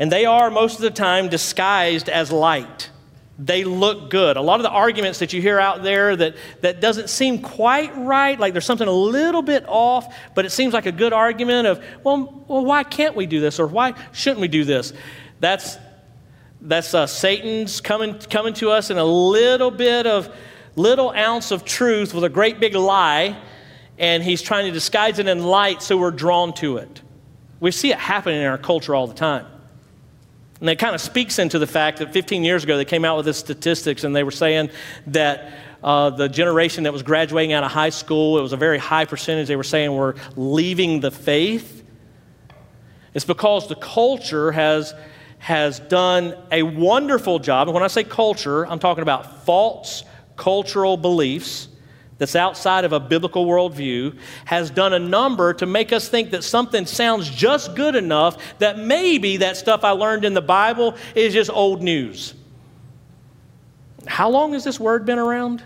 and 0.00 0.10
they 0.10 0.24
are, 0.24 0.50
most 0.50 0.76
of 0.76 0.80
the 0.80 0.90
time, 0.90 1.28
disguised 1.28 2.08
as 2.08 2.32
light. 2.32 2.90
They 3.38 3.64
look 3.64 4.10
good. 4.10 4.36
A 4.36 4.40
lot 4.40 4.58
of 4.58 4.64
the 4.64 4.70
arguments 4.70 5.20
that 5.20 5.32
you 5.32 5.40
hear 5.40 5.60
out 5.60 5.82
there 5.82 6.16
that, 6.16 6.34
that 6.62 6.80
doesn't 6.80 7.08
seem 7.08 7.40
quite 7.40 7.96
right, 7.96 8.40
like 8.40 8.52
there's 8.52 8.64
something 8.64 8.88
a 8.88 8.92
little 8.92 9.42
bit 9.42 9.64
off, 9.68 10.12
but 10.34 10.44
it 10.44 10.50
seems 10.50 10.74
like 10.74 10.86
a 10.86 10.92
good 10.92 11.12
argument 11.12 11.68
of, 11.68 11.84
well, 12.02 12.44
well 12.48 12.64
why 12.64 12.82
can't 12.82 13.14
we 13.14 13.26
do 13.26 13.40
this? 13.40 13.60
Or 13.60 13.66
why 13.66 13.94
shouldn't 14.12 14.40
we 14.40 14.48
do 14.48 14.64
this? 14.64 14.92
That's, 15.38 15.76
that's 16.60 16.92
uh, 16.92 17.06
Satan's 17.06 17.80
coming, 17.80 18.18
coming 18.18 18.54
to 18.54 18.70
us 18.70 18.90
in 18.90 18.98
a 18.98 19.04
little 19.04 19.70
bit 19.70 20.06
of, 20.06 20.34
little 20.76 21.10
ounce 21.10 21.50
of 21.50 21.64
truth 21.64 22.14
with 22.14 22.24
a 22.24 22.28
great 22.28 22.58
big 22.58 22.74
lie, 22.74 23.36
and 23.98 24.22
he's 24.22 24.40
trying 24.40 24.64
to 24.66 24.72
disguise 24.72 25.18
it 25.18 25.28
in 25.28 25.42
light 25.44 25.82
so 25.82 25.96
we're 25.96 26.10
drawn 26.10 26.54
to 26.54 26.78
it. 26.78 27.02
We 27.60 27.70
see 27.70 27.90
it 27.90 27.98
happening 27.98 28.40
in 28.40 28.46
our 28.46 28.58
culture 28.58 28.94
all 28.94 29.06
the 29.06 29.14
time. 29.14 29.46
And 30.60 30.68
it 30.68 30.78
kind 30.78 30.94
of 30.94 31.00
speaks 31.00 31.38
into 31.38 31.58
the 31.58 31.66
fact 31.66 31.98
that 31.98 32.12
15 32.12 32.44
years 32.44 32.64
ago 32.64 32.76
they 32.76 32.84
came 32.84 33.04
out 33.04 33.16
with 33.16 33.24
this 33.24 33.38
statistics 33.38 34.04
and 34.04 34.14
they 34.14 34.22
were 34.22 34.30
saying 34.30 34.70
that 35.08 35.52
uh, 35.82 36.10
the 36.10 36.28
generation 36.28 36.84
that 36.84 36.92
was 36.92 37.02
graduating 37.02 37.54
out 37.54 37.64
of 37.64 37.70
high 37.70 37.88
school, 37.88 38.38
it 38.38 38.42
was 38.42 38.52
a 38.52 38.58
very 38.58 38.76
high 38.76 39.06
percentage 39.06 39.48
they 39.48 39.56
were 39.56 39.64
saying 39.64 39.94
were 39.94 40.16
leaving 40.36 41.00
the 41.00 41.10
faith. 41.10 41.82
It's 43.14 43.24
because 43.24 43.68
the 43.68 43.74
culture 43.74 44.52
has, 44.52 44.94
has 45.38 45.80
done 45.80 46.34
a 46.52 46.62
wonderful 46.62 47.38
job. 47.38 47.68
And 47.68 47.74
when 47.74 47.82
I 47.82 47.88
say 47.88 48.04
culture, 48.04 48.66
I'm 48.66 48.78
talking 48.78 49.02
about 49.02 49.46
false 49.46 50.04
cultural 50.36 50.98
beliefs 50.98 51.68
that's 52.20 52.36
outside 52.36 52.84
of 52.84 52.92
a 52.92 53.00
biblical 53.00 53.46
worldview 53.46 54.14
has 54.44 54.70
done 54.70 54.92
a 54.92 54.98
number 54.98 55.54
to 55.54 55.64
make 55.64 55.90
us 55.90 56.06
think 56.06 56.32
that 56.32 56.44
something 56.44 56.84
sounds 56.84 57.30
just 57.30 57.74
good 57.74 57.96
enough 57.96 58.36
that 58.58 58.78
maybe 58.78 59.38
that 59.38 59.56
stuff 59.56 59.84
I 59.84 59.92
learned 59.92 60.26
in 60.26 60.34
the 60.34 60.42
Bible 60.42 60.96
is 61.14 61.32
just 61.32 61.48
old 61.50 61.82
news. 61.82 62.34
How 64.06 64.28
long 64.28 64.52
has 64.52 64.64
this 64.64 64.78
word 64.78 65.06
been 65.06 65.18
around? 65.18 65.62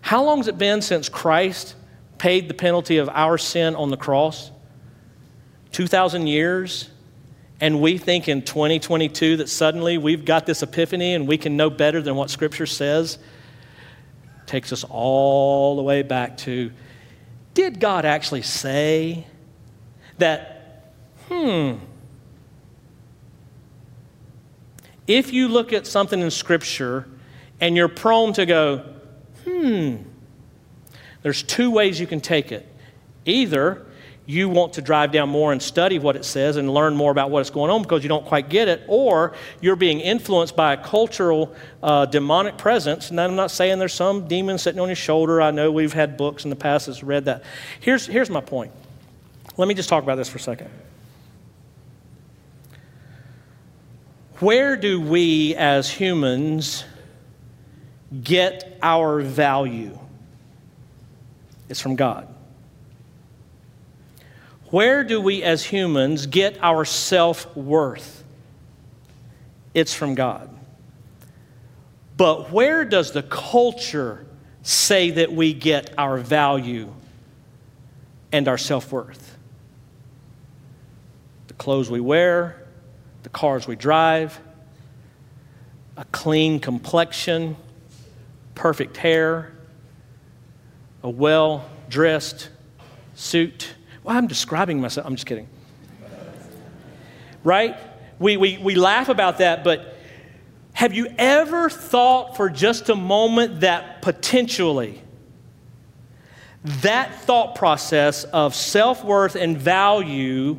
How 0.00 0.24
long 0.24 0.38
has 0.38 0.48
it 0.48 0.56
been 0.56 0.80
since 0.80 1.10
Christ 1.10 1.74
paid 2.16 2.48
the 2.48 2.54
penalty 2.54 2.96
of 2.96 3.10
our 3.10 3.36
sin 3.36 3.76
on 3.76 3.90
the 3.90 3.98
cross? 3.98 4.50
2,000 5.72 6.26
years? 6.26 6.88
And 7.60 7.82
we 7.82 7.98
think 7.98 8.28
in 8.28 8.40
2022 8.40 9.36
that 9.36 9.50
suddenly 9.50 9.98
we've 9.98 10.24
got 10.24 10.46
this 10.46 10.62
epiphany 10.62 11.12
and 11.12 11.28
we 11.28 11.36
can 11.36 11.58
know 11.58 11.68
better 11.68 12.00
than 12.00 12.16
what 12.16 12.30
Scripture 12.30 12.64
says? 12.64 13.18
Takes 14.48 14.72
us 14.72 14.84
all 14.88 15.76
the 15.76 15.82
way 15.82 16.02
back 16.02 16.36
to 16.38 16.72
did 17.58 17.80
God 17.80 18.04
actually 18.04 18.42
say 18.42 19.26
that, 20.18 20.92
hmm, 21.28 21.74
if 25.08 25.32
you 25.32 25.48
look 25.48 25.72
at 25.72 25.84
something 25.84 26.20
in 26.20 26.30
Scripture 26.30 27.08
and 27.60 27.74
you're 27.74 27.88
prone 27.88 28.32
to 28.34 28.46
go, 28.46 28.84
hmm, 29.44 29.96
there's 31.22 31.42
two 31.42 31.72
ways 31.72 31.98
you 31.98 32.06
can 32.06 32.20
take 32.20 32.52
it. 32.52 32.64
Either 33.24 33.84
you 34.28 34.50
want 34.50 34.74
to 34.74 34.82
drive 34.82 35.10
down 35.10 35.30
more 35.30 35.52
and 35.52 35.62
study 35.62 35.98
what 35.98 36.14
it 36.14 36.22
says 36.22 36.58
and 36.58 36.72
learn 36.72 36.94
more 36.94 37.10
about 37.10 37.30
what's 37.30 37.48
going 37.48 37.70
on 37.70 37.80
because 37.80 38.02
you 38.02 38.10
don't 38.10 38.26
quite 38.26 38.50
get 38.50 38.68
it, 38.68 38.82
or 38.86 39.34
you're 39.62 39.74
being 39.74 40.00
influenced 40.00 40.54
by 40.54 40.74
a 40.74 40.76
cultural 40.76 41.54
uh, 41.82 42.04
demonic 42.04 42.58
presence. 42.58 43.08
And 43.08 43.18
I'm 43.18 43.36
not 43.36 43.50
saying 43.50 43.78
there's 43.78 43.94
some 43.94 44.28
demon 44.28 44.58
sitting 44.58 44.80
on 44.80 44.88
your 44.88 44.96
shoulder. 44.96 45.40
I 45.40 45.50
know 45.50 45.72
we've 45.72 45.94
had 45.94 46.18
books 46.18 46.44
in 46.44 46.50
the 46.50 46.56
past 46.56 46.86
that's 46.86 47.02
read 47.02 47.24
that. 47.24 47.42
Here's, 47.80 48.06
here's 48.06 48.28
my 48.28 48.42
point. 48.42 48.70
Let 49.56 49.66
me 49.66 49.72
just 49.72 49.88
talk 49.88 50.02
about 50.02 50.16
this 50.16 50.28
for 50.28 50.36
a 50.36 50.42
second. 50.42 50.68
Where 54.40 54.76
do 54.76 55.00
we 55.00 55.54
as 55.54 55.90
humans 55.90 56.84
get 58.22 58.78
our 58.82 59.22
value? 59.22 59.98
It's 61.70 61.80
from 61.80 61.96
God. 61.96 62.28
Where 64.70 65.02
do 65.02 65.20
we 65.20 65.42
as 65.42 65.64
humans 65.64 66.26
get 66.26 66.58
our 66.62 66.84
self 66.84 67.56
worth? 67.56 68.24
It's 69.74 69.94
from 69.94 70.14
God. 70.14 70.50
But 72.16 72.50
where 72.50 72.84
does 72.84 73.12
the 73.12 73.22
culture 73.22 74.26
say 74.62 75.10
that 75.12 75.32
we 75.32 75.54
get 75.54 75.94
our 75.96 76.18
value 76.18 76.92
and 78.32 78.48
our 78.48 78.58
self 78.58 78.92
worth? 78.92 79.36
The 81.46 81.54
clothes 81.54 81.90
we 81.90 82.00
wear, 82.00 82.66
the 83.22 83.28
cars 83.28 83.66
we 83.66 83.76
drive, 83.76 84.38
a 85.96 86.04
clean 86.06 86.60
complexion, 86.60 87.56
perfect 88.54 88.98
hair, 88.98 89.52
a 91.02 91.08
well 91.08 91.68
dressed 91.88 92.50
suit. 93.14 93.74
Well, 94.08 94.16
I'm 94.16 94.26
describing 94.26 94.80
myself. 94.80 95.06
I'm 95.06 95.16
just 95.16 95.26
kidding. 95.26 95.46
Right? 97.44 97.76
We, 98.18 98.38
we, 98.38 98.56
we 98.56 98.74
laugh 98.74 99.10
about 99.10 99.36
that, 99.36 99.62
but 99.62 99.98
have 100.72 100.94
you 100.94 101.08
ever 101.18 101.68
thought 101.68 102.34
for 102.34 102.48
just 102.48 102.88
a 102.88 102.94
moment 102.94 103.60
that 103.60 104.00
potentially 104.00 105.02
that 106.64 107.14
thought 107.16 107.54
process 107.54 108.24
of 108.24 108.54
self 108.54 109.04
worth 109.04 109.36
and 109.36 109.58
value 109.58 110.56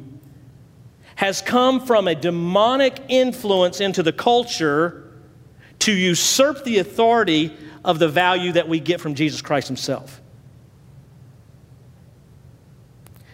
has 1.16 1.42
come 1.42 1.84
from 1.84 2.08
a 2.08 2.14
demonic 2.14 3.02
influence 3.08 3.82
into 3.82 4.04
the 4.04 4.14
culture 4.14 5.12
to 5.80 5.92
usurp 5.92 6.64
the 6.66 6.78
authority 6.78 7.58
of 7.84 7.98
the 7.98 8.10
value 8.10 8.52
that 8.52 8.70
we 8.70 8.80
get 8.80 9.02
from 9.02 9.16
Jesus 9.16 9.42
Christ 9.42 9.68
Himself. 9.70 10.19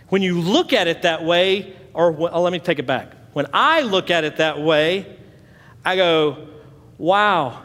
When 0.10 0.22
you 0.22 0.40
look 0.40 0.74
at 0.74 0.88
it 0.88 1.02
that 1.02 1.24
way, 1.24 1.76
or 1.94 2.16
oh, 2.32 2.42
let 2.42 2.54
me 2.54 2.60
take 2.60 2.80
it 2.80 2.86
back. 2.86 3.14
When 3.34 3.48
I 3.54 3.82
look 3.82 4.10
at 4.10 4.24
it 4.24 4.38
that 4.38 4.60
way, 4.60 5.18
I 5.84 5.96
go, 5.96 6.48
wow, 6.98 7.62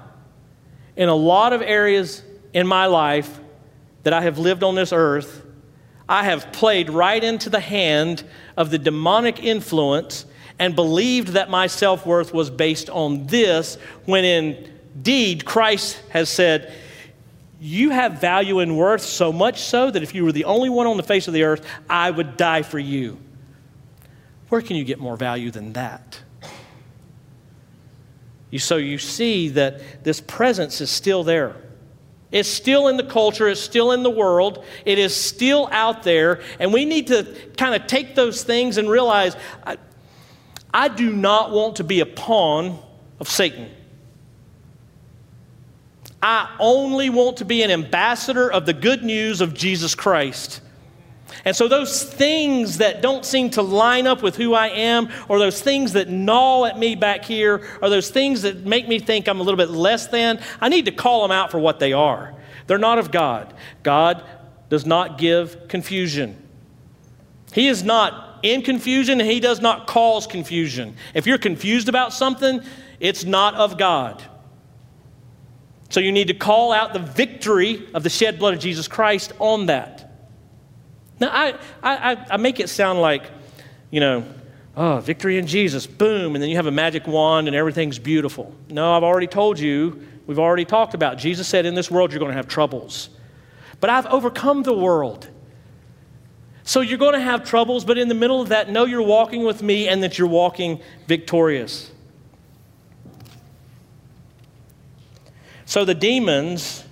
in 0.96 1.08
a 1.08 1.14
lot 1.14 1.52
of 1.52 1.62
areas 1.62 2.22
in 2.52 2.66
my 2.66 2.86
life 2.86 3.40
that 4.02 4.12
I 4.12 4.22
have 4.22 4.38
lived 4.38 4.62
on 4.62 4.74
this 4.74 4.92
earth, 4.92 5.44
I 6.08 6.24
have 6.24 6.52
played 6.52 6.90
right 6.90 7.22
into 7.22 7.50
the 7.50 7.60
hand 7.60 8.24
of 8.56 8.70
the 8.70 8.78
demonic 8.78 9.42
influence 9.42 10.26
and 10.58 10.74
believed 10.74 11.28
that 11.28 11.48
my 11.50 11.66
self 11.66 12.04
worth 12.04 12.34
was 12.34 12.50
based 12.50 12.90
on 12.90 13.26
this, 13.26 13.76
when 14.04 14.24
indeed 14.24 15.44
Christ 15.44 16.02
has 16.10 16.28
said, 16.28 16.74
You 17.60 17.90
have 17.90 18.20
value 18.20 18.60
and 18.60 18.76
worth 18.76 19.02
so 19.02 19.32
much 19.32 19.60
so 19.60 19.90
that 19.90 20.02
if 20.02 20.14
you 20.14 20.24
were 20.24 20.32
the 20.32 20.44
only 20.44 20.70
one 20.70 20.86
on 20.86 20.96
the 20.96 21.02
face 21.02 21.28
of 21.28 21.34
the 21.34 21.44
earth, 21.44 21.64
I 21.88 22.10
would 22.10 22.38
die 22.38 22.62
for 22.62 22.78
you. 22.78 23.18
Where 24.48 24.62
can 24.62 24.76
you 24.76 24.84
get 24.84 24.98
more 24.98 25.16
value 25.16 25.50
than 25.50 25.74
that? 25.74 26.20
You, 28.50 28.58
so 28.58 28.78
you 28.78 28.98
see 28.98 29.50
that 29.50 30.02
this 30.02 30.20
presence 30.20 30.80
is 30.80 30.90
still 30.90 31.22
there. 31.22 31.54
It's 32.32 32.48
still 32.48 32.88
in 32.88 32.96
the 32.96 33.04
culture, 33.04 33.48
it's 33.48 33.60
still 33.60 33.92
in 33.92 34.02
the 34.02 34.10
world, 34.10 34.64
it 34.84 34.98
is 34.98 35.14
still 35.14 35.68
out 35.72 36.04
there, 36.04 36.40
and 36.60 36.72
we 36.72 36.84
need 36.84 37.08
to 37.08 37.36
kind 37.56 37.74
of 37.74 37.88
take 37.88 38.14
those 38.14 38.44
things 38.44 38.78
and 38.78 38.88
realize 38.88 39.36
I, 39.66 39.78
I 40.72 40.88
do 40.88 41.12
not 41.12 41.50
want 41.50 41.76
to 41.76 41.84
be 41.84 42.00
a 42.00 42.06
pawn 42.06 42.78
of 43.18 43.28
Satan. 43.28 43.68
I 46.22 46.54
only 46.58 47.08
want 47.08 47.38
to 47.38 47.44
be 47.44 47.62
an 47.62 47.70
ambassador 47.70 48.50
of 48.50 48.66
the 48.66 48.74
good 48.74 49.02
news 49.02 49.40
of 49.40 49.54
Jesus 49.54 49.94
Christ. 49.94 50.60
And 51.44 51.56
so, 51.56 51.68
those 51.68 52.04
things 52.04 52.78
that 52.78 53.00
don't 53.00 53.24
seem 53.24 53.50
to 53.50 53.62
line 53.62 54.06
up 54.06 54.22
with 54.22 54.36
who 54.36 54.52
I 54.52 54.68
am, 54.68 55.08
or 55.28 55.38
those 55.38 55.60
things 55.60 55.92
that 55.92 56.08
gnaw 56.08 56.64
at 56.66 56.78
me 56.78 56.94
back 56.96 57.24
here, 57.24 57.66
or 57.80 57.88
those 57.88 58.10
things 58.10 58.42
that 58.42 58.66
make 58.66 58.88
me 58.88 58.98
think 58.98 59.28
I'm 59.28 59.40
a 59.40 59.42
little 59.42 59.56
bit 59.56 59.70
less 59.70 60.08
than, 60.08 60.40
I 60.60 60.68
need 60.68 60.84
to 60.86 60.92
call 60.92 61.22
them 61.22 61.30
out 61.30 61.50
for 61.50 61.58
what 61.58 61.78
they 61.78 61.92
are. 61.92 62.34
They're 62.66 62.78
not 62.78 62.98
of 62.98 63.10
God. 63.10 63.54
God 63.82 64.22
does 64.68 64.84
not 64.84 65.18
give 65.18 65.68
confusion. 65.68 66.36
He 67.52 67.68
is 67.68 67.82
not 67.82 68.40
in 68.42 68.62
confusion, 68.62 69.20
and 69.20 69.28
He 69.28 69.40
does 69.40 69.60
not 69.60 69.86
cause 69.86 70.26
confusion. 70.26 70.94
If 71.14 71.26
you're 71.26 71.38
confused 71.38 71.88
about 71.88 72.12
something, 72.12 72.60
it's 72.98 73.24
not 73.24 73.54
of 73.54 73.78
God. 73.78 74.22
So, 75.90 76.00
you 76.00 76.12
need 76.12 76.28
to 76.28 76.34
call 76.34 76.72
out 76.72 76.92
the 76.92 76.98
victory 76.98 77.88
of 77.92 78.02
the 78.02 78.10
shed 78.10 78.38
blood 78.38 78.54
of 78.54 78.60
Jesus 78.60 78.88
Christ 78.88 79.32
on 79.38 79.66
that. 79.66 80.10
Now, 81.20 81.28
I, 81.30 81.58
I, 81.82 82.26
I 82.30 82.36
make 82.38 82.60
it 82.60 82.70
sound 82.70 83.00
like, 83.00 83.30
you 83.90 84.00
know, 84.00 84.24
oh, 84.76 85.00
victory 85.00 85.36
in 85.36 85.46
Jesus, 85.46 85.86
boom, 85.86 86.34
and 86.34 86.42
then 86.42 86.48
you 86.48 86.56
have 86.56 86.66
a 86.66 86.72
magic 86.72 87.06
wand 87.06 87.46
and 87.46 87.54
everything's 87.54 87.98
beautiful. 87.98 88.54
No, 88.70 88.94
I've 88.94 89.02
already 89.02 89.26
told 89.26 89.58
you, 89.58 90.06
we've 90.26 90.38
already 90.38 90.64
talked 90.64 90.94
about. 90.94 91.18
Jesus 91.18 91.46
said, 91.46 91.66
in 91.66 91.74
this 91.74 91.90
world 91.90 92.12
you're 92.12 92.20
going 92.20 92.30
to 92.30 92.36
have 92.36 92.48
troubles. 92.48 93.10
But 93.80 93.90
I've 93.90 94.06
overcome 94.06 94.62
the 94.62 94.76
world. 94.76 95.28
So 96.62 96.80
you're 96.80 96.98
going 96.98 97.14
to 97.14 97.20
have 97.20 97.44
troubles, 97.44 97.84
but 97.84 97.98
in 97.98 98.08
the 98.08 98.14
middle 98.14 98.40
of 98.40 98.50
that, 98.50 98.70
know 98.70 98.84
you're 98.84 99.02
walking 99.02 99.44
with 99.44 99.62
me 99.62 99.88
and 99.88 100.02
that 100.02 100.18
you're 100.18 100.28
walking 100.28 100.80
victorious. 101.06 101.89
So 105.70 105.84
the 105.84 105.94
demons 105.94 106.82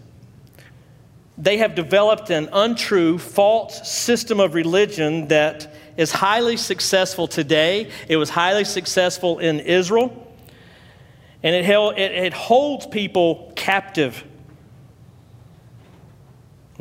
they 1.37 1.57
have 1.57 1.75
developed 1.75 2.31
an 2.31 2.49
untrue, 2.53 3.19
false 3.19 3.91
system 3.91 4.39
of 4.39 4.55
religion 4.55 5.27
that 5.29 5.75
is 5.97 6.13
highly 6.13 6.57
successful 6.57 7.27
today. 7.27 7.91
It 8.07 8.19
was 8.19 8.31
highly 8.31 8.65
successful 8.65 9.41
in 9.41 9.59
Israel. 9.59 10.33
And 11.43 11.57
it, 11.57 11.65
held, 11.65 11.99
it, 11.99 12.13
it 12.13 12.33
holds 12.33 12.87
people 12.87 13.53
captive. 13.57 14.23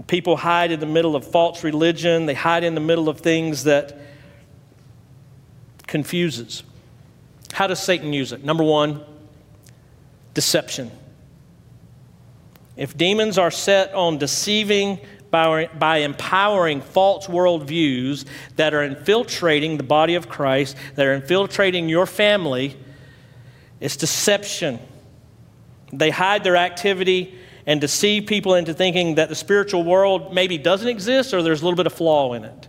People 0.05 0.37
hide 0.37 0.69
in 0.69 0.79
the 0.79 0.85
middle 0.85 1.15
of 1.15 1.25
false 1.25 1.63
religion, 1.63 2.27
they 2.27 2.35
hide 2.35 2.63
in 2.63 2.75
the 2.75 2.79
middle 2.79 3.09
of 3.09 3.21
things 3.21 3.63
that 3.63 3.97
confuses. 5.87 6.61
How 7.53 7.65
does 7.65 7.81
Satan 7.81 8.13
use 8.13 8.33
it? 8.33 8.43
Number 8.43 8.63
one, 8.63 9.03
deception. 10.35 10.91
If 12.77 12.95
demons 12.95 13.37
are 13.37 13.51
set 13.51 13.93
on 13.93 14.19
deceiving 14.19 14.99
by, 15.31 15.67
by 15.67 15.97
empowering 15.97 16.81
false 16.81 17.27
worldviews 17.27 18.25
that 18.55 18.73
are 18.73 18.83
infiltrating 18.83 19.77
the 19.77 19.83
body 19.83 20.15
of 20.15 20.29
Christ, 20.29 20.77
that 20.95 21.05
are 21.05 21.13
infiltrating 21.13 21.89
your 21.89 22.05
family, 22.05 22.77
it's 23.79 23.97
deception. 23.97 24.79
They 25.91 26.11
hide 26.11 26.43
their 26.43 26.55
activity 26.55 27.37
and 27.65 27.81
deceive 27.81 28.27
people 28.27 28.55
into 28.55 28.73
thinking 28.73 29.15
that 29.15 29.27
the 29.27 29.35
spiritual 29.35 29.83
world 29.83 30.33
maybe 30.33 30.57
doesn't 30.57 30.87
exist 30.87 31.33
or 31.33 31.41
there's 31.41 31.61
a 31.61 31.65
little 31.65 31.75
bit 31.75 31.87
of 31.87 31.93
flaw 31.93 32.33
in 32.33 32.45
it. 32.45 32.67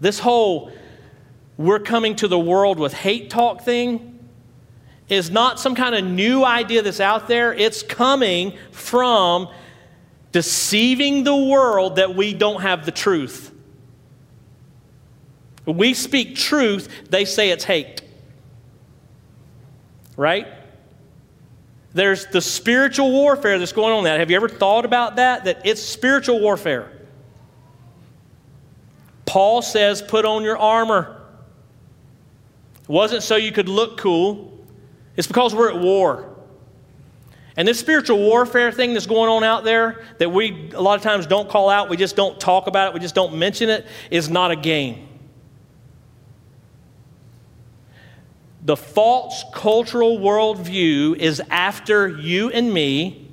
This 0.00 0.18
whole 0.18 0.72
we're 1.56 1.80
coming 1.80 2.14
to 2.16 2.28
the 2.28 2.38
world 2.38 2.78
with 2.78 2.94
hate 2.94 3.30
talk 3.30 3.62
thing 3.62 4.17
is 5.08 5.30
not 5.30 5.58
some 5.58 5.74
kind 5.74 5.94
of 5.94 6.04
new 6.04 6.44
idea 6.44 6.82
that's 6.82 7.00
out 7.00 7.28
there. 7.28 7.54
It's 7.54 7.82
coming 7.82 8.56
from 8.72 9.48
deceiving 10.32 11.24
the 11.24 11.36
world 11.36 11.96
that 11.96 12.14
we 12.14 12.34
don't 12.34 12.60
have 12.60 12.84
the 12.84 12.92
truth. 12.92 13.52
We 15.64 15.94
speak 15.94 16.36
truth, 16.36 16.88
they 17.10 17.24
say 17.24 17.50
it's 17.50 17.64
hate. 17.64 18.02
Right? 20.16 20.46
There's 21.94 22.26
the 22.26 22.40
spiritual 22.40 23.10
warfare 23.10 23.58
that's 23.58 23.72
going 23.72 23.92
on 23.92 24.04
that. 24.04 24.20
Have 24.20 24.30
you 24.30 24.36
ever 24.36 24.48
thought 24.48 24.84
about 24.84 25.16
that? 25.16 25.44
That 25.44 25.62
it's 25.64 25.82
spiritual 25.82 26.40
warfare. 26.40 26.92
Paul 29.24 29.62
says, 29.62 30.00
put 30.00 30.24
on 30.24 30.42
your 30.42 30.56
armor. 30.56 31.20
It 32.82 32.88
wasn't 32.88 33.22
so 33.22 33.36
you 33.36 33.52
could 33.52 33.68
look 33.68 33.98
cool. 33.98 34.57
It's 35.18 35.26
because 35.26 35.52
we're 35.52 35.68
at 35.68 35.80
war. 35.80 36.32
And 37.56 37.66
this 37.66 37.80
spiritual 37.80 38.18
warfare 38.18 38.70
thing 38.70 38.94
that's 38.94 39.06
going 39.06 39.28
on 39.28 39.42
out 39.42 39.64
there 39.64 40.04
that 40.18 40.30
we 40.30 40.70
a 40.72 40.80
lot 40.80 40.94
of 40.94 41.02
times 41.02 41.26
don't 41.26 41.50
call 41.50 41.68
out, 41.68 41.90
we 41.90 41.96
just 41.96 42.14
don't 42.14 42.38
talk 42.38 42.68
about 42.68 42.88
it, 42.88 42.94
we 42.94 43.00
just 43.00 43.16
don't 43.16 43.36
mention 43.36 43.68
it, 43.68 43.84
is 44.12 44.30
not 44.30 44.52
a 44.52 44.56
game. 44.56 45.08
The 48.64 48.76
false 48.76 49.44
cultural 49.52 50.18
worldview 50.18 51.16
is 51.16 51.42
after 51.50 52.06
you 52.06 52.50
and 52.50 52.72
me 52.72 53.28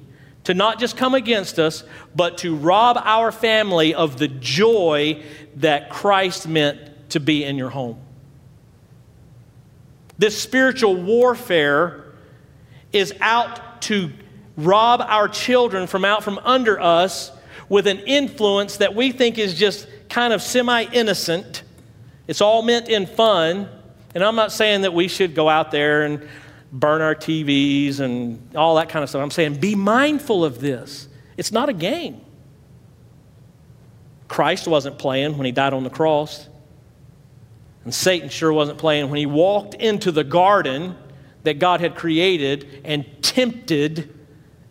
to 0.45 0.55
not 0.55 0.79
just 0.79 0.97
come 0.97 1.13
against 1.13 1.59
us, 1.59 1.83
but 2.15 2.39
to 2.39 2.55
rob 2.55 2.97
our 3.03 3.31
family 3.31 3.93
of 3.93 4.17
the 4.17 4.27
joy 4.27 5.21
that 5.57 5.91
Christ 5.91 6.47
meant 6.47 7.11
to 7.11 7.19
be 7.19 7.43
in 7.43 7.57
your 7.57 7.69
home. 7.69 8.05
This 10.18 10.41
spiritual 10.41 10.95
warfare 10.95 12.05
is 12.93 13.13
out 13.20 13.82
to 13.84 14.11
rob 14.57 15.01
our 15.01 15.28
children 15.28 15.88
from 15.88 16.05
out 16.05 16.24
from 16.24 16.39
under 16.39 16.80
us 16.80 17.32
with 17.68 17.88
an 17.88 17.99
influence 17.99 18.78
that 18.78 18.95
we 18.95 19.11
think 19.11 19.38
is 19.38 19.55
just 19.55 19.88
kind 20.09 20.34
of 20.34 20.41
semi 20.41 20.84
innocent. 20.84 21.63
It's 22.28 22.41
all 22.41 22.61
meant 22.61 22.89
in 22.89 23.05
fun. 23.05 23.70
And 24.13 24.24
I'm 24.24 24.36
not 24.36 24.51
saying 24.51 24.82
that 24.82 24.93
we 24.93 25.09
should 25.09 25.36
go 25.36 25.49
out 25.49 25.72
there 25.72 26.03
and 26.03 26.26
burn 26.72 27.01
our 27.01 27.16
TVs 27.16 27.99
and 27.99 28.55
all 28.55 28.76
that 28.76 28.89
kind 28.89 29.03
of 29.03 29.09
stuff. 29.09 29.22
I'm 29.22 29.32
saying 29.32 29.59
be 29.59 29.76
mindful 29.76 30.45
of 30.45 30.61
this. 30.61 31.09
It's 31.38 31.51
not 31.51 31.68
a 31.68 31.74
game. 31.74 32.22
Christ 34.28 34.68
wasn't 34.68 34.97
playing 34.97 35.38
when 35.38 35.45
he 35.45 35.51
died 35.51 35.74
on 35.74 35.84
the 35.84 35.89
cross. 35.89 36.47
And 37.86 37.93
Satan 37.93 38.29
sure 38.29 38.51
wasn't 38.51 38.79
playing 38.79 39.09
when 39.09 39.19
he 39.19 39.25
walked 39.25 39.75
into 39.75 40.11
the 40.11 40.23
garden 40.23 40.95
that 41.43 41.59
God 41.59 41.79
had 41.79 41.95
created 41.95 42.81
and 42.83 43.05
tempted 43.21 44.13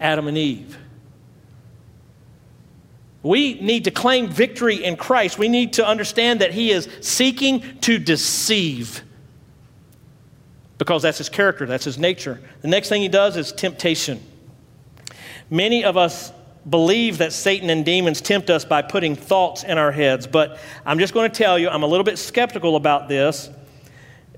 Adam 0.00 0.28
and 0.28 0.36
Eve. 0.36 0.76
We 3.22 3.54
need 3.60 3.84
to 3.84 3.90
claim 3.90 4.28
victory 4.28 4.84
in 4.84 4.96
Christ. 4.96 5.38
We 5.38 5.48
need 5.48 5.74
to 5.74 5.86
understand 5.86 6.40
that 6.42 6.52
he 6.52 6.70
is 6.70 6.88
seeking 7.00 7.62
to 7.80 7.98
deceive 7.98 9.02
because 10.76 11.02
that's 11.02 11.18
his 11.18 11.28
character, 11.28 11.64
that's 11.66 11.84
his 11.84 11.98
nature. 11.98 12.40
The 12.60 12.68
next 12.68 12.88
thing 12.88 13.00
he 13.00 13.08
does 13.08 13.36
is 13.36 13.52
temptation. 13.52 14.20
Many 15.48 15.84
of 15.84 15.96
us 15.96 16.32
believe 16.68 17.18
that 17.18 17.32
Satan 17.32 17.70
and 17.70 17.84
demons 17.84 18.20
tempt 18.20 18.50
us 18.50 18.64
by 18.64 18.82
putting 18.82 19.16
thoughts 19.16 19.64
in 19.64 19.78
our 19.78 19.92
heads, 19.92 20.26
but 20.26 20.58
I'm 20.86 20.98
just 20.98 21.12
going 21.14 21.30
to 21.30 21.36
tell 21.36 21.58
you, 21.58 21.68
I'm 21.68 21.82
a 21.82 21.86
little 21.86 22.04
bit 22.04 22.18
skeptical 22.18 22.76
about 22.76 23.08
this. 23.08 23.50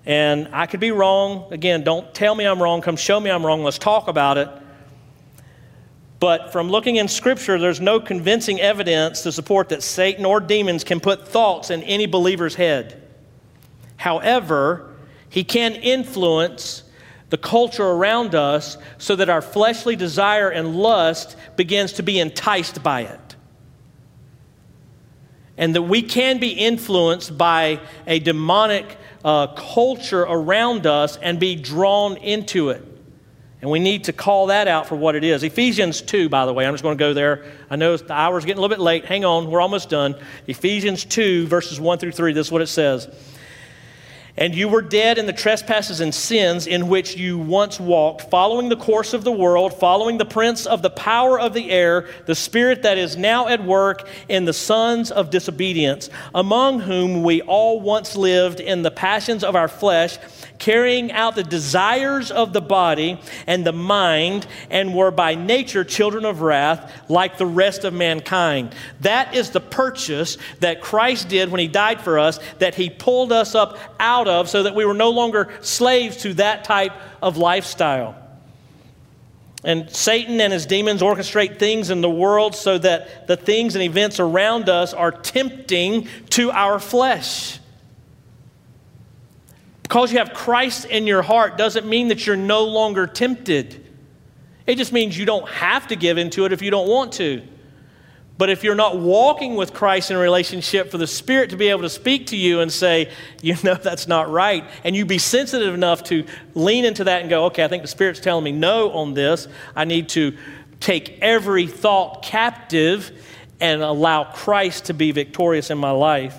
And 0.05 0.49
I 0.53 0.67
could 0.67 0.81
be 0.81 0.93
wrong. 0.93 1.53
Again, 1.53 1.83
don't 1.83 2.15
tell 2.15 2.35
me 2.35 2.45
I'm 2.45 2.63
wrong. 2.63 2.81
Come 2.81 2.97
show 2.97 3.19
me 3.19 3.29
I'm 3.29 3.45
wrong. 3.45 3.65
Let's 3.65 3.79
talk 3.79 4.07
about 4.07 4.39
it. 4.39 4.49
But 6.21 6.53
from 6.53 6.71
looking 6.71 6.97
in 6.97 7.09
Scripture, 7.09 7.59
there's 7.59 7.81
no 7.81 8.01
convincing 8.01 8.61
evidence 8.61 9.23
to 9.23 9.33
support 9.33 9.69
that 9.71 9.83
Satan 9.83 10.25
or 10.25 10.41
demons 10.41 10.85
can 10.85 11.01
put 11.01 11.29
thoughts 11.29 11.71
in 11.71 11.83
any 11.83 12.07
believer's 12.07 12.55
head. 12.55 13.03
However, 13.97 14.95
he 15.29 15.45
can 15.45 15.75
influence 15.75 16.85
the 17.31 17.39
culture 17.39 17.85
around 17.85 18.35
us 18.35 18.79
so 18.99 19.17
that 19.17 19.29
our 19.29 19.43
fleshly 19.43 19.97
desire 19.97 20.49
and 20.49 20.77
lust 20.77 21.37
begins 21.57 21.95
to 21.95 22.03
be 22.03 22.21
enticed 22.21 22.83
by 22.83 23.03
it. 23.03 23.37
And 25.59 25.75
that 25.75 25.83
we 25.83 26.03
can 26.03 26.39
be 26.39 26.51
influenced 26.51 27.37
by 27.37 27.81
a 28.07 28.21
demonic 28.21 28.99
uh, 29.25 29.49
culture 29.55 30.23
around 30.23 30.87
us 30.87 31.17
and 31.17 31.41
be 31.41 31.57
drawn 31.57 32.17
into 32.19 32.69
it. 32.69 32.85
And 33.63 33.71
we 33.71 33.79
need 33.81 34.05
to 34.05 34.13
call 34.13 34.47
that 34.47 34.69
out 34.69 34.87
for 34.87 34.95
what 34.97 35.17
it 35.17 35.25
is. 35.25 35.43
Ephesians 35.43 36.03
2, 36.03 36.29
by 36.29 36.47
the 36.47 36.53
way, 36.53 36.67
I'm 36.67 36.75
just 36.75 36.85
going 36.85 36.97
to 36.97 37.03
go 37.03 37.15
there. 37.15 37.45
I 37.71 37.77
know 37.77 37.97
the 37.97 38.13
hour's 38.13 38.45
getting 38.45 38.59
a 38.59 38.61
little 38.61 38.77
bit 38.77 38.83
late. 38.83 39.07
Hang 39.07 39.25
on, 39.25 39.51
we're 39.51 39.63
almost 39.63 39.89
done. 39.89 40.15
Ephesians 40.47 41.05
2, 41.05 41.47
verses 41.47 41.81
1 41.81 41.99
through 41.99 42.13
3, 42.13 42.35
this 42.35 42.47
is 42.49 42.53
what 42.53 42.63
it 42.63 42.69
says. 42.69 43.09
And 44.39 44.55
you 44.55 44.69
were 44.69 44.83
dead 44.83 45.17
in 45.17 45.27
the 45.27 45.33
trespasses 45.33 46.01
and 46.01 46.15
sins 46.15 46.67
in 46.67 46.89
which 46.89 47.17
you 47.17 47.39
once 47.39 47.81
walked, 47.81 48.31
following 48.31 48.69
the 48.69 48.77
course 48.77 49.15
of 49.15 49.25
the 49.25 49.33
world, 49.33 49.73
following 49.73 50.19
the 50.19 50.27
prince 50.27 50.67
of 50.67 50.83
the 50.83 50.91
power 50.91 51.41
of 51.41 51.55
the 51.55 51.71
air, 51.71 52.09
the 52.27 52.35
spirit 52.35 52.83
that 52.83 52.99
is 52.99 53.17
now 53.17 53.49
at 53.49 53.65
work 53.65 54.07
in 54.29 54.45
the 54.45 54.53
sons 54.53 55.11
of 55.11 55.31
disobedience, 55.31 56.11
among 56.35 56.81
whom 56.81 57.23
we 57.23 57.41
all 57.43 57.81
once 57.81 58.15
lived 58.15 58.61
in 58.61 58.83
the 58.83 58.91
passions 58.91 59.43
of 59.43 59.57
our 59.57 59.69
flesh 59.69 60.19
carrying 60.59 61.13
out 61.13 61.35
the 61.35 61.43
desires 61.43 62.31
of 62.31 62.53
the 62.53 62.61
body 62.61 63.21
and 63.47 63.67
the 63.67 63.73
mind, 63.73 64.47
and 64.71 64.95
were 64.95 65.11
by 65.11 65.35
nature 65.35 65.85
children 65.85 66.25
of 66.25 66.41
wrath, 66.41 66.93
like 67.09 67.39
the 67.39 67.47
rest 67.47 67.85
of 67.85 67.93
mankind. 67.93 68.75
That 69.01 69.35
is 69.35 69.51
the 69.51 69.61
purchase 69.61 70.39
that 70.61 70.81
Christ 70.81 71.29
did 71.29 71.51
when 71.51 71.61
he 71.61 71.69
died 71.69 72.01
for 72.01 72.19
us, 72.19 72.39
that 72.59 72.75
he 72.75 72.91
pulled 72.91 73.33
us 73.33 73.55
up 73.55 73.79
out 74.01 74.29
of 74.29 74.49
so 74.49 74.63
that 74.63 74.75
we 74.75 74.85
were 74.85 74.95
no 74.95 75.11
longer 75.11 75.53
slaves 75.61 76.19
to 76.19 76.35
that 76.35 76.65
type 76.65 76.93
of 77.23 77.37
lifestyle. 77.37 78.15
And 79.65 79.91
Satan 79.91 80.41
and 80.41 80.53
his 80.53 80.65
demons 80.65 81.03
orchestrate 81.03 81.59
things 81.59 81.91
in 81.91 82.01
the 82.01 82.11
world 82.11 82.55
so 82.55 82.79
that 82.79 83.27
the 83.27 83.37
things 83.37 83.75
and 83.75 83.83
events 83.83 84.21
around 84.21 84.69
us 84.69 84.95
are 84.95 85.11
tempting 85.11 86.07
to 86.31 86.53
our 86.53 86.79
flesh. 86.79 87.59
Because 89.87 90.11
you 90.11 90.19
have 90.19 90.35
Christ 90.35 90.85
in 90.87 91.07
your 91.07 91.23
heart 91.23 91.57
doesn't 91.57 91.87
mean 91.87 92.09
that 92.09 92.27
you're 92.27 92.35
no 92.35 92.65
longer 92.65 93.07
tempted. 93.07 93.87
It 94.67 94.79
just 94.79 94.93
means 94.93 95.17
you 95.17 95.25
don't 95.25 95.49
have 95.49 95.87
to 95.87 95.97
give 95.97 96.19
into 96.19 96.45
it 96.45 96.53
if 96.53 96.61
you 96.61 96.73
don't 96.73 96.89
want 96.89 97.13
to. 97.15 97.47
But 98.37 98.51
if 98.51 98.65
you're 98.65 98.75
not 98.75 98.99
walking 98.99 99.55
with 99.55 99.73
Christ 99.73 100.11
in 100.11 100.17
a 100.17 100.21
relationship 100.21 100.91
for 100.91 100.99
the 100.99 101.07
Spirit 101.07 101.51
to 101.51 101.57
be 101.57 101.69
able 101.69 101.83
to 101.83 101.89
speak 101.89 102.27
to 102.27 102.37
you 102.37 102.63
and 102.63 102.73
say, 102.73 103.13
you 103.41 103.55
know, 103.63 103.75
that's 103.75 104.09
not 104.09 104.29
right, 104.29 104.65
and 104.83 104.97
you 104.97 105.07
be 105.07 105.19
sensitive 105.19 105.73
enough 105.73 106.03
to 106.05 106.27
lean 106.57 106.85
into 106.85 107.05
that 107.05 107.21
and 107.21 107.31
go, 107.31 107.45
okay, 107.45 107.65
I 107.65 107.69
think 107.69 107.85
the 107.85 107.89
Spirit's 107.89 108.19
telling 108.19 108.43
me 108.43 108.51
no 108.51 108.91
on 108.91 109.15
this. 109.15 109.47
I 109.77 109.85
need 109.85 110.09
to 110.11 110.37
take 110.81 111.21
every 111.23 111.69
thought 111.69 112.25
captive 112.25 113.13
and 113.61 113.83
allow 113.83 114.25
Christ 114.25 114.87
to 114.87 114.95
be 114.95 115.13
victorious 115.13 115.71
in 115.71 115.79
my 115.79 115.93
life. 115.93 116.37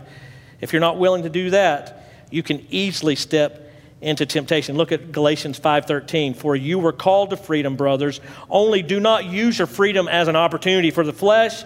If 0.60 0.74
you're 0.74 0.82
not 0.82 1.00
willing 1.00 1.24
to 1.24 1.30
do 1.30 1.52
that, 1.52 1.97
you 2.30 2.44
can 2.44 2.66
easily 2.70 3.16
step 3.16 3.64
into 4.02 4.26
temptation. 4.26 4.78
Look 4.78 4.92
at 4.92 5.12
Galatians 5.12 5.58
5:13, 5.58 6.34
"For 6.34 6.56
you 6.56 6.78
were 6.80 6.92
called 6.92 7.32
to 7.32 7.38
freedom, 7.38 7.76
brothers, 7.76 8.20
only 8.50 8.82
do 8.82 9.00
not 9.00 9.26
use 9.26 9.58
your 9.58 9.68
freedom 9.68 10.08
as 10.08 10.28
an 10.28 10.36
opportunity 10.36 10.92
for 10.92 11.04
the 11.04 11.14
flesh, 11.14 11.64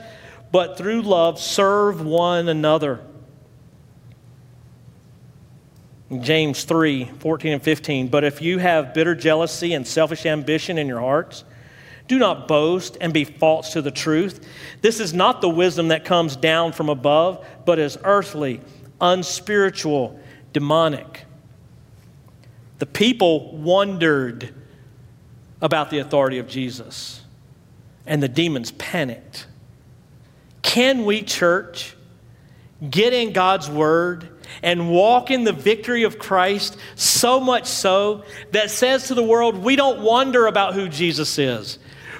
but 0.52 0.78
through 0.78 1.02
love 1.02 1.40
serve 1.40 2.06
one 2.06 2.48
another." 2.48 3.02
James 6.20 6.64
3 6.64 7.10
14 7.20 7.54
and 7.54 7.62
15. 7.62 8.08
But 8.08 8.24
if 8.24 8.42
you 8.42 8.58
have 8.58 8.94
bitter 8.94 9.16
jealousy 9.16 9.74
and 9.74 9.88
selfish 9.88 10.26
ambition 10.26 10.78
in 10.78 10.88
your 10.88 11.00
hearts, 11.00 11.44
do 12.08 12.18
not 12.18 12.48
boast 12.48 12.98
and 13.00 13.14
be 13.14 13.24
false 13.24 13.72
to 13.74 13.82
the 13.82 13.92
truth. 13.92 14.46
This 14.82 15.00
is 15.00 15.14
not 15.14 15.40
the 15.40 15.50
wisdom 15.50 15.90
that 15.90 16.04
comes 16.04 16.36
down 16.36 16.74
from 16.74 16.90
above, 16.90 17.46
but 17.66 17.80
is 17.80 17.98
earthly, 18.04 18.60
unspiritual 19.00 20.20
demonic. 20.54 21.26
The 22.80 22.86
people 22.86 23.56
wondered 23.56 24.54
about 25.62 25.90
the 25.90 26.00
authority 26.00 26.40
of 26.40 26.48
Jesus, 26.48 27.22
and 28.06 28.22
the 28.22 28.28
demons 28.28 28.72
panicked. 28.72 29.46
Can 30.64 31.06
we, 31.06 31.22
church, 31.22 31.96
get 32.90 33.14
in 33.14 33.32
God's 33.32 33.70
word 33.70 34.30
and 34.64 34.90
walk 34.90 35.32
in 35.32 35.44
the 35.44 35.54
victory 35.54 36.04
of 36.04 36.20
Christ 36.20 36.78
so 36.96 37.40
much 37.40 37.68
so 37.68 38.24
that 38.52 38.72
says 38.72 39.08
to 39.08 39.14
the 39.14 39.24
world, 39.24 39.58
we 39.58 39.76
don't 39.76 40.02
wonder 40.02 40.48
about 40.48 40.74
who 40.74 40.90
Jesus 40.90 41.38
is. 41.38 41.78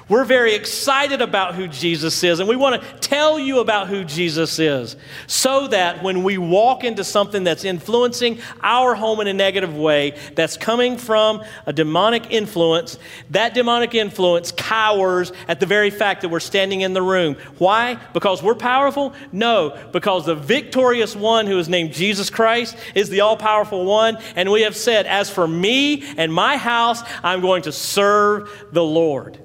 We're 0.08 0.24
very 0.24 0.54
excited 0.54 1.22
about 1.22 1.54
who 1.54 1.68
Jesus 1.68 2.24
is, 2.24 2.40
and 2.40 2.48
we 2.48 2.56
want 2.56 2.82
to 2.82 2.92
tell 2.98 3.38
you 3.38 3.60
about 3.60 3.88
who 3.88 4.04
Jesus 4.04 4.58
is 4.58 4.96
so 5.26 5.68
that 5.68 6.02
when 6.02 6.24
we 6.24 6.38
walk 6.38 6.82
into 6.82 7.04
something 7.04 7.44
that's 7.44 7.64
influencing 7.64 8.40
our 8.62 8.94
home 8.94 9.20
in 9.20 9.28
a 9.28 9.32
negative 9.32 9.76
way, 9.76 10.18
that's 10.34 10.56
coming 10.56 10.96
from 10.96 11.42
a 11.66 11.72
demonic 11.72 12.30
influence, 12.30 12.98
that 13.30 13.54
demonic 13.54 13.94
influence 13.94 14.52
cowers 14.52 15.32
at 15.46 15.60
the 15.60 15.66
very 15.66 15.90
fact 15.90 16.22
that 16.22 16.30
we're 16.30 16.40
standing 16.40 16.80
in 16.80 16.94
the 16.94 17.02
room. 17.02 17.36
Why? 17.58 17.94
Because 18.12 18.42
we're 18.42 18.54
powerful? 18.54 19.14
No, 19.30 19.78
because 19.92 20.26
the 20.26 20.34
victorious 20.34 21.14
one 21.14 21.46
who 21.46 21.58
is 21.58 21.68
named 21.68 21.92
Jesus 21.92 22.28
Christ 22.28 22.76
is 22.94 23.08
the 23.08 23.20
all 23.20 23.36
powerful 23.36 23.84
one, 23.84 24.18
and 24.34 24.50
we 24.50 24.62
have 24.62 24.76
said, 24.76 25.06
As 25.06 25.30
for 25.30 25.46
me 25.46 26.02
and 26.16 26.32
my 26.32 26.56
house, 26.56 27.02
I'm 27.22 27.40
going 27.40 27.62
to 27.62 27.72
serve 27.72 28.50
the 28.72 28.84
Lord. 28.84 29.38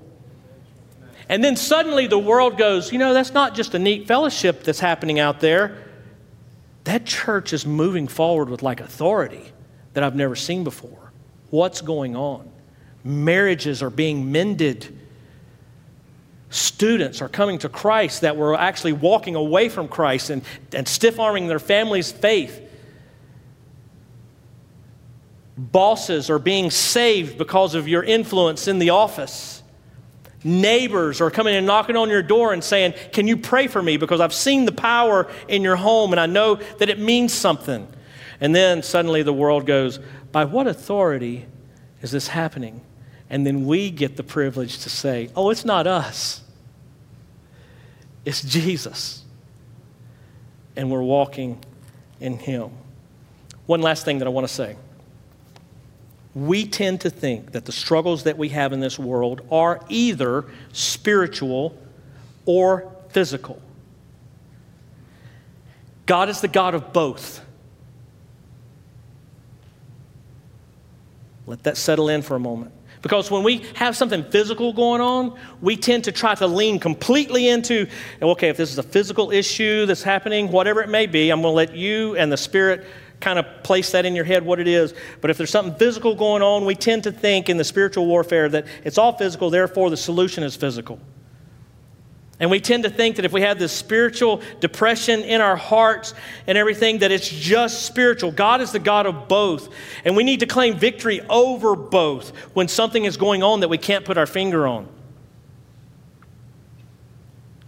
And 1.29 1.43
then 1.43 1.55
suddenly 1.55 2.07
the 2.07 2.19
world 2.19 2.57
goes, 2.57 2.91
you 2.91 2.99
know, 2.99 3.13
that's 3.13 3.33
not 3.33 3.53
just 3.53 3.73
a 3.73 3.79
neat 3.79 4.07
fellowship 4.07 4.63
that's 4.63 4.79
happening 4.79 5.19
out 5.19 5.39
there. 5.39 5.83
That 6.85 7.05
church 7.05 7.51
is 7.51 7.65
moving 7.65 8.07
forward 8.07 8.49
with 8.49 8.63
like 8.63 8.79
authority 8.79 9.43
that 9.93 10.03
I've 10.03 10.15
never 10.15 10.35
seen 10.35 10.63
before. 10.63 11.11
What's 11.49 11.81
going 11.81 12.15
on? 12.15 12.49
Marriages 13.03 13.83
are 13.83 13.89
being 13.89 14.31
mended. 14.31 14.97
Students 16.49 17.21
are 17.21 17.27
coming 17.27 17.57
to 17.59 17.69
Christ 17.69 18.21
that 18.21 18.37
were 18.37 18.55
actually 18.55 18.93
walking 18.93 19.35
away 19.35 19.67
from 19.67 19.89
Christ 19.89 20.29
and, 20.29 20.43
and 20.73 20.87
stiff 20.87 21.19
arming 21.19 21.47
their 21.47 21.59
family's 21.59 22.09
faith. 22.09 22.61
Bosses 25.57 26.29
are 26.29 26.39
being 26.39 26.71
saved 26.71 27.37
because 27.37 27.75
of 27.75 27.87
your 27.87 28.03
influence 28.03 28.67
in 28.69 28.79
the 28.79 28.91
office. 28.91 29.56
Neighbors 30.47 31.19
are 31.19 31.29
coming 31.29 31.57
and 31.57 31.67
knocking 31.67 31.97
on 31.97 32.09
your 32.09 32.21
door 32.23 32.53
and 32.53 32.63
saying, 32.63 32.93
Can 33.11 33.27
you 33.27 33.35
pray 33.35 33.67
for 33.67 33.83
me? 33.83 33.97
Because 33.97 34.21
I've 34.21 34.33
seen 34.33 34.63
the 34.63 34.71
power 34.71 35.29
in 35.49 35.61
your 35.61 35.75
home 35.75 36.13
and 36.13 36.21
I 36.21 36.25
know 36.25 36.55
that 36.55 36.87
it 36.87 36.99
means 36.99 37.33
something. 37.33 37.85
And 38.39 38.55
then 38.55 38.81
suddenly 38.81 39.23
the 39.23 39.33
world 39.33 39.65
goes, 39.65 39.99
By 40.31 40.45
what 40.45 40.65
authority 40.65 41.47
is 42.01 42.11
this 42.11 42.29
happening? 42.29 42.79
And 43.29 43.45
then 43.45 43.65
we 43.65 43.91
get 43.91 44.15
the 44.15 44.23
privilege 44.23 44.79
to 44.83 44.89
say, 44.89 45.29
Oh, 45.35 45.49
it's 45.49 45.65
not 45.65 45.85
us, 45.85 46.41
it's 48.23 48.41
Jesus. 48.41 49.25
And 50.77 50.89
we're 50.89 51.01
walking 51.01 51.61
in 52.21 52.37
Him. 52.37 52.69
One 53.65 53.81
last 53.81 54.05
thing 54.05 54.19
that 54.19 54.27
I 54.27 54.29
want 54.29 54.47
to 54.47 54.53
say. 54.53 54.77
We 56.37 56.67
tend 56.67 57.01
to 57.01 57.09
think 57.09 57.53
that 57.53 57.65
the 57.65 57.71
struggles 57.71 58.25
that 58.25 58.37
we 58.37 58.49
have 58.49 58.71
in 58.71 58.79
this 58.79 58.99
world 58.99 59.41
are 59.51 59.81
either 59.89 60.45
spiritual 60.71 61.75
or 62.45 62.93
physical. 63.09 63.59
God 66.05 66.29
is 66.29 66.39
the 66.39 66.47
God 66.47 66.75
of 66.75 66.93
both. 66.93 67.43
Let 71.47 71.63
that 71.63 71.75
settle 71.75 72.07
in 72.07 72.21
for 72.21 72.35
a 72.35 72.39
moment. 72.39 72.71
Because 73.01 73.31
when 73.31 73.41
we 73.41 73.63
have 73.73 73.97
something 73.97 74.23
physical 74.23 74.73
going 74.73 75.01
on, 75.01 75.39
we 75.59 75.75
tend 75.75 76.03
to 76.03 76.11
try 76.11 76.35
to 76.35 76.45
lean 76.45 76.77
completely 76.77 77.47
into, 77.47 77.87
okay, 78.21 78.49
if 78.49 78.57
this 78.57 78.71
is 78.71 78.77
a 78.77 78.83
physical 78.83 79.31
issue 79.31 79.87
that's 79.87 80.03
happening, 80.03 80.51
whatever 80.51 80.83
it 80.83 80.89
may 80.89 81.07
be, 81.07 81.31
I'm 81.31 81.41
going 81.41 81.51
to 81.51 81.55
let 81.55 81.75
you 81.75 82.15
and 82.15 82.31
the 82.31 82.37
Spirit 82.37 82.85
kind 83.19 83.39
of 83.39 83.45
place 83.63 83.91
that 83.91 84.05
in 84.05 84.15
your 84.15 84.25
head 84.25 84.45
what 84.45 84.59
it 84.59 84.67
is. 84.67 84.93
But 85.21 85.31
if 85.31 85.37
there's 85.37 85.49
something 85.49 85.75
physical 85.75 86.15
going 86.15 86.41
on, 86.41 86.65
we 86.65 86.75
tend 86.75 87.03
to 87.03 87.11
think 87.11 87.49
in 87.49 87.57
the 87.57 87.63
spiritual 87.63 88.05
warfare 88.05 88.47
that 88.49 88.67
it's 88.83 88.97
all 88.97 89.17
physical, 89.17 89.49
therefore 89.49 89.89
the 89.89 89.97
solution 89.97 90.43
is 90.43 90.55
physical. 90.55 90.99
And 92.39 92.51
we 92.51 92.59
tend 92.59 92.83
to 92.83 92.89
think 92.89 93.15
that 93.15 93.25
if 93.25 93.33
we 93.33 93.41
have 93.41 93.57
this 93.57 93.71
spiritual 93.71 94.41
depression 94.59 95.21
in 95.21 95.41
our 95.41 95.55
hearts 95.55 96.13
and 96.45 96.55
everything, 96.55 96.99
that 96.99 97.11
it's 97.11 97.27
just 97.27 97.83
spiritual. 97.83 98.31
God 98.31 98.61
is 98.61 98.71
the 98.71 98.79
God 98.79 99.07
of 99.07 99.27
both. 99.27 99.69
And 100.05 100.15
we 100.15 100.23
need 100.23 100.41
to 100.41 100.45
claim 100.45 100.77
victory 100.77 101.21
over 101.29 101.75
both 101.75 102.29
when 102.53 102.67
something 102.67 103.05
is 103.05 103.17
going 103.17 103.41
on 103.41 103.61
that 103.61 103.69
we 103.69 103.79
can't 103.79 104.05
put 104.05 104.19
our 104.19 104.27
finger 104.27 104.67
on. 104.67 104.87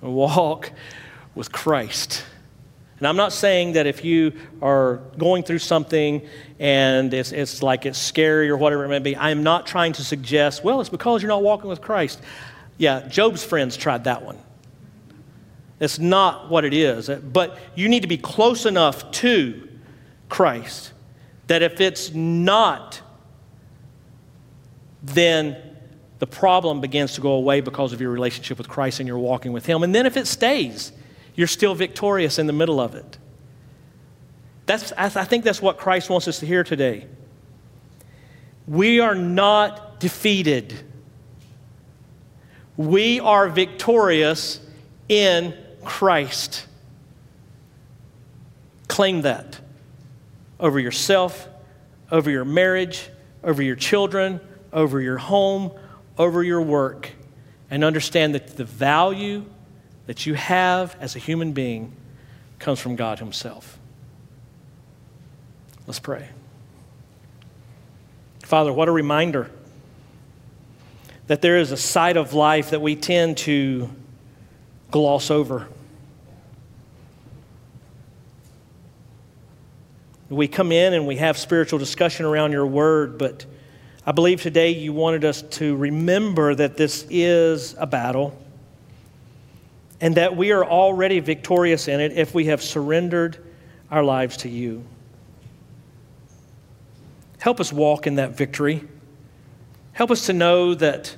Walk 0.02 0.72
with 1.34 1.52
Christ. 1.52 2.24
And 3.00 3.08
I'm 3.08 3.16
not 3.16 3.32
saying 3.32 3.74
that 3.74 3.88
if 3.88 4.04
you 4.04 4.34
are 4.62 4.98
going 5.18 5.44
through 5.44 5.60
something 5.60 6.22
and 6.60 7.14
it's, 7.14 7.32
it's 7.32 7.64
like 7.64 7.86
it's 7.86 7.98
scary 7.98 8.50
or 8.50 8.58
whatever 8.58 8.84
it 8.84 8.90
may 8.90 9.00
be, 9.00 9.16
I'm 9.16 9.42
not 9.42 9.66
trying 9.66 9.94
to 9.94 10.04
suggest, 10.04 10.66
well, 10.66 10.82
it's 10.82 10.90
because 10.90 11.22
you're 11.22 11.30
not 11.30 11.42
walking 11.42 11.70
with 11.70 11.80
Christ. 11.80 12.22
Yeah, 12.78 13.08
Job's 13.08 13.44
friends 13.44 13.78
tried 13.78 14.04
that 14.04 14.24
one. 14.24 14.38
It's 15.80 15.98
not 15.98 16.50
what 16.50 16.66
it 16.66 16.74
is. 16.74 17.10
Uh, 17.10 17.16
but 17.18 17.58
you 17.74 17.88
need 17.88 18.02
to 18.02 18.08
be 18.08 18.18
close 18.18 18.66
enough 18.66 19.10
to 19.12 19.68
Christ 20.28 20.92
that 21.48 21.62
if 21.62 21.80
it's 21.80 22.14
not, 22.14 23.02
then 25.02 25.58
the 26.20 26.28
problem 26.28 26.82
begins 26.82 27.14
to 27.14 27.22
go 27.22 27.32
away 27.32 27.62
because 27.62 27.94
of 27.94 28.02
your 28.02 28.12
relationship 28.12 28.58
with 28.58 28.68
Christ 28.68 29.00
and 29.00 29.08
you're 29.08 29.18
walking 29.18 29.54
with 29.54 29.66
Him. 29.66 29.84
And 29.84 29.96
then 29.96 30.06
if 30.06 30.18
it 30.18 30.28
stays, 30.28 30.92
you're 31.40 31.48
still 31.48 31.74
victorious 31.74 32.38
in 32.38 32.48
the 32.48 32.54
middle 32.54 32.82
of 32.82 32.96
it. 32.96 33.18
That's, 34.66 34.92
I 34.92 35.08
think 35.08 35.46
that's 35.46 35.62
what 35.62 35.78
Christ 35.78 36.10
wants 36.10 36.28
us 36.28 36.42
to 36.42 36.46
hear 36.46 36.66
today. 36.66 37.08
We 38.68 39.00
are 39.00 39.16
not 39.16 40.02
defeated. 40.02 40.78
We 42.76 43.22
are 43.22 43.48
victorious 43.48 44.60
in 45.08 45.56
Christ. 45.86 46.66
Claim 48.90 49.22
that 49.22 49.62
over 50.60 50.78
yourself, 50.78 51.48
over 52.12 52.30
your 52.30 52.44
marriage, 52.44 53.10
over 53.46 53.64
your 53.64 53.78
children, 53.78 54.42
over 54.74 55.00
your 55.00 55.20
home, 55.20 55.72
over 56.18 56.44
your 56.44 56.62
work, 56.62 57.12
and 57.72 57.86
understand 57.86 58.36
that 58.36 58.58
the 58.58 58.66
value 58.66 59.46
that 60.10 60.26
you 60.26 60.34
have 60.34 60.96
as 61.00 61.16
a 61.16 61.20
human 61.20 61.52
being 61.52 61.96
comes 62.58 62.80
from 62.80 62.96
God 62.96 63.20
Himself. 63.20 63.78
Let's 65.86 66.00
pray. 66.00 66.30
Father, 68.42 68.74
what 68.74 68.88
a 68.88 68.92
reminder 68.92 69.52
that 71.28 71.44
there 71.44 71.58
is 71.58 71.72
a 71.72 71.78
side 71.78 72.18
of 72.18 72.34
life 72.34 72.72
that 72.72 72.82
we 72.82 72.96
tend 72.96 73.38
to 73.38 73.88
gloss 74.90 75.30
over. 75.30 75.68
We 80.28 80.48
come 80.48 80.72
in 80.72 80.96
and 80.96 81.06
we 81.06 81.18
have 81.18 81.38
spiritual 81.38 81.78
discussion 81.78 82.26
around 82.26 82.52
your 82.52 82.66
word, 82.66 83.20
but 83.20 83.46
I 84.08 84.12
believe 84.12 84.42
today 84.42 84.72
you 84.72 84.92
wanted 84.92 85.24
us 85.24 85.44
to 85.44 85.76
remember 85.76 86.56
that 86.56 86.78
this 86.78 87.06
is 87.12 87.76
a 87.78 87.86
battle 87.86 88.36
and 90.02 90.16
that 90.16 90.36
we 90.36 90.52
are 90.52 90.64
already 90.64 91.20
victorious 91.20 91.88
in 91.88 92.00
it 92.00 92.14
if 92.14 92.34
we 92.34 92.46
have 92.46 92.62
surrendered 92.62 93.38
our 93.92 94.04
lives 94.04 94.38
to 94.38 94.50
you. 94.50 94.86
Help 97.40 97.60
us 97.60 97.72
walk 97.72 98.08
in 98.08 98.16
that 98.16 98.36
victory. 98.38 98.88
Help 99.94 100.12
us 100.12 100.26
to 100.28 100.34
know 100.34 100.74
that 100.76 101.16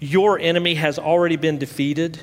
your 0.00 0.38
enemy 0.38 0.74
has 0.74 0.98
already 0.98 1.36
been 1.36 1.58
defeated. 1.58 2.20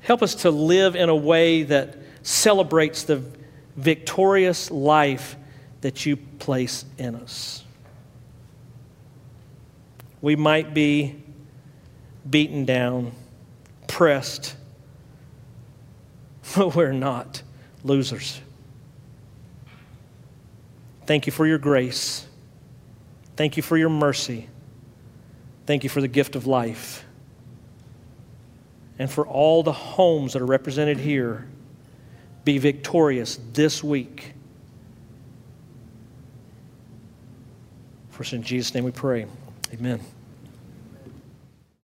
Help 0.00 0.22
us 0.22 0.34
to 0.36 0.50
live 0.50 0.96
in 0.96 1.08
a 1.08 1.16
way 1.16 1.62
that 1.62 1.96
celebrates 2.22 3.04
the 3.04 3.22
victorious 3.76 4.70
life 4.70 5.36
that 5.80 6.04
you 6.04 6.16
place 6.16 6.84
in 6.98 7.14
us. 7.14 7.64
We 10.20 10.36
might 10.36 10.74
be 10.74 11.22
beaten 12.28 12.64
down, 12.64 13.12
pressed, 13.90 14.56
but 16.56 16.74
we're 16.74 16.92
not 16.92 17.42
losers. 17.84 18.40
Thank 21.06 21.26
you 21.26 21.32
for 21.32 21.46
your 21.46 21.58
grace. 21.58 22.26
Thank 23.36 23.56
you 23.56 23.62
for 23.62 23.76
your 23.76 23.88
mercy. 23.88 24.48
Thank 25.66 25.82
you 25.82 25.90
for 25.90 26.00
the 26.00 26.08
gift 26.08 26.36
of 26.36 26.46
life. 26.46 27.04
And 28.98 29.10
for 29.10 29.26
all 29.26 29.62
the 29.62 29.72
homes 29.72 30.34
that 30.34 30.42
are 30.42 30.46
represented 30.46 30.98
here, 30.98 31.48
be 32.44 32.58
victorious 32.58 33.40
this 33.52 33.82
week. 33.82 34.34
For 38.10 38.34
in 38.34 38.42
Jesus' 38.42 38.74
name 38.74 38.84
we 38.84 38.90
pray. 38.90 39.26
Amen. 39.72 40.00